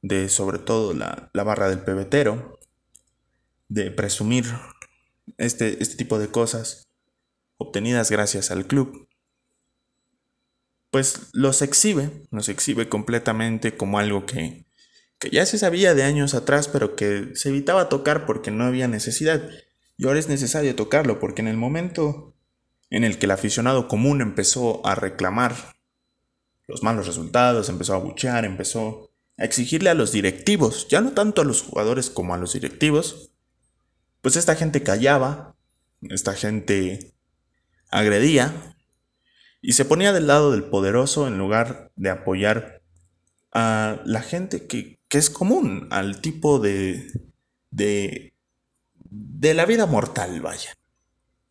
de 0.00 0.28
sobre 0.28 0.58
todo 0.58 0.94
la, 0.94 1.30
barra 1.34 1.68
del 1.68 1.80
pebetero, 1.80 2.58
de 3.68 3.90
presumir 3.90 4.44
este, 5.36 5.82
este 5.82 5.96
tipo 5.96 6.18
de 6.18 6.28
cosas 6.28 6.86
obtenidas 7.56 8.10
gracias 8.10 8.50
al 8.50 8.66
club, 8.66 9.08
pues 10.90 11.30
los 11.32 11.60
exhibe, 11.60 12.10
los 12.30 12.48
exhibe 12.48 12.88
completamente 12.88 13.76
como 13.76 13.98
algo 13.98 14.26
que, 14.26 14.64
que 15.18 15.28
ya 15.30 15.44
se 15.44 15.58
sabía 15.58 15.92
de 15.92 16.04
años 16.04 16.34
atrás, 16.34 16.68
pero 16.68 16.94
que 16.94 17.30
se 17.34 17.48
evitaba 17.48 17.88
tocar 17.88 18.26
porque 18.26 18.52
no 18.52 18.64
había 18.64 18.86
necesidad. 18.86 19.50
Y 19.96 20.06
ahora 20.06 20.20
es 20.20 20.28
necesario 20.28 20.76
tocarlo 20.76 21.18
porque 21.18 21.42
en 21.42 21.48
el 21.48 21.56
momento 21.56 22.36
en 22.90 23.02
el 23.02 23.18
que 23.18 23.26
el 23.26 23.32
aficionado 23.32 23.88
común 23.88 24.20
empezó 24.20 24.86
a 24.86 24.94
reclamar 24.94 25.73
los 26.66 26.82
malos 26.82 27.06
resultados, 27.06 27.68
empezó 27.68 27.94
a 27.94 27.98
buchear, 27.98 28.44
empezó 28.44 29.10
a 29.36 29.44
exigirle 29.44 29.90
a 29.90 29.94
los 29.94 30.12
directivos, 30.12 30.88
ya 30.88 31.00
no 31.00 31.12
tanto 31.12 31.42
a 31.42 31.44
los 31.44 31.62
jugadores 31.62 32.10
como 32.10 32.34
a 32.34 32.38
los 32.38 32.52
directivos, 32.52 33.32
pues 34.22 34.36
esta 34.36 34.56
gente 34.56 34.82
callaba, 34.82 35.56
esta 36.00 36.34
gente 36.34 37.14
agredía 37.90 38.76
y 39.60 39.72
se 39.72 39.84
ponía 39.84 40.12
del 40.12 40.26
lado 40.26 40.50
del 40.50 40.64
poderoso 40.64 41.26
en 41.26 41.38
lugar 41.38 41.90
de 41.96 42.10
apoyar 42.10 42.82
a 43.52 44.00
la 44.04 44.20
gente 44.20 44.66
que, 44.66 44.98
es 45.10 45.30
común, 45.30 45.86
al 45.92 46.20
tipo 46.20 46.58
de, 46.58 47.06
de, 47.70 48.34
de 48.96 49.54
la 49.54 49.64
vida 49.64 49.86
mortal, 49.86 50.40
vaya. 50.40 50.74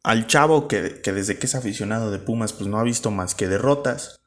Al 0.04 0.28
chavo 0.28 0.68
que, 0.68 1.00
que 1.00 1.14
desde 1.14 1.40
que 1.40 1.46
es 1.46 1.56
aficionado 1.56 2.12
de 2.12 2.20
Pumas 2.20 2.52
pues 2.52 2.68
no 2.68 2.78
ha 2.78 2.84
visto 2.84 3.10
más 3.10 3.36
que 3.36 3.48
derrotas, 3.48 4.20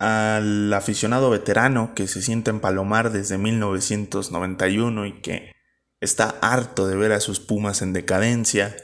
al 0.00 0.72
aficionado 0.72 1.28
veterano 1.28 1.92
que 1.94 2.08
se 2.08 2.22
siente 2.22 2.50
en 2.50 2.60
Palomar 2.60 3.12
desde 3.12 3.36
1991 3.36 5.04
y 5.04 5.20
que 5.20 5.52
está 6.00 6.38
harto 6.40 6.86
de 6.86 6.96
ver 6.96 7.12
a 7.12 7.20
sus 7.20 7.38
Pumas 7.38 7.82
en 7.82 7.92
decadencia, 7.92 8.74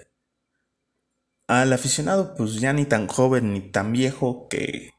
al 1.49 1.73
aficionado 1.73 2.35
pues 2.37 2.61
ya 2.61 2.75
ni 2.75 2.85
tan 2.85 3.07
joven 3.07 3.55
ni 3.55 3.63
tan 3.63 3.93
viejo 3.93 4.47
que, 4.51 4.91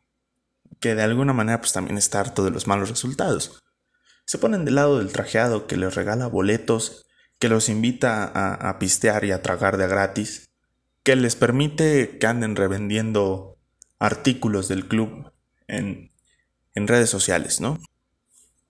que 0.79 0.95
de 0.95 1.03
alguna 1.03 1.33
manera 1.33 1.59
pues 1.59 1.73
también 1.73 1.99
está 1.99 2.19
harto 2.19 2.43
de 2.43 2.49
los 2.49 2.65
malos 2.65 2.89
resultados. 2.89 3.63
Se 4.25 4.39
ponen 4.39 4.65
del 4.65 4.75
lado 4.75 4.97
del 4.97 5.11
trajeado 5.11 5.67
que 5.67 5.77
les 5.77 5.93
regala 5.93 6.25
boletos, 6.25 7.05
que 7.37 7.47
los 7.47 7.69
invita 7.69 8.23
a, 8.23 8.55
a 8.55 8.79
pistear 8.79 9.23
y 9.23 9.31
a 9.31 9.43
tragar 9.43 9.77
de 9.77 9.87
gratis, 9.87 10.49
que 11.03 11.15
les 11.15 11.35
permite 11.35 12.17
que 12.17 12.25
anden 12.25 12.55
revendiendo 12.55 13.59
artículos 13.99 14.67
del 14.67 14.87
club 14.87 15.31
en, 15.67 16.11
redes 16.75 17.09
sociales, 17.09 17.59
¿no? 17.59 17.79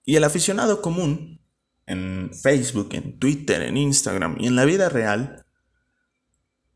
Y 0.04 0.16
el 0.16 0.24
aficionado 0.24 0.80
común, 0.80 1.40
en 1.86 2.30
Facebook, 2.32 2.90
en 2.92 3.18
Twitter, 3.18 3.62
en 3.62 3.76
Instagram 3.76 4.36
y 4.40 4.46
en 4.46 4.56
la 4.56 4.64
vida 4.64 4.88
real, 4.88 5.44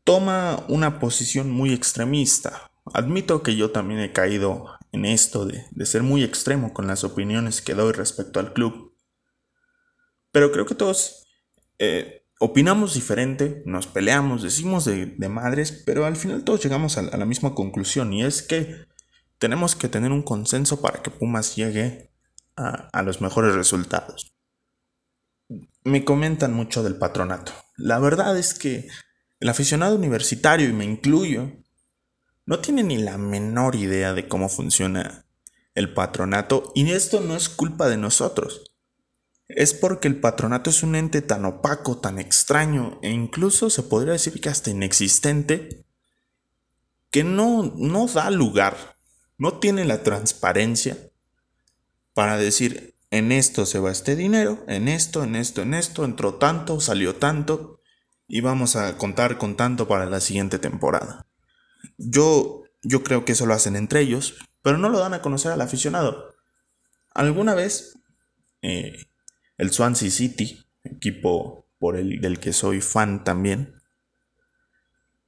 toma 0.03 0.63
una 0.67 0.99
posición 0.99 1.49
muy 1.49 1.73
extremista. 1.73 2.71
Admito 2.93 3.41
que 3.41 3.55
yo 3.55 3.71
también 3.71 3.99
he 3.99 4.11
caído 4.11 4.67
en 4.91 5.05
esto 5.05 5.45
de, 5.45 5.65
ser 5.85 6.03
muy 6.03 6.23
extremo 6.23 6.73
con 6.73 6.85
las 6.85 7.03
opiniones 7.03 7.61
que 7.61 7.73
doy 7.73 7.93
respecto 7.93 8.39
al 8.39 8.53
club. 8.53 8.95
Pero 10.31 10.51
creo 10.51 10.65
que 10.65 10.75
todos 10.75 11.25
eh, 11.79 12.23
opinamos 12.39 12.93
diferente, 12.93 13.63
nos 13.65 13.87
peleamos, 13.87 14.43
decimos 14.43 14.85
de, 14.85 15.15
madres, 15.29 15.83
pero 15.85 16.05
al 16.05 16.15
final 16.15 16.43
todos 16.43 16.61
llegamos 16.63 16.97
a, 16.97 17.17
la 17.17 17.25
misma 17.25 17.55
conclusión 17.55 18.13
y 18.13 18.23
es 18.23 18.41
que 18.41 18.85
tenemos 19.43 19.75
que 19.75 19.89
tener 19.89 20.11
un 20.11 20.23
consenso 20.23 20.81
para 20.81 21.03
que 21.03 21.11
Pumas 21.11 21.55
llegue 21.55 22.09
a 22.55 23.01
los 23.03 23.19
mejores 23.19 23.53
resultados 23.53 24.33
me 25.83 26.05
comentan 26.05 26.53
mucho 26.53 26.83
del 26.83 26.95
patronato. 26.95 27.51
La 27.75 27.99
verdad 27.99 28.37
es 28.37 28.53
que 28.53 28.87
el 29.39 29.49
aficionado 29.49 29.95
universitario, 29.95 30.69
y 30.69 30.73
me 30.73 30.85
incluyo, 30.85 31.51
no 32.45 32.59
tiene 32.59 32.83
ni 32.83 32.97
la 32.97 33.17
menor 33.17 33.75
idea 33.75 34.13
de 34.13 34.27
cómo 34.27 34.49
funciona 34.49 35.25
el 35.75 35.93
patronato 35.93 36.71
y 36.75 36.89
esto 36.91 37.19
no 37.19 37.35
es 37.35 37.49
culpa 37.49 37.87
de 37.87 37.97
nosotros. 37.97 38.73
Es 39.47 39.73
porque 39.73 40.07
el 40.07 40.19
patronato 40.19 40.69
es 40.69 40.83
un 40.83 40.95
ente 40.95 41.21
tan 41.21 41.45
opaco, 41.45 41.99
tan 41.99 42.19
extraño 42.19 42.99
e 43.01 43.09
incluso 43.09 43.69
se 43.69 43.83
podría 43.83 44.13
decir 44.13 44.39
que 44.39 44.49
hasta 44.49 44.69
inexistente 44.69 45.85
que 47.11 47.23
no, 47.23 47.73
no 47.75 48.07
da 48.07 48.31
lugar, 48.31 48.92
no 49.43 49.59
tiene 49.59 49.83
la 49.83 50.03
transparencia 50.03 50.97
para 52.13 52.37
decir 52.37 52.95
en 53.11 53.33
esto 53.33 53.65
se 53.65 53.77
va 53.77 53.91
este 53.91 54.15
dinero, 54.15 54.63
en 54.69 54.87
esto, 54.87 55.21
en 55.21 55.35
esto, 55.35 55.63
en 55.63 55.73
esto, 55.73 56.05
entró 56.05 56.35
tanto, 56.35 56.79
salió 56.79 57.17
tanto, 57.17 57.81
y 58.25 58.39
vamos 58.39 58.77
a 58.77 58.97
contar 58.97 59.37
con 59.37 59.57
tanto 59.57 59.85
para 59.85 60.05
la 60.05 60.21
siguiente 60.21 60.59
temporada. 60.59 61.27
Yo, 61.97 62.63
yo 62.83 63.03
creo 63.03 63.25
que 63.25 63.33
eso 63.33 63.45
lo 63.45 63.53
hacen 63.53 63.75
entre 63.75 63.99
ellos, 63.99 64.35
pero 64.61 64.77
no 64.77 64.87
lo 64.87 64.99
dan 64.99 65.13
a 65.13 65.21
conocer 65.21 65.51
al 65.51 65.59
aficionado. 65.59 66.33
Alguna 67.13 67.53
vez, 67.53 67.99
eh, 68.61 69.07
el 69.57 69.71
Swansea 69.71 70.09
City, 70.09 70.65
equipo 70.85 71.67
por 71.79 71.97
el 71.97 72.21
del 72.21 72.39
que 72.39 72.53
soy 72.53 72.79
fan 72.79 73.25
también, 73.25 73.75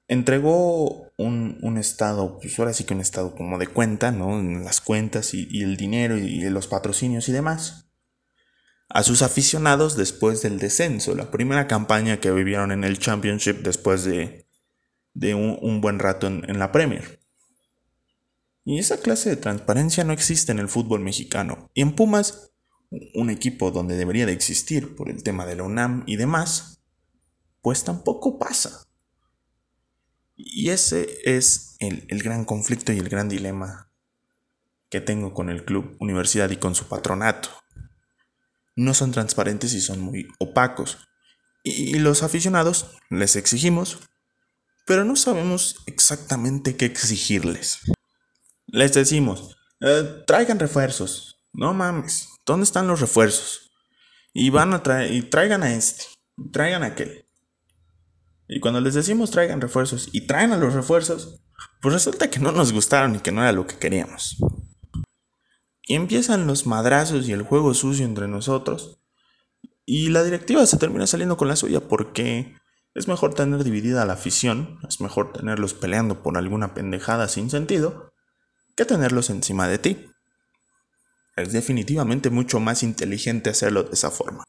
entregó 0.07 1.04
un, 1.17 1.77
estado, 1.77 2.39
pues 2.39 2.57
ahora 2.59 2.73
sí 2.73 2.83
que 2.83 2.93
un 2.93 3.01
estado 3.01 3.35
como 3.35 3.57
de 3.57 3.67
cuenta, 3.67 4.11
¿no? 4.11 4.41
Las 4.41 4.81
cuentas 4.81 5.33
y, 5.33 5.61
el 5.61 5.77
dinero 5.77 6.17
y, 6.17 6.41
los 6.49 6.67
patrocinios 6.67 7.29
y 7.29 7.31
demás. 7.31 7.89
A 8.89 9.03
sus 9.03 9.21
aficionados 9.21 9.97
después 9.97 10.41
del 10.41 10.59
descenso, 10.59 11.15
la 11.15 11.31
primera 11.31 11.67
campaña 11.67 12.19
que 12.19 12.31
vivieron 12.31 12.71
en 12.71 12.83
el 12.83 12.99
Championship 12.99 13.63
después 13.63 14.03
de, 14.03 14.45
un, 15.33 15.81
buen 15.81 15.99
rato 15.99 16.27
en, 16.27 16.49
en 16.49 16.59
la 16.59 16.71
Premier. 16.71 17.19
Y 18.63 18.79
esa 18.79 18.97
clase 18.97 19.29
de 19.29 19.35
transparencia 19.35 20.03
no 20.03 20.13
existe 20.13 20.51
en 20.51 20.59
el 20.59 20.67
fútbol 20.67 20.99
mexicano. 20.99 21.69
Y 21.73 21.81
en 21.81 21.95
Pumas, 21.95 22.51
un 23.13 23.29
equipo 23.29 23.71
donde 23.71 23.95
debería 23.95 24.25
de 24.25 24.33
existir 24.33 24.95
por 24.95 25.09
el 25.09 25.23
tema 25.23 25.45
de 25.45 25.55
la 25.55 25.63
UNAM 25.63 26.03
y 26.07 26.15
demás, 26.15 26.81
pues 27.61 27.83
tampoco 27.83 28.37
pasa. 28.37 28.84
Y 30.35 30.69
ese 30.69 31.17
es 31.23 31.77
el, 31.79 32.21
gran 32.21 32.45
conflicto 32.45 32.91
y 32.91 32.99
el 32.99 33.07
gran 33.07 33.29
dilema 33.29 33.89
que 34.89 34.99
tengo 35.01 35.33
con 35.33 35.49
el 35.49 35.63
club 35.63 35.95
universidad 35.99 36.49
y 36.49 36.57
con 36.57 36.75
su 36.75 36.87
patronato. 36.87 37.49
No 38.75 38.93
son 38.93 39.11
transparentes 39.11 39.73
y 39.73 39.81
son 39.81 40.01
muy 40.01 40.27
opacos. 40.39 40.97
Y, 41.63 41.97
los 41.99 42.21
aficionados 42.21 42.91
les 43.09 43.35
exigimos, 43.37 43.99
pero 44.85 45.05
no 45.05 45.15
sabemos 45.15 45.77
exactamente 45.85 46.75
qué 46.75 46.85
exigirles. 46.85 47.79
Les 48.67 48.93
decimos, 48.93 49.55
eh, 49.79 50.23
traigan 50.27 50.59
refuerzos. 50.59 51.37
No 51.53 51.73
mames, 51.73 52.27
¿dónde 52.45 52.65
están 52.65 52.87
los 52.87 52.99
refuerzos? 52.99 53.71
Y 54.33 54.49
van 54.49 54.73
a 54.73 54.83
traer, 54.83 55.13
y 55.13 55.21
traigan 55.23 55.63
a 55.63 55.73
este, 55.73 56.03
traigan 56.51 56.83
a 56.83 56.87
aquel. 56.87 57.24
Y 58.47 58.59
cuando 58.59 58.79
les 58.81 58.93
decimos 58.93 59.31
traigan 59.31 59.61
refuerzos 59.61 60.09
y 60.11 60.27
traen 60.27 60.51
a 60.51 60.57
los 60.57 60.73
refuerzos, 60.73 61.41
pues 61.81 61.93
resulta 61.93 62.29
que 62.29 62.39
no 62.39 62.51
nos 62.51 62.73
gustaron 62.73 63.15
y 63.15 63.19
que 63.19 63.31
no 63.31 63.41
era 63.41 63.51
lo 63.51 63.65
que 63.65 63.77
queríamos. 63.77 64.37
Y 65.87 65.95
empiezan 65.95 66.47
los 66.47 66.65
madrazos 66.65 67.27
y 67.27 67.31
el 67.31 67.43
juego 67.43 67.73
sucio 67.73 68.05
entre 68.05 68.27
nosotros. 68.27 68.99
Y 69.85 70.09
la 70.09 70.23
directiva 70.23 70.65
se 70.65 70.77
termina 70.77 71.05
saliendo 71.05 71.37
con 71.37 71.47
la 71.47 71.55
suya 71.55 71.79
porque 71.79 72.55
es 72.95 73.07
mejor 73.07 73.33
tener 73.33 73.63
dividida 73.63 74.05
la 74.05 74.13
afición, 74.13 74.79
es 74.87 75.01
mejor 75.01 75.33
tenerlos 75.33 75.73
peleando 75.73 76.23
por 76.23 76.37
alguna 76.37 76.73
pendejada 76.73 77.27
sin 77.27 77.49
sentido, 77.49 78.13
que 78.75 78.85
tenerlos 78.85 79.29
encima 79.29 79.67
de 79.67 79.77
ti. 79.77 80.09
Es 81.35 81.51
definitivamente 81.51 82.29
mucho 82.29 82.59
más 82.59 82.81
inteligente 82.81 83.49
hacerlo 83.49 83.83
de 83.83 83.93
esa 83.93 84.09
forma. 84.09 84.45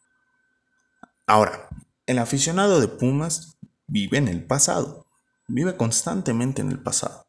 Ahora, 1.26 1.68
el 2.06 2.18
aficionado 2.18 2.80
de 2.80 2.86
Pumas 2.86 3.55
vive 3.86 4.18
en 4.18 4.28
el 4.28 4.44
pasado, 4.44 5.06
vive 5.48 5.76
constantemente 5.76 6.62
en 6.62 6.70
el 6.70 6.78
pasado. 6.78 7.26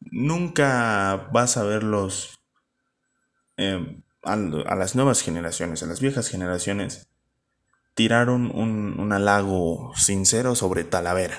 Nunca 0.00 1.28
vas 1.32 1.56
a 1.56 1.64
verlos 1.64 2.40
eh, 3.56 4.02
a, 4.22 4.36
las 4.36 4.94
nuevas 4.94 5.22
generaciones, 5.22 5.82
a 5.82 5.86
las 5.86 6.00
viejas 6.00 6.28
generaciones, 6.28 7.08
tirar 7.94 8.30
un, 8.30 8.50
un 8.50 9.12
halago 9.12 9.92
sincero 9.96 10.54
sobre 10.54 10.84
Talavera. 10.84 11.38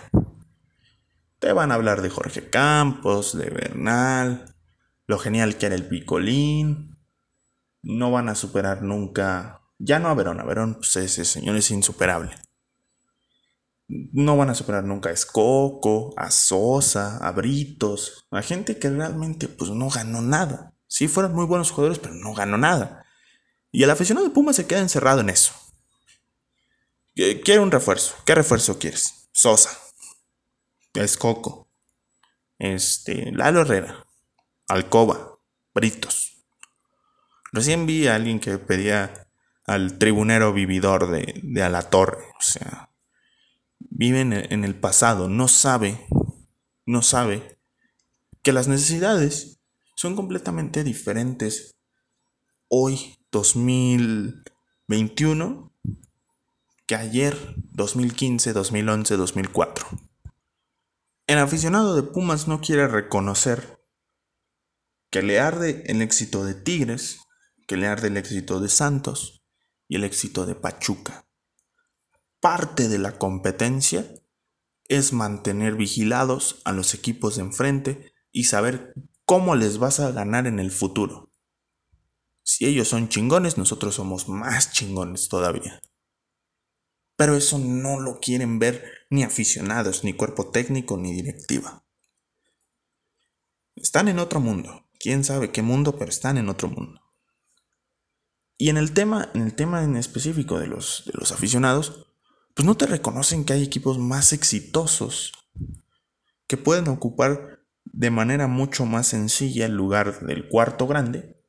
Te 1.39 1.53
van 1.53 1.71
a 1.71 1.75
hablar 1.75 2.03
de 2.03 2.11
Jorge 2.11 2.49
Campos, 2.49 3.35
de 3.35 3.49
Bernal, 3.49 4.53
lo 5.07 5.17
genial 5.17 5.57
que 5.57 5.65
era 5.67 5.75
el 5.75 5.87
Picolín. 5.87 6.99
No 7.81 8.11
van 8.11 8.29
a 8.29 8.35
superar 8.35 8.83
nunca. 8.83 9.61
Ya 9.79 9.97
no 9.97 10.09
a 10.09 10.13
Verón, 10.13 10.39
a 10.39 10.43
Verón, 10.43 10.75
pues 10.75 10.95
ese 10.97 11.25
señor 11.25 11.55
es 11.55 11.71
insuperable 11.71 12.35
no 14.13 14.37
van 14.37 14.49
a 14.49 14.55
superar 14.55 14.83
nunca 14.83 15.09
a 15.09 15.13
Escoco, 15.13 16.13
a 16.17 16.31
Sosa, 16.31 17.17
a 17.17 17.31
Britos, 17.31 18.27
a 18.31 18.41
gente 18.41 18.79
que 18.79 18.89
realmente 18.89 19.47
pues 19.47 19.71
no 19.71 19.89
ganó 19.89 20.21
nada. 20.21 20.73
Sí 20.87 21.07
fueron 21.07 21.33
muy 21.33 21.45
buenos 21.45 21.71
jugadores, 21.71 21.99
pero 21.99 22.13
no 22.13 22.33
ganó 22.33 22.57
nada. 22.57 23.05
Y 23.71 23.83
el 23.83 23.89
aficionado 23.89 24.27
de 24.27 24.33
Puma 24.33 24.53
se 24.53 24.67
queda 24.67 24.79
encerrado 24.79 25.21
en 25.21 25.29
eso. 25.29 25.53
Quiere 27.13 27.59
un 27.59 27.71
refuerzo. 27.71 28.15
¿Qué 28.25 28.35
refuerzo 28.35 28.79
quieres? 28.79 29.29
Sosa. 29.33 29.77
Escoco. 30.93 31.69
Este, 32.59 33.31
Lalo 33.31 33.61
Herrera. 33.61 34.05
Alcoba. 34.67 35.39
Britos. 35.73 36.45
Recién 37.53 37.85
vi 37.85 38.07
a 38.07 38.15
alguien 38.15 38.39
que 38.39 38.57
pedía 38.57 39.27
al 39.65 39.97
tribunero 39.97 40.53
vividor 40.53 41.09
de, 41.09 41.39
de 41.43 41.63
Alatorre. 41.63 42.23
O 42.37 42.41
sea, 42.41 42.90
vive 44.01 44.21
en 44.21 44.63
el 44.63 44.73
pasado, 44.73 45.29
no 45.29 45.47
sabe, 45.47 46.07
no 46.87 47.03
sabe 47.03 47.59
que 48.41 48.51
las 48.51 48.67
necesidades 48.67 49.61
son 49.95 50.15
completamente 50.15 50.83
diferentes 50.83 51.75
hoy, 52.67 53.19
2021, 53.31 55.71
que 56.87 56.95
ayer, 56.95 57.37
2015, 57.73 58.53
2011, 58.53 59.17
2004. 59.17 59.87
El 61.27 61.37
aficionado 61.37 61.95
de 61.95 62.01
Pumas 62.01 62.47
no 62.47 62.59
quiere 62.59 62.87
reconocer 62.87 63.85
que 65.11 65.21
le 65.21 65.39
arde 65.39 65.83
el 65.85 66.01
éxito 66.01 66.43
de 66.43 66.55
Tigres, 66.55 67.19
que 67.67 67.77
le 67.77 67.85
arde 67.85 68.07
el 68.07 68.17
éxito 68.17 68.59
de 68.59 68.69
Santos 68.69 69.43
y 69.87 69.97
el 69.97 70.05
éxito 70.05 70.47
de 70.47 70.55
Pachuca 70.55 71.27
parte 72.41 72.89
de 72.89 72.97
la 72.97 73.17
competencia 73.17 74.05
es 74.85 75.13
mantener 75.13 75.75
vigilados 75.75 76.61
a 76.65 76.73
los 76.73 76.93
equipos 76.93 77.37
de 77.37 77.43
enfrente 77.43 78.11
y 78.31 78.45
saber 78.45 78.93
cómo 79.25 79.55
les 79.55 79.77
vas 79.77 80.01
a 80.01 80.11
ganar 80.11 80.47
en 80.47 80.59
el 80.59 80.71
futuro. 80.71 81.31
Si 82.43 82.65
ellos 82.65 82.89
son 82.89 83.07
chingones, 83.07 83.57
nosotros 83.57 83.95
somos 83.95 84.27
más 84.27 84.73
chingones 84.73 85.29
todavía. 85.29 85.79
Pero 87.15 87.35
eso 87.35 87.59
no 87.59 87.99
lo 87.99 88.19
quieren 88.19 88.59
ver 88.59 88.83
ni 89.09 89.23
aficionados, 89.23 90.03
ni 90.03 90.13
cuerpo 90.13 90.49
técnico, 90.49 90.97
ni 90.97 91.13
directiva. 91.13 91.85
Están 93.75 94.07
en 94.07 94.19
otro 94.19 94.39
mundo. 94.39 94.89
Quién 94.99 95.23
sabe 95.23 95.51
qué 95.51 95.61
mundo, 95.61 95.97
pero 95.97 96.09
están 96.09 96.37
en 96.37 96.49
otro 96.49 96.67
mundo. 96.67 96.99
Y 98.57 98.69
en 98.69 98.77
el 98.77 98.93
tema, 98.93 99.31
en 99.33 99.43
el 99.43 99.55
tema 99.55 99.83
en 99.83 99.95
específico 99.95 100.59
de 100.59 100.67
los, 100.67 101.03
de 101.05 101.13
los 101.13 101.31
aficionados, 101.31 102.10
pues 102.55 102.65
no 102.65 102.75
te 102.75 102.85
reconocen 102.85 103.45
que 103.45 103.53
hay 103.53 103.63
equipos 103.63 103.97
más 103.97 104.33
exitosos 104.33 105.31
que 106.47 106.57
pueden 106.57 106.87
ocupar 106.89 107.61
de 107.85 108.09
manera 108.09 108.47
mucho 108.47 108.85
más 108.85 109.07
sencilla 109.07 109.65
el 109.65 109.73
lugar 109.73 110.25
del 110.25 110.47
cuarto 110.47 110.87
grande 110.87 111.41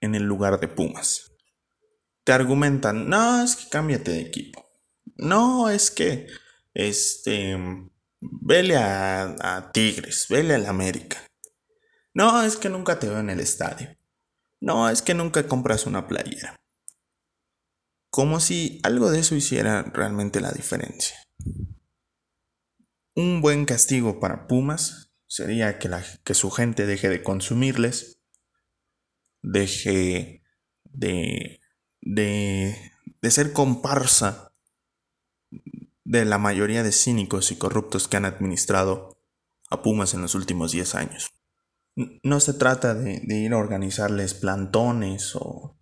en 0.00 0.14
el 0.14 0.24
lugar 0.24 0.60
de 0.60 0.68
Pumas. 0.68 1.32
te 2.24 2.32
argumentan, 2.32 3.08
no, 3.08 3.42
es 3.42 3.56
que 3.56 3.68
cámbiate 3.70 4.10
de 4.10 4.20
equipo. 4.20 4.66
No, 5.16 5.70
es 5.70 5.90
que, 5.90 6.26
este, 6.74 7.56
vele 8.20 8.76
a, 8.76 9.34
a 9.40 9.72
Tigres, 9.72 10.26
vele 10.28 10.54
al 10.54 10.66
América. 10.66 11.16
No, 12.12 12.42
es 12.42 12.56
que 12.56 12.68
nunca 12.68 12.98
te 12.98 13.08
veo 13.08 13.20
en 13.20 13.30
el 13.30 13.40
estadio. 13.40 13.96
No, 14.60 14.90
es 14.90 15.00
que 15.00 15.14
nunca 15.14 15.46
compras 15.46 15.86
una 15.86 16.06
playera. 16.06 16.56
Como 18.10 18.40
si 18.40 18.80
algo 18.82 19.10
de 19.10 19.20
eso 19.20 19.34
hiciera 19.34 19.82
realmente 19.82 20.40
la 20.40 20.50
diferencia. 20.50 21.16
Un 23.14 23.40
buen 23.40 23.64
castigo 23.64 24.20
para 24.20 24.46
Pumas 24.46 25.12
sería 25.26 25.78
que, 25.78 25.88
la, 25.88 26.04
que 26.24 26.34
su 26.34 26.50
gente 26.50 26.86
deje 26.86 27.08
de 27.08 27.22
consumirles, 27.22 28.20
deje 29.42 30.42
de, 30.84 31.60
de, 32.00 32.74
ser 33.30 33.52
comparsa 33.52 34.54
de 36.04 36.24
la 36.24 36.38
mayoría 36.38 36.82
de 36.82 36.92
cínicos 36.92 37.52
y 37.52 37.56
corruptos 37.56 38.08
que 38.08 38.16
han 38.16 38.24
administrado 38.24 39.20
a 39.70 39.82
Pumas 39.82 40.14
en 40.14 40.22
los 40.22 40.34
últimos 40.34 40.72
10 40.72 40.94
años. 40.94 41.30
No 42.22 42.40
se 42.40 42.54
trata 42.54 42.94
de, 42.94 43.20
de 43.24 43.36
ir 43.36 43.52
a 43.52 43.58
organizarles 43.58 44.32
plantones 44.32 45.34
o, 45.34 45.77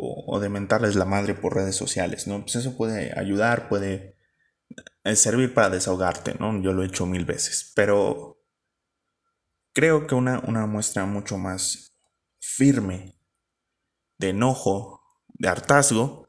o, 0.00 0.24
o, 0.26 0.40
de 0.40 0.48
mentarles 0.48 0.96
la 0.96 1.04
madre 1.04 1.34
por 1.34 1.54
redes 1.54 1.76
sociales, 1.76 2.26
¿no? 2.26 2.40
Pues 2.42 2.56
eso 2.56 2.76
puede 2.76 3.18
ayudar, 3.18 3.68
puede 3.68 4.16
eh, 5.04 5.16
servir 5.16 5.54
para 5.54 5.70
desahogarte, 5.70 6.34
¿no? 6.38 6.60
Yo 6.62 6.72
lo 6.72 6.82
he 6.82 6.86
hecho 6.86 7.06
mil 7.06 7.24
veces, 7.24 7.72
pero 7.74 8.42
creo 9.72 10.06
que 10.06 10.14
una, 10.14 10.40
una 10.40 10.66
muestra 10.66 11.04
mucho 11.06 11.38
más 11.38 11.94
firme 12.38 13.16
de 14.18 14.30
enojo, 14.30 15.02
de 15.34 15.48
hartazgo, 15.48 16.28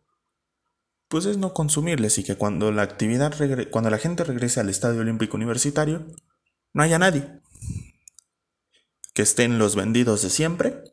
pues 1.08 1.26
es 1.26 1.38
no 1.38 1.54
consumirles 1.54 2.18
y 2.18 2.24
que 2.24 2.36
cuando 2.36 2.72
la 2.72 2.84
actividad 2.84 3.34
cuando 3.70 3.90
la 3.90 3.98
gente 3.98 4.24
regrese 4.24 4.62
al 4.62 4.70
Estadio 4.70 5.02
Olímpico 5.02 5.36
Universitario, 5.36 6.08
no 6.74 6.84
haya 6.84 6.98
nadie. 6.98 7.42
Que 9.14 9.24
estén 9.24 9.60
los 9.60 9.76
vendidos 9.76 10.22
de 10.22 10.30
siempre, 10.30 10.84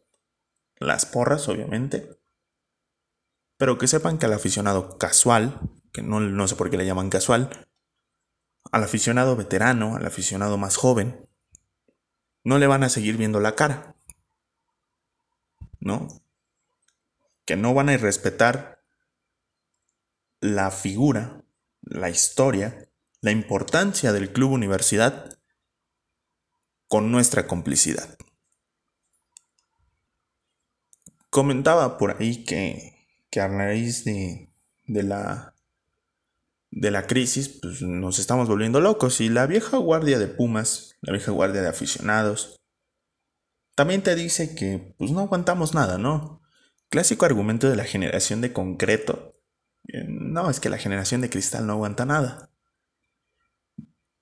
las 0.81 1.07
porras 1.07 1.49
obviamente, 1.49 2.18
pero 3.59 3.77
que 3.77 3.89
sepan 3.89 4.19
que 4.19 4.27
al 4.27 4.33
aficionado 4.33 4.97
casual, 4.97 5.61
que 5.93 6.01
no, 6.01 6.21
no 6.21 6.49
sé 6.49 6.57
por 6.57 6.71
qué 6.71 6.79
le 6.79 6.87
llaman 6.87 7.11
casual, 7.11 7.69
al 8.73 8.85
aficionado 8.85 9.37
veterano, 9.37 9.97
al 9.97 10.07
aficionado 10.07 10.57
más 10.57 10.77
joven, 10.77 11.29
no 12.45 12.59
le 12.59 12.67
van 12.67 12.85
a 12.85 12.89
seguir 12.89 13.17
viendo 13.17 13.41
la 13.41 13.55
cara. 13.55 13.97
¿No? 15.81 16.09
Que 17.45 17.57
no 17.57 17.75
van 17.75 17.89
a 17.89 17.97
respetar 17.97 18.83
la 20.41 20.71
figura, 20.71 21.45
la 21.83 22.11
historia, 22.11 22.89
la 23.21 23.33
importancia 23.33 24.13
del 24.13 24.33
club 24.33 24.53
universidad 24.53 25.39
con 26.87 27.11
nuestra 27.11 27.47
complicidad. 27.47 28.17
Comentaba 31.31 31.99
por 31.99 32.17
ahí 32.21 32.45
que, 32.45 32.98
que 33.31 33.41
a 33.41 33.49
raíz 33.49 34.05
de, 34.05 34.51
de 34.87 35.03
la 35.03 35.55
de 36.70 36.91
la 36.91 37.07
crisis, 37.07 37.49
pues 37.49 37.83
nos 37.83 38.18
estamos 38.18 38.49
volviendo 38.49 38.81
locos. 38.81 39.20
Y 39.20 39.29
la 39.29 39.47
vieja 39.47 39.79
guardia 39.79 40.18
de 40.18 40.29
Pumas, 40.29 40.97
la 41.01 41.12
vieja 41.12 41.33
guardia 41.33 41.62
de 41.62 41.68
aficionados, 41.68 42.61
también 43.74 44.03
te 44.03 44.14
dice 44.14 44.55
que 44.55 44.95
pues 44.99 45.11
no 45.11 45.20
aguantamos 45.20 45.74
nada, 45.74 45.99
¿no? 45.99 46.43
Clásico 46.89 47.26
argumento 47.26 47.68
de 47.70 47.76
la 47.76 47.85
generación 47.85 48.41
de 48.41 48.53
concreto. 48.53 49.37
Eh, 49.89 50.05
no, 50.09 50.51
es 50.51 50.61
que 50.61 50.70
la 50.70 50.79
generación 50.79 51.20
de 51.20 51.31
cristal 51.31 51.66
no 51.66 51.74
aguanta 51.74 52.05
nada. 52.05 52.51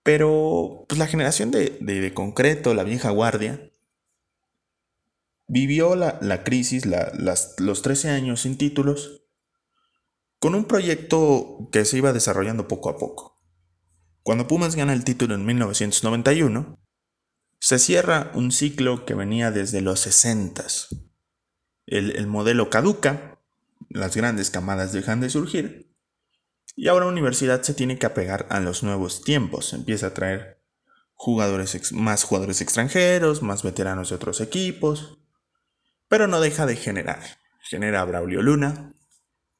Pero 0.03 0.85
pues 0.89 0.99
la 0.99 1.07
generación 1.07 1.51
de, 1.51 1.79
de, 1.81 2.01
de 2.01 2.15
concreto, 2.15 2.75
la 2.75 2.85
vieja 2.85 3.11
guardia, 3.11 3.73
vivió 5.47 5.97
la, 5.97 6.19
la 6.21 6.45
crisis, 6.45 6.87
la, 6.87 7.13
las, 7.15 7.55
los 7.59 7.83
13 7.83 8.11
años 8.11 8.43
sin 8.43 8.59
títulos, 8.59 9.23
con 10.39 10.55
un 10.55 10.67
proyecto 10.67 11.69
que 11.73 11.85
se 11.85 11.99
iba 11.99 12.13
desarrollando 12.13 12.69
poco 12.69 12.91
a 12.91 12.99
poco. 12.99 13.43
Cuando 14.23 14.47
Pumas 14.47 14.75
gana 14.75 14.93
el 14.93 15.05
título 15.05 15.35
en 15.35 15.47
1991, 15.47 16.79
se 17.59 17.79
cierra 17.79 18.33
un 18.35 18.53
ciclo 18.53 19.07
que 19.07 19.15
venía 19.15 19.51
desde 19.51 19.81
los 19.81 20.01
60. 20.01 20.65
El, 21.87 22.17
el 22.17 22.27
modelo 22.27 22.69
caduca, 22.69 23.41
las 23.89 24.17
grandes 24.17 24.51
camadas 24.51 24.93
dejan 24.93 25.21
de 25.21 25.31
surgir, 25.31 25.97
y 26.75 26.89
ahora 26.89 27.07
la 27.07 27.13
universidad 27.13 27.63
se 27.63 27.73
tiene 27.73 27.99
que 27.99 28.07
apegar 28.07 28.47
a 28.51 28.61
los 28.61 28.83
nuevos 28.83 29.23
tiempos, 29.23 29.73
empieza 29.73 30.09
a 30.09 30.15
traer 30.15 30.63
jugadores 31.15 31.93
más 31.93 32.25
jugadores 32.25 32.61
extranjeros, 32.61 33.43
más 33.43 33.63
veteranos 33.63 34.11
de 34.11 34.17
otros 34.17 34.43
equipos, 34.43 35.19
pero 36.09 36.27
no 36.27 36.41
deja 36.41 36.67
de 36.67 36.77
generar. 36.77 37.21
Genera 37.61 38.01
a 38.01 38.05
Braulio 38.05 38.43
Luna, 38.43 38.95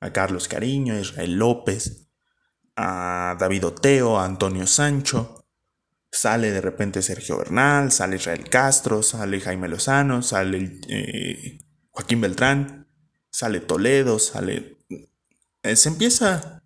a 0.01 0.13
Carlos 0.13 0.49
Cariño, 0.49 0.95
a 0.95 1.01
Israel 1.01 1.35
López, 1.35 2.09
a 2.77 3.37
David 3.39 3.67
Oteo, 3.67 4.19
a 4.19 4.25
Antonio 4.25 4.67
Sancho. 4.67 5.45
Sale 6.11 6.51
de 6.51 6.61
repente 6.61 7.03
Sergio 7.03 7.39
Bernal, 7.39 7.91
sale 7.91 8.17
Israel 8.17 8.49
Castro, 8.49 9.03
sale 9.03 9.41
Jaime 9.41 9.69
Lozano, 9.69 10.23
sale 10.23 10.81
eh, 10.89 11.59
Joaquín 11.91 12.21
Beltrán, 12.21 12.89
sale 13.31 13.61
Toledo, 13.61 14.19
sale... 14.19 14.77
Eh, 15.63 15.77
se 15.77 15.89
empieza 15.89 16.63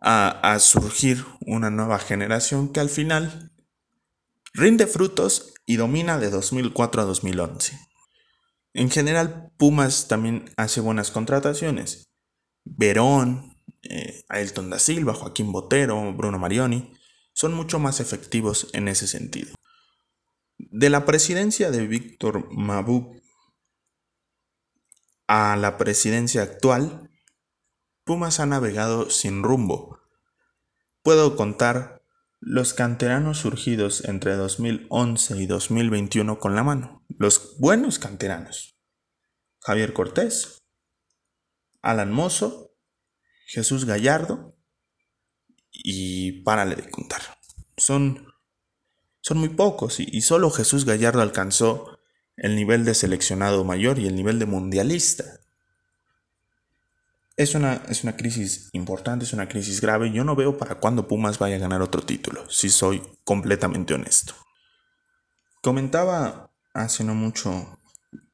a, 0.00 0.52
a 0.52 0.58
surgir 0.60 1.24
una 1.40 1.70
nueva 1.70 1.98
generación 1.98 2.72
que 2.72 2.80
al 2.80 2.88
final 2.88 3.50
rinde 4.54 4.86
frutos 4.86 5.54
y 5.66 5.76
domina 5.76 6.18
de 6.18 6.30
2004 6.30 7.02
a 7.02 7.04
2011. 7.04 7.78
En 8.76 8.90
general, 8.90 9.50
Pumas 9.56 10.06
también 10.06 10.50
hace 10.58 10.82
buenas 10.82 11.10
contrataciones. 11.10 12.10
Verón, 12.62 13.56
eh, 13.82 14.22
Ailton 14.28 14.68
da 14.68 14.78
Silva, 14.78 15.14
Joaquín 15.14 15.50
Botero, 15.50 16.12
Bruno 16.12 16.38
Marioni, 16.38 16.92
son 17.32 17.54
mucho 17.54 17.78
más 17.78 18.00
efectivos 18.00 18.68
en 18.74 18.88
ese 18.88 19.06
sentido. 19.06 19.54
De 20.58 20.90
la 20.90 21.06
presidencia 21.06 21.70
de 21.70 21.86
Víctor 21.86 22.52
Mabú 22.52 23.18
a 25.26 25.56
la 25.56 25.78
presidencia 25.78 26.42
actual, 26.42 27.10
Pumas 28.04 28.40
ha 28.40 28.46
navegado 28.46 29.08
sin 29.08 29.42
rumbo. 29.42 30.00
Puedo 31.02 31.34
contar 31.34 31.95
los 32.46 32.74
canteranos 32.74 33.38
surgidos 33.38 34.04
entre 34.04 34.36
2011 34.36 35.36
y 35.36 35.46
2021 35.46 36.38
con 36.38 36.54
la 36.54 36.62
mano, 36.62 37.04
los 37.08 37.58
buenos 37.58 37.98
canteranos. 37.98 38.78
Javier 39.58 39.92
Cortés, 39.92 40.62
Alan 41.82 42.12
Mozo, 42.12 42.72
Jesús 43.46 43.84
Gallardo 43.84 44.56
y 45.72 46.44
párale 46.44 46.76
de 46.76 46.88
contar. 46.88 47.20
Son, 47.76 48.32
son 49.20 49.38
muy 49.38 49.48
pocos 49.48 49.98
y, 49.98 50.06
y 50.12 50.20
solo 50.20 50.48
Jesús 50.52 50.84
Gallardo 50.84 51.22
alcanzó 51.22 51.98
el 52.36 52.54
nivel 52.54 52.84
de 52.84 52.94
seleccionado 52.94 53.64
mayor 53.64 53.98
y 53.98 54.06
el 54.06 54.14
nivel 54.14 54.38
de 54.38 54.46
mundialista. 54.46 55.40
Es 57.36 57.54
una, 57.54 57.82
es 57.88 58.02
una 58.02 58.16
crisis 58.16 58.70
importante, 58.72 59.26
es 59.26 59.34
una 59.34 59.46
crisis 59.46 59.82
grave. 59.82 60.10
Yo 60.10 60.24
no 60.24 60.34
veo 60.34 60.56
para 60.56 60.76
cuándo 60.76 61.06
Pumas 61.06 61.38
vaya 61.38 61.56
a 61.56 61.60
ganar 61.60 61.82
otro 61.82 62.00
título, 62.00 62.48
si 62.48 62.70
soy 62.70 63.02
completamente 63.24 63.92
honesto. 63.92 64.34
Comentaba 65.62 66.50
hace 66.72 67.04
no 67.04 67.14
mucho 67.14 67.78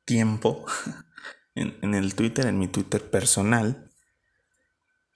tiempo 0.04 0.64
en, 1.56 1.76
en, 1.82 1.94
el 1.94 2.14
Twitter, 2.14 2.46
en 2.46 2.60
mi 2.60 2.68
Twitter 2.68 3.10
personal, 3.10 3.90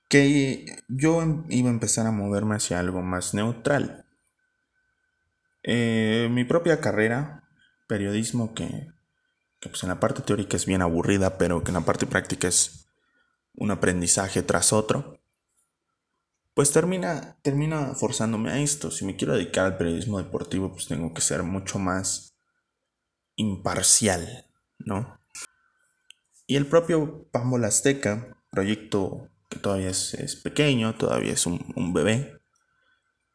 que 0.09 0.83
yo 0.89 1.23
em, 1.23 1.45
iba 1.49 1.69
a 1.69 1.73
empezar 1.73 2.07
a 2.07 2.13
moverme 2.13 2.57
hacia 2.57 2.81
algo 2.81 3.03
más 3.03 3.35
neutral. 3.35 4.05
Eh, 5.63 6.29
mi 6.31 6.45
propia 6.45 6.81
carrera, 6.81 7.45
periodismo, 7.89 8.55
que, 8.55 8.89
que 9.61 9.69
pues 9.69 9.83
en 9.85 9.91
la 9.91 10.01
parte 10.01 10.23
teórica 10.23 10.57
es 10.57 10.67
bien 10.67 10.83
aburrida, 10.83 11.39
pero 11.39 11.63
que 11.63 11.71
en 11.71 11.75
la 11.75 11.81
parte 11.81 12.07
práctica 12.07 12.49
es 12.49 12.86
un 13.57 13.71
aprendizaje 13.71 14.43
tras 14.43 14.73
otro, 14.73 15.19
pues 16.55 16.73
termina, 16.73 17.37
termina 17.43 17.95
forzándome 17.95 18.51
a 18.51 18.59
esto. 18.59 18.91
Si 18.91 19.05
me 19.05 19.17
quiero 19.17 19.35
dedicar 19.35 19.67
al 19.67 19.77
periodismo 19.77 20.19
deportivo, 20.19 20.73
pues 20.73 20.87
tengo 20.87 21.13
que 21.13 21.21
ser 21.21 21.43
mucho 21.43 21.79
más 21.79 22.35
imparcial, 23.37 24.47
¿no? 24.79 25.21
Y 26.47 26.57
el 26.57 26.67
propio 26.67 27.29
Pambol 27.31 27.65
Azteca, 27.65 28.39
proyecto 28.51 29.29
que 29.49 29.59
todavía 29.59 29.91
es, 29.91 30.15
es 30.15 30.37
pequeño, 30.37 30.95
todavía 30.95 31.33
es 31.33 31.47
un, 31.47 31.73
un 31.77 31.93
bebé, 31.93 32.41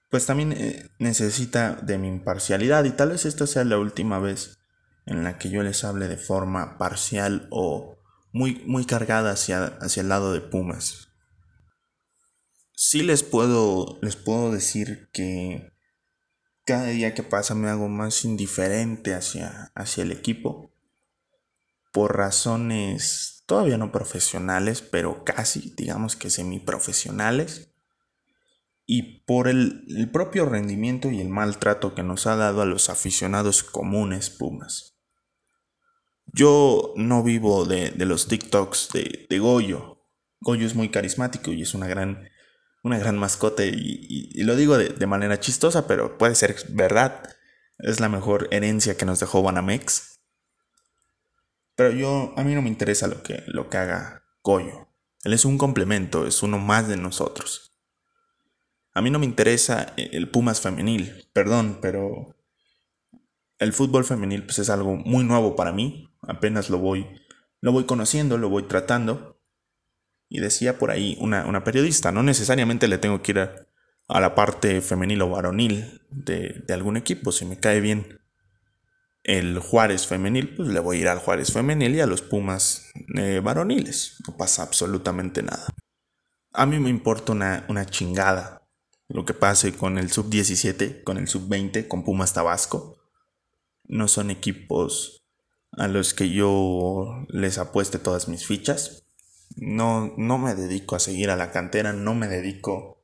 pues 0.09 0.25
también 0.25 0.51
eh, 0.51 0.89
necesita 0.99 1.73
de 1.75 1.97
mi 1.97 2.07
imparcialidad 2.09 2.83
y 2.83 2.91
tal 2.91 3.09
vez 3.09 3.25
esta 3.25 3.47
sea 3.47 3.63
la 3.63 3.77
última 3.77 4.19
vez 4.19 4.59
en 5.05 5.23
la 5.23 5.37
que 5.37 5.49
yo 5.49 5.63
les 5.63 5.83
hable 5.83 6.07
de 6.07 6.17
forma 6.17 6.77
parcial 6.77 7.47
o, 7.49 7.97
muy, 8.31 8.63
muy 8.65 8.85
cargada 8.85 9.31
hacia, 9.31 9.65
hacia 9.65 10.01
el 10.01 10.09
lado 10.09 10.33
de 10.33 10.41
Pumas. 10.41 11.09
Sí 12.73 13.03
les 13.03 13.23
puedo, 13.23 13.99
les 14.01 14.15
puedo 14.15 14.51
decir 14.51 15.09
que 15.11 15.73
cada 16.65 16.87
día 16.87 17.13
que 17.13 17.23
pasa 17.23 17.55
me 17.55 17.69
hago 17.69 17.89
más 17.89 18.25
indiferente 18.25 19.13
hacia, 19.13 19.71
hacia 19.75 20.03
el 20.03 20.11
equipo 20.11 20.71
por 21.91 22.15
razones 22.15 23.43
todavía 23.45 23.77
no 23.77 23.91
profesionales, 23.91 24.81
pero 24.81 25.25
casi, 25.25 25.73
digamos 25.75 26.15
que 26.15 26.29
semiprofesionales, 26.29 27.71
y 28.85 29.23
por 29.25 29.47
el, 29.47 30.09
propio 30.11 30.45
rendimiento 30.45 31.11
y 31.11 31.21
el 31.21 31.29
maltrato 31.29 31.93
que 31.93 32.03
nos 32.03 32.27
ha 32.27 32.35
dado 32.35 32.61
a 32.61 32.65
los 32.65 32.89
aficionados 32.89 33.63
comunes 33.63 34.29
Pumas. 34.29 34.90
Yo 36.33 36.93
no 36.95 37.23
vivo 37.23 37.65
de, 37.65 37.93
los 37.97 38.27
TikToks 38.27 38.89
de, 38.93 39.39
Goyo. 39.39 40.05
Goyo 40.39 40.65
es 40.65 40.75
muy 40.75 40.89
carismático 40.89 41.51
y 41.51 41.61
es 41.61 41.73
una 41.73 41.87
gran, 41.87 42.29
una 42.83 42.97
gran 42.97 43.17
mascota 43.17 43.63
y, 43.65 44.31
lo 44.43 44.55
digo 44.55 44.77
de, 44.77 44.89
de, 44.89 45.07
manera 45.07 45.39
chistosa, 45.39 45.87
pero 45.87 46.17
puede 46.17 46.35
ser 46.35 46.55
verdad. 46.69 47.23
Es 47.79 47.99
la 47.99 48.09
mejor 48.09 48.47
herencia 48.51 48.95
que 48.95 49.05
nos 49.05 49.19
dejó 49.19 49.41
Banamex. 49.41 50.19
Pero 51.75 51.91
yo, 51.91 52.33
a 52.37 52.43
mí 52.43 52.53
no 52.53 52.61
me 52.61 52.69
interesa 52.69 53.07
lo 53.07 53.23
que, 53.23 53.43
lo 53.47 53.69
que 53.69 53.77
haga 53.77 54.23
Goyo. 54.43 54.87
Él 55.23 55.33
es 55.33 55.45
un 55.45 55.57
complemento, 55.57 56.25
es 56.25 56.43
uno 56.43 56.57
más 56.57 56.87
de 56.87 56.97
nosotros. 56.97 57.75
A 58.93 59.01
mí 59.01 59.09
no 59.09 59.19
me 59.19 59.25
interesa 59.25 59.93
el 59.97 60.29
Pumas 60.29 60.61
femenil, 60.61 61.27
perdón, 61.33 61.79
pero 61.81 62.35
el 63.61 63.73
fútbol 63.73 64.03
femenil 64.03 64.43
pues 64.43 64.57
es 64.57 64.71
algo 64.71 64.97
muy 64.97 65.23
nuevo 65.23 65.55
para 65.55 65.71
mí. 65.71 66.09
Apenas 66.23 66.71
lo 66.71 66.79
voy, 66.79 67.07
lo 67.61 67.71
voy 67.71 67.85
conociendo, 67.85 68.39
lo 68.39 68.49
voy 68.49 68.63
tratando. 68.63 69.39
Y 70.27 70.39
decía 70.39 70.79
por 70.79 70.89
ahí 70.89 71.15
una, 71.21 71.45
una 71.45 71.63
periodista, 71.63 72.11
no 72.11 72.23
necesariamente 72.23 72.87
le 72.87 72.97
tengo 72.97 73.21
que 73.21 73.33
ir 73.33 73.39
a, 73.39 73.67
a 74.07 74.19
la 74.19 74.33
parte 74.33 74.81
femenil 74.81 75.21
o 75.21 75.29
varonil 75.29 76.01
de, 76.09 76.63
de 76.65 76.73
algún 76.73 76.97
equipo. 76.97 77.31
Si 77.31 77.45
me 77.45 77.59
cae 77.59 77.81
bien 77.81 78.19
el 79.23 79.59
Juárez 79.59 80.07
femenil, 80.07 80.55
pues 80.55 80.69
le 80.69 80.79
voy 80.79 80.97
a 80.97 81.01
ir 81.01 81.07
al 81.07 81.19
Juárez 81.19 81.53
femenil 81.53 81.93
y 81.93 81.99
a 81.99 82.07
los 82.07 82.23
Pumas 82.23 82.89
eh, 83.15 83.41
varoniles. 83.43 84.23
No 84.27 84.37
pasa 84.37 84.63
absolutamente 84.63 85.43
nada. 85.43 85.67
A 86.51 86.65
mí 86.65 86.79
me 86.79 86.89
importa 86.89 87.31
una, 87.31 87.63
una 87.69 87.85
chingada 87.85 88.67
lo 89.07 89.23
que 89.23 89.35
pase 89.35 89.75
con 89.75 89.99
el 89.99 90.11
sub-17, 90.11 91.03
con 91.03 91.19
el 91.19 91.27
sub-20, 91.27 91.87
con 91.87 92.03
Pumas 92.03 92.33
Tabasco. 92.33 93.00
No 93.91 94.07
son 94.07 94.31
equipos 94.31 95.23
a 95.73 95.87
los 95.87 96.15
que 96.15 96.31
yo 96.31 97.25
les 97.29 97.59
apueste 97.59 97.99
todas 97.99 98.27
mis 98.27 98.47
fichas. 98.47 99.05
No, 99.55 100.15
no 100.17 100.39
me 100.39 100.55
dedico 100.55 100.95
a 100.95 100.99
seguir 100.99 101.29
a 101.29 101.35
la 101.35 101.51
cantera, 101.51 101.93
no 101.93 102.15
me 102.15 102.27
dedico 102.27 103.03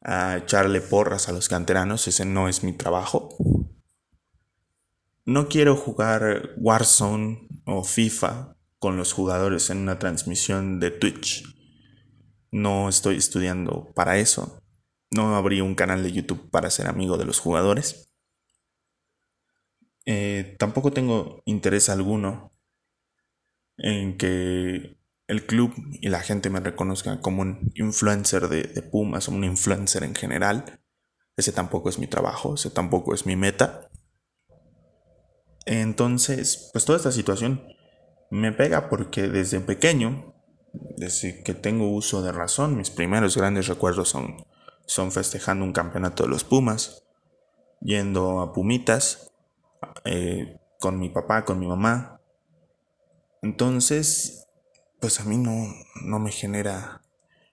a 0.00 0.36
echarle 0.36 0.80
porras 0.80 1.28
a 1.28 1.32
los 1.32 1.48
canteranos, 1.48 2.06
ese 2.06 2.24
no 2.24 2.48
es 2.48 2.62
mi 2.62 2.72
trabajo 2.72 3.36
no 5.30 5.46
quiero 5.46 5.76
jugar 5.76 6.54
Warzone 6.56 7.46
o 7.64 7.84
FIFA 7.84 8.56
con 8.80 8.96
los 8.96 9.12
jugadores 9.12 9.70
en 9.70 9.78
una 9.78 10.00
transmisión 10.00 10.80
de 10.80 10.90
Twitch. 10.90 11.44
No 12.50 12.88
estoy 12.88 13.18
estudiando 13.18 13.92
para 13.94 14.18
eso. 14.18 14.60
No 15.12 15.36
abrí 15.36 15.60
un 15.60 15.76
canal 15.76 16.02
de 16.02 16.10
YouTube 16.10 16.50
para 16.50 16.68
ser 16.68 16.88
amigo 16.88 17.16
de 17.16 17.26
los 17.26 17.38
jugadores. 17.38 18.09
Eh, 20.12 20.56
tampoco 20.58 20.92
tengo 20.92 21.40
interés 21.44 21.88
alguno 21.88 22.50
en 23.76 24.18
que 24.18 24.98
el 25.28 25.46
club 25.46 25.72
y 26.00 26.08
la 26.08 26.18
gente 26.18 26.50
me 26.50 26.58
reconozca 26.58 27.20
como 27.20 27.42
un 27.42 27.70
influencer 27.76 28.48
de, 28.48 28.64
de 28.64 28.82
Pumas 28.82 29.28
o 29.28 29.32
un 29.32 29.44
influencer 29.44 30.02
en 30.02 30.16
general. 30.16 30.80
Ese 31.36 31.52
tampoco 31.52 31.90
es 31.90 32.00
mi 32.00 32.08
trabajo, 32.08 32.56
ese 32.56 32.70
tampoco 32.70 33.14
es 33.14 33.24
mi 33.24 33.36
meta. 33.36 33.88
Entonces, 35.64 36.70
pues 36.72 36.84
toda 36.84 36.96
esta 36.96 37.12
situación 37.12 37.62
me 38.32 38.50
pega 38.50 38.88
porque 38.88 39.28
desde 39.28 39.60
pequeño, 39.60 40.34
desde 40.96 41.44
que 41.44 41.54
tengo 41.54 41.88
uso 41.88 42.20
de 42.20 42.32
razón, 42.32 42.76
mis 42.76 42.90
primeros 42.90 43.36
grandes 43.36 43.68
recuerdos 43.68 44.08
son, 44.08 44.44
son 44.86 45.12
festejando 45.12 45.64
un 45.64 45.72
campeonato 45.72 46.24
de 46.24 46.30
los 46.30 46.42
Pumas, 46.42 47.04
yendo 47.80 48.40
a 48.40 48.52
Pumitas, 48.52 49.29
eh, 50.04 50.58
con 50.78 50.98
mi 50.98 51.08
papá, 51.08 51.44
con 51.44 51.58
mi 51.58 51.66
mamá. 51.66 52.20
Entonces, 53.42 54.46
pues 55.00 55.20
a 55.20 55.24
mí 55.24 55.38
no, 55.38 55.66
no 56.04 56.18
me 56.18 56.30
genera, 56.30 57.02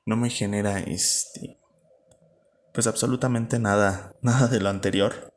no 0.05 0.17
me 0.17 0.29
genera 0.29 0.79
este, 0.79 1.57
pues 2.73 2.87
absolutamente 2.87 3.59
nada, 3.59 4.15
nada 4.21 4.47
de 4.47 4.59
lo 4.59 4.69
anterior 4.69 5.33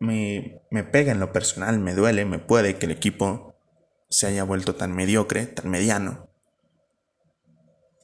me, 0.00 0.82
pega 0.90 1.12
en 1.12 1.20
lo 1.20 1.32
personal, 1.32 1.78
me 1.78 1.94
duele, 1.94 2.24
me 2.24 2.38
puede 2.38 2.76
que 2.76 2.86
el 2.86 2.92
equipo 2.92 3.54
se 4.08 4.26
haya 4.26 4.44
vuelto 4.44 4.74
tan 4.74 4.92
mediocre, 4.92 5.46
tan 5.46 5.70
mediano. 5.70 6.28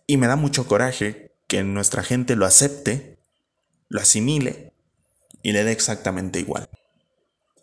Y 0.07 0.19
me 0.19 0.29
da 0.29 0.37
mucho 0.37 0.69
coraje 0.69 1.35
que 1.49 1.65
nuestra 1.65 2.03
gente 2.03 2.37
lo 2.37 2.47
acepte, 2.47 3.19
lo 3.89 4.01
asimile 4.01 4.73
y 5.43 5.53
le 5.53 5.65
dé 5.65 5.73
exactamente 5.73 6.39
igual. 6.39 6.69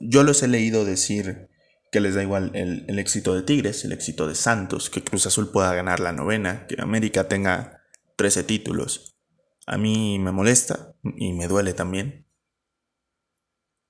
Yo 0.06 0.24
los 0.24 0.44
he 0.44 0.48
leído 0.48 0.86
decir 0.86 1.50
que 1.92 2.02
les 2.02 2.16
da 2.16 2.24
igual 2.24 2.52
el, 2.56 2.86
el, 2.88 3.00
éxito 3.00 3.36
de 3.36 3.44
Tigres, 3.44 3.86
el 3.86 3.92
éxito 3.92 4.28
de 4.28 4.36
Santos, 4.36 4.90
que 4.90 5.04
Cruz 5.04 5.28
Azul 5.28 5.52
pueda 5.52 5.74
ganar 5.74 6.00
la 6.00 6.12
novena, 6.12 6.66
que 6.68 6.76
América 6.82 7.28
tenga 7.28 7.84
13 8.18 8.44
títulos. 8.44 9.16
A 9.66 9.78
mí 9.78 10.20
me 10.20 10.32
molesta 10.32 10.96
y 11.04 11.34
me 11.34 11.48
duele 11.48 11.74
también 11.74 12.28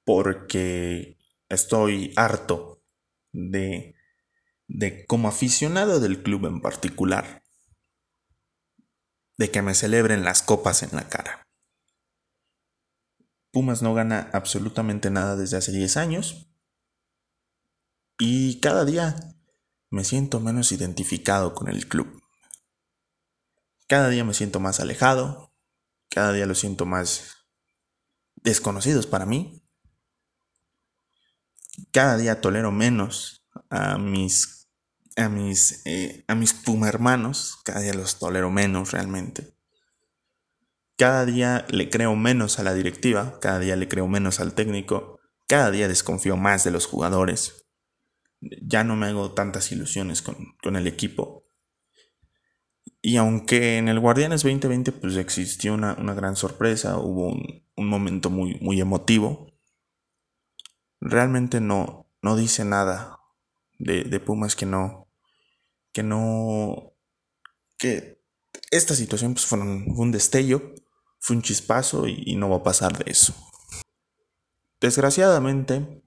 porque 0.05 1.17
estoy 1.49 2.13
harto 2.15 2.83
de, 3.31 3.95
de 4.67 5.05
como 5.05 5.27
aficionado 5.27 5.99
del 5.99 6.21
club 6.21 6.45
en 6.45 6.61
particular, 6.61 7.43
de 9.37 9.49
que 9.49 9.61
me 9.61 9.73
celebren 9.73 10.23
las 10.23 10.41
copas 10.41 10.83
en 10.83 10.95
la 10.95 11.07
cara. 11.07 11.42
Pumas 13.53 13.81
no 13.81 13.93
gana 13.93 14.29
absolutamente 14.33 15.09
nada 15.09 15.37
desde 15.37 15.55
hace 15.55 15.71
10 15.71 15.95
años 15.95 16.49
y 18.19 18.59
cada 18.59 18.83
día 18.83 19.15
me 19.89 20.03
siento 20.03 20.41
menos 20.41 20.73
identificado 20.73 21.55
con 21.55 21.69
el 21.69 21.87
club. 21.87 22.21
Cada 23.87 24.09
día 24.09 24.25
me 24.25 24.33
siento 24.33 24.59
más 24.59 24.81
alejado, 24.81 25.53
cada 26.09 26.33
día 26.33 26.45
lo 26.45 26.55
siento 26.55 26.85
más 26.85 27.37
desconocidos 28.35 29.07
para 29.07 29.25
mí 29.25 29.63
cada 31.91 32.17
día 32.17 32.41
tolero 32.41 32.71
menos 32.71 33.45
a 33.69 33.97
mis, 33.97 34.69
a 35.15 35.29
mis, 35.29 35.81
eh, 35.85 36.23
a 36.27 36.35
mis 36.35 36.53
puma 36.53 36.87
hermanos, 36.87 37.59
cada 37.63 37.81
día 37.81 37.93
los 37.93 38.19
tolero 38.19 38.51
menos 38.51 38.91
realmente. 38.91 39.53
Cada 40.97 41.25
día 41.25 41.65
le 41.69 41.89
creo 41.89 42.15
menos 42.15 42.59
a 42.59 42.63
la 42.63 42.73
directiva, 42.73 43.39
cada 43.39 43.59
día 43.59 43.75
le 43.75 43.87
creo 43.87 44.07
menos 44.07 44.39
al 44.39 44.53
técnico, 44.53 45.19
cada 45.47 45.71
día 45.71 45.87
desconfío 45.87 46.37
más 46.37 46.63
de 46.63 46.71
los 46.71 46.85
jugadores. 46.85 47.65
Ya 48.39 48.83
no 48.83 48.95
me 48.95 49.07
hago 49.07 49.33
tantas 49.33 49.71
ilusiones 49.71 50.21
con, 50.21 50.75
el 50.75 50.87
equipo. 50.87 51.45
Y 53.01 53.17
aunque 53.17 53.77
en 53.77 53.89
el 53.89 53.99
Guardianes 53.99 54.43
2020 54.43 54.91
pues 54.93 55.17
existió 55.17 55.73
una, 55.73 55.95
gran 55.95 56.35
sorpresa, 56.35 56.97
hubo 56.97 57.27
un, 57.27 57.65
un 57.75 57.87
momento 57.87 58.29
muy, 58.29 58.55
muy 58.61 58.79
emotivo, 58.79 59.47
realmente 60.99 61.59
no, 61.59 62.09
no 62.21 62.35
dice 62.35 62.65
nada 62.65 63.19
de, 63.77 64.03
de 64.03 64.19
Pumas 64.19 64.55
que 64.55 64.65
no, 64.65 65.09
que 65.91 66.03
no, 66.03 66.93
que 67.77 68.23
esta 68.71 68.95
situación 68.95 69.33
pues 69.33 69.45
fue 69.45 69.59
un, 69.59 70.11
destello, 70.11 70.72
fue 71.23 71.37
un 71.37 71.41
chispazo 71.41 72.07
y, 72.07 72.35
no 72.35 72.49
va 72.49 72.57
a 72.57 72.63
pasar 72.63 72.97
de 72.97 73.09
eso. 73.09 73.33
Desgraciadamente, 74.81 76.03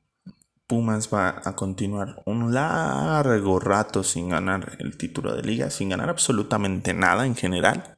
Pumas 0.67 1.09
va 1.13 1.41
a 1.45 1.57
continuar 1.57 2.23
un 2.27 2.53
largo 2.53 3.59
rato 3.59 4.03
sin 4.03 4.29
ganar 4.29 4.77
el 4.79 4.99
título 4.99 5.35
de 5.35 5.43
liga, 5.43 5.71
sin 5.71 5.89
ganar 5.89 6.11
absolutamente 6.11 6.93
nada 6.93 7.25
en 7.25 7.35
general. 7.35 7.97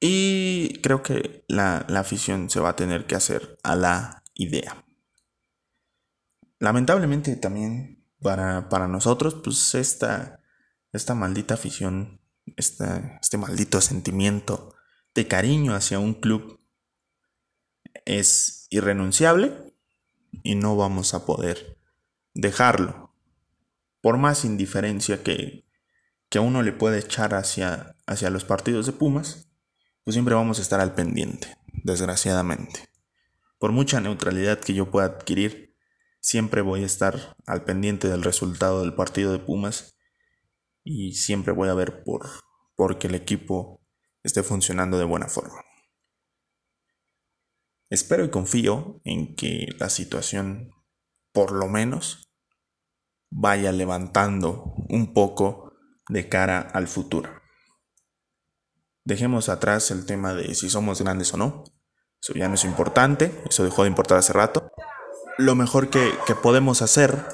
Y 0.00 0.80
creo 0.82 1.02
que 1.02 1.44
la, 1.48 1.84
la 1.88 2.00
afición 2.00 2.48
se 2.48 2.60
va 2.60 2.70
a 2.70 2.76
tener 2.76 3.06
que 3.06 3.16
hacer 3.16 3.58
a 3.62 3.76
la 3.76 4.22
idea 4.34 4.82
lamentablemente 6.60 7.34
también 7.36 8.06
para, 8.20 8.86
nosotros, 8.86 9.34
pues 9.42 9.74
esta, 9.74 10.40
esta 10.92 11.14
maldita 11.14 11.54
afición, 11.54 12.20
este 12.56 13.38
maldito 13.38 13.80
sentimiento 13.80 14.74
de 15.14 15.26
cariño 15.26 15.74
hacia 15.74 15.98
un 15.98 16.14
club 16.14 16.60
es 18.04 18.66
irrenunciable 18.70 19.52
y 20.42 20.54
no 20.54 20.76
vamos 20.76 21.14
a 21.14 21.26
poder 21.26 21.78
dejarlo. 22.34 23.08
por 24.02 24.16
más 24.16 24.46
indiferencia 24.46 25.22
que, 25.22 25.66
que 26.30 26.38
uno 26.38 26.62
le 26.62 26.72
puede 26.72 27.00
echar 27.00 27.34
hacia, 27.34 27.96
hacia 28.06 28.30
los 28.30 28.44
partidos 28.44 28.86
de 28.86 28.92
Pumas, 28.92 29.50
pues 30.04 30.14
siempre 30.14 30.34
vamos 30.34 30.58
a 30.58 30.62
estar 30.62 30.80
al 30.80 30.94
pendiente, 30.94 31.54
desgraciadamente. 31.84 32.88
Por 33.58 33.72
mucha 33.72 34.00
neutralidad 34.00 34.58
que 34.58 34.72
yo 34.72 34.90
pueda 34.90 35.06
adquirir, 35.06 35.76
siempre 36.20 36.62
voy 36.62 36.82
a 36.82 36.86
estar 36.86 37.36
al 37.46 37.64
pendiente 37.64 38.08
del 38.08 38.22
resultado 38.22 38.80
del 38.80 38.94
partido 38.94 39.32
de 39.32 39.38
Pumas 39.38 39.98
y 40.82 41.12
siempre 41.12 41.52
voy 41.52 41.68
a 41.68 41.74
ver 41.74 42.02
por, 42.02 42.26
por 42.76 42.98
que 42.98 43.08
el 43.08 43.14
equipo 43.16 43.79
esté 44.22 44.42
funcionando 44.42 44.98
de 44.98 45.04
buena 45.04 45.28
forma. 45.28 45.64
Espero 47.90 48.24
y 48.24 48.30
confío 48.30 49.00
en 49.04 49.34
que 49.34 49.66
la 49.78 49.90
situación, 49.90 50.70
por 51.32 51.52
lo 51.52 51.66
menos, 51.66 52.30
vaya 53.30 53.72
levantando 53.72 54.74
un 54.88 55.12
poco 55.12 55.72
de 56.08 56.28
cara 56.28 56.60
al 56.60 56.86
futuro. 56.86 57.30
Dejemos 59.04 59.48
atrás 59.48 59.90
el 59.90 60.06
tema 60.06 60.34
de 60.34 60.54
si 60.54 60.70
somos 60.70 61.02
grandes 61.02 61.34
o 61.34 61.36
no. 61.36 61.64
Eso 62.22 62.34
ya 62.34 62.48
no 62.48 62.54
es 62.54 62.64
importante, 62.64 63.42
eso 63.48 63.64
dejó 63.64 63.82
de 63.82 63.88
importar 63.88 64.18
hace 64.18 64.32
rato. 64.32 64.70
Lo 65.38 65.54
mejor 65.54 65.88
que, 65.88 66.12
que 66.26 66.34
podemos 66.34 66.82
hacer 66.82 67.24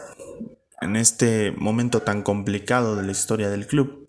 en 0.81 0.97
este 0.97 1.51
momento 1.53 2.03
tan 2.03 2.23
complicado 2.23 2.97
de 2.97 3.03
la 3.03 3.13
historia 3.13 3.51
del 3.51 3.67
club 3.67 4.06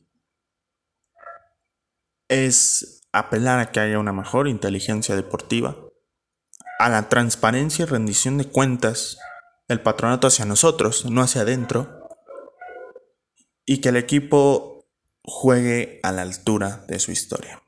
es 2.30 3.02
apelar 3.12 3.60
a 3.60 3.72
que 3.72 3.80
haya 3.80 4.00
una 4.00 4.14
mejor 4.14 4.48
inteligencia 4.48 5.16
deportiva, 5.16 5.78
a 6.80 6.90
la 6.90 7.10
transparencia 7.10 7.84
y 7.84 7.88
rendición 7.88 8.38
de 8.38 8.46
cuentas 8.46 9.18
del 9.68 9.82
patronato 9.82 10.28
hacia 10.28 10.46
nosotros, 10.46 11.06
no 11.06 11.22
hacia 11.22 11.42
adentro, 11.42 12.08
y 13.66 13.82
que 13.82 13.90
el 13.90 13.98
equipo 13.98 14.88
juegue 15.24 16.00
a 16.04 16.12
la 16.12 16.22
altura 16.22 16.86
de 16.88 17.00
su 17.00 17.12
historia. 17.12 17.62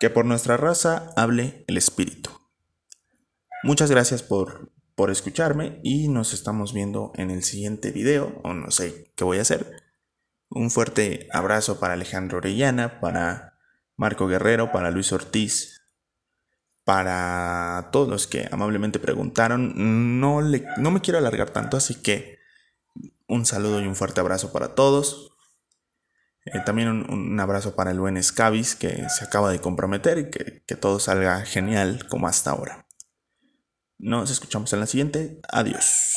Que 0.00 0.10
por 0.10 0.24
nuestra 0.24 0.56
raza 0.56 1.12
hable 1.16 1.64
el 1.68 1.76
espíritu. 1.76 2.30
Muchas 3.62 3.90
gracias 3.90 4.22
por, 4.22 4.72
por 4.94 5.10
escucharme 5.10 5.78
y 5.84 6.08
nos 6.08 6.32
estamos 6.32 6.72
viendo 6.72 7.12
en 7.14 7.30
el 7.30 7.44
siguiente 7.44 7.92
video, 7.92 8.40
o 8.42 8.54
no 8.54 8.70
sé 8.70 9.12
qué 9.14 9.24
voy 9.24 9.38
a 9.38 9.42
hacer. 9.42 9.89
Un 10.50 10.70
fuerte 10.72 11.28
abrazo 11.32 11.78
para 11.78 11.94
Alejandro 11.94 12.38
Orellana, 12.38 13.00
para 13.00 13.56
Marco 13.96 14.26
Guerrero, 14.26 14.72
para 14.72 14.90
Luis 14.90 15.12
Ortiz, 15.12 15.80
para 16.84 17.90
todos 17.92 18.08
los 18.08 18.26
que 18.26 18.48
amablemente 18.50 18.98
preguntaron. 18.98 20.20
No, 20.20 20.42
le, 20.42 20.66
no 20.76 20.90
me 20.90 21.00
quiero 21.00 21.18
alargar 21.18 21.50
tanto, 21.50 21.76
así 21.76 22.02
que 22.02 22.40
un 23.28 23.46
saludo 23.46 23.80
y 23.80 23.86
un 23.86 23.94
fuerte 23.94 24.18
abrazo 24.18 24.52
para 24.52 24.74
todos. 24.74 25.36
Eh, 26.46 26.58
también 26.66 26.88
un, 26.88 27.38
abrazo 27.38 27.76
para 27.76 27.92
el 27.92 28.00
buen 28.00 28.20
Scavis 28.20 28.74
que 28.74 29.08
se 29.08 29.24
acaba 29.24 29.52
de 29.52 29.60
comprometer 29.60 30.18
y 30.18 30.30
que, 30.30 30.64
que 30.66 30.74
todo 30.74 30.98
salga 30.98 31.44
genial 31.44 32.08
como 32.08 32.26
hasta 32.26 32.50
ahora. 32.50 32.88
Nos 33.98 34.30
escuchamos 34.30 34.72
en 34.72 34.80
la 34.80 34.86
siguiente. 34.86 35.40
Adiós. 35.48 36.16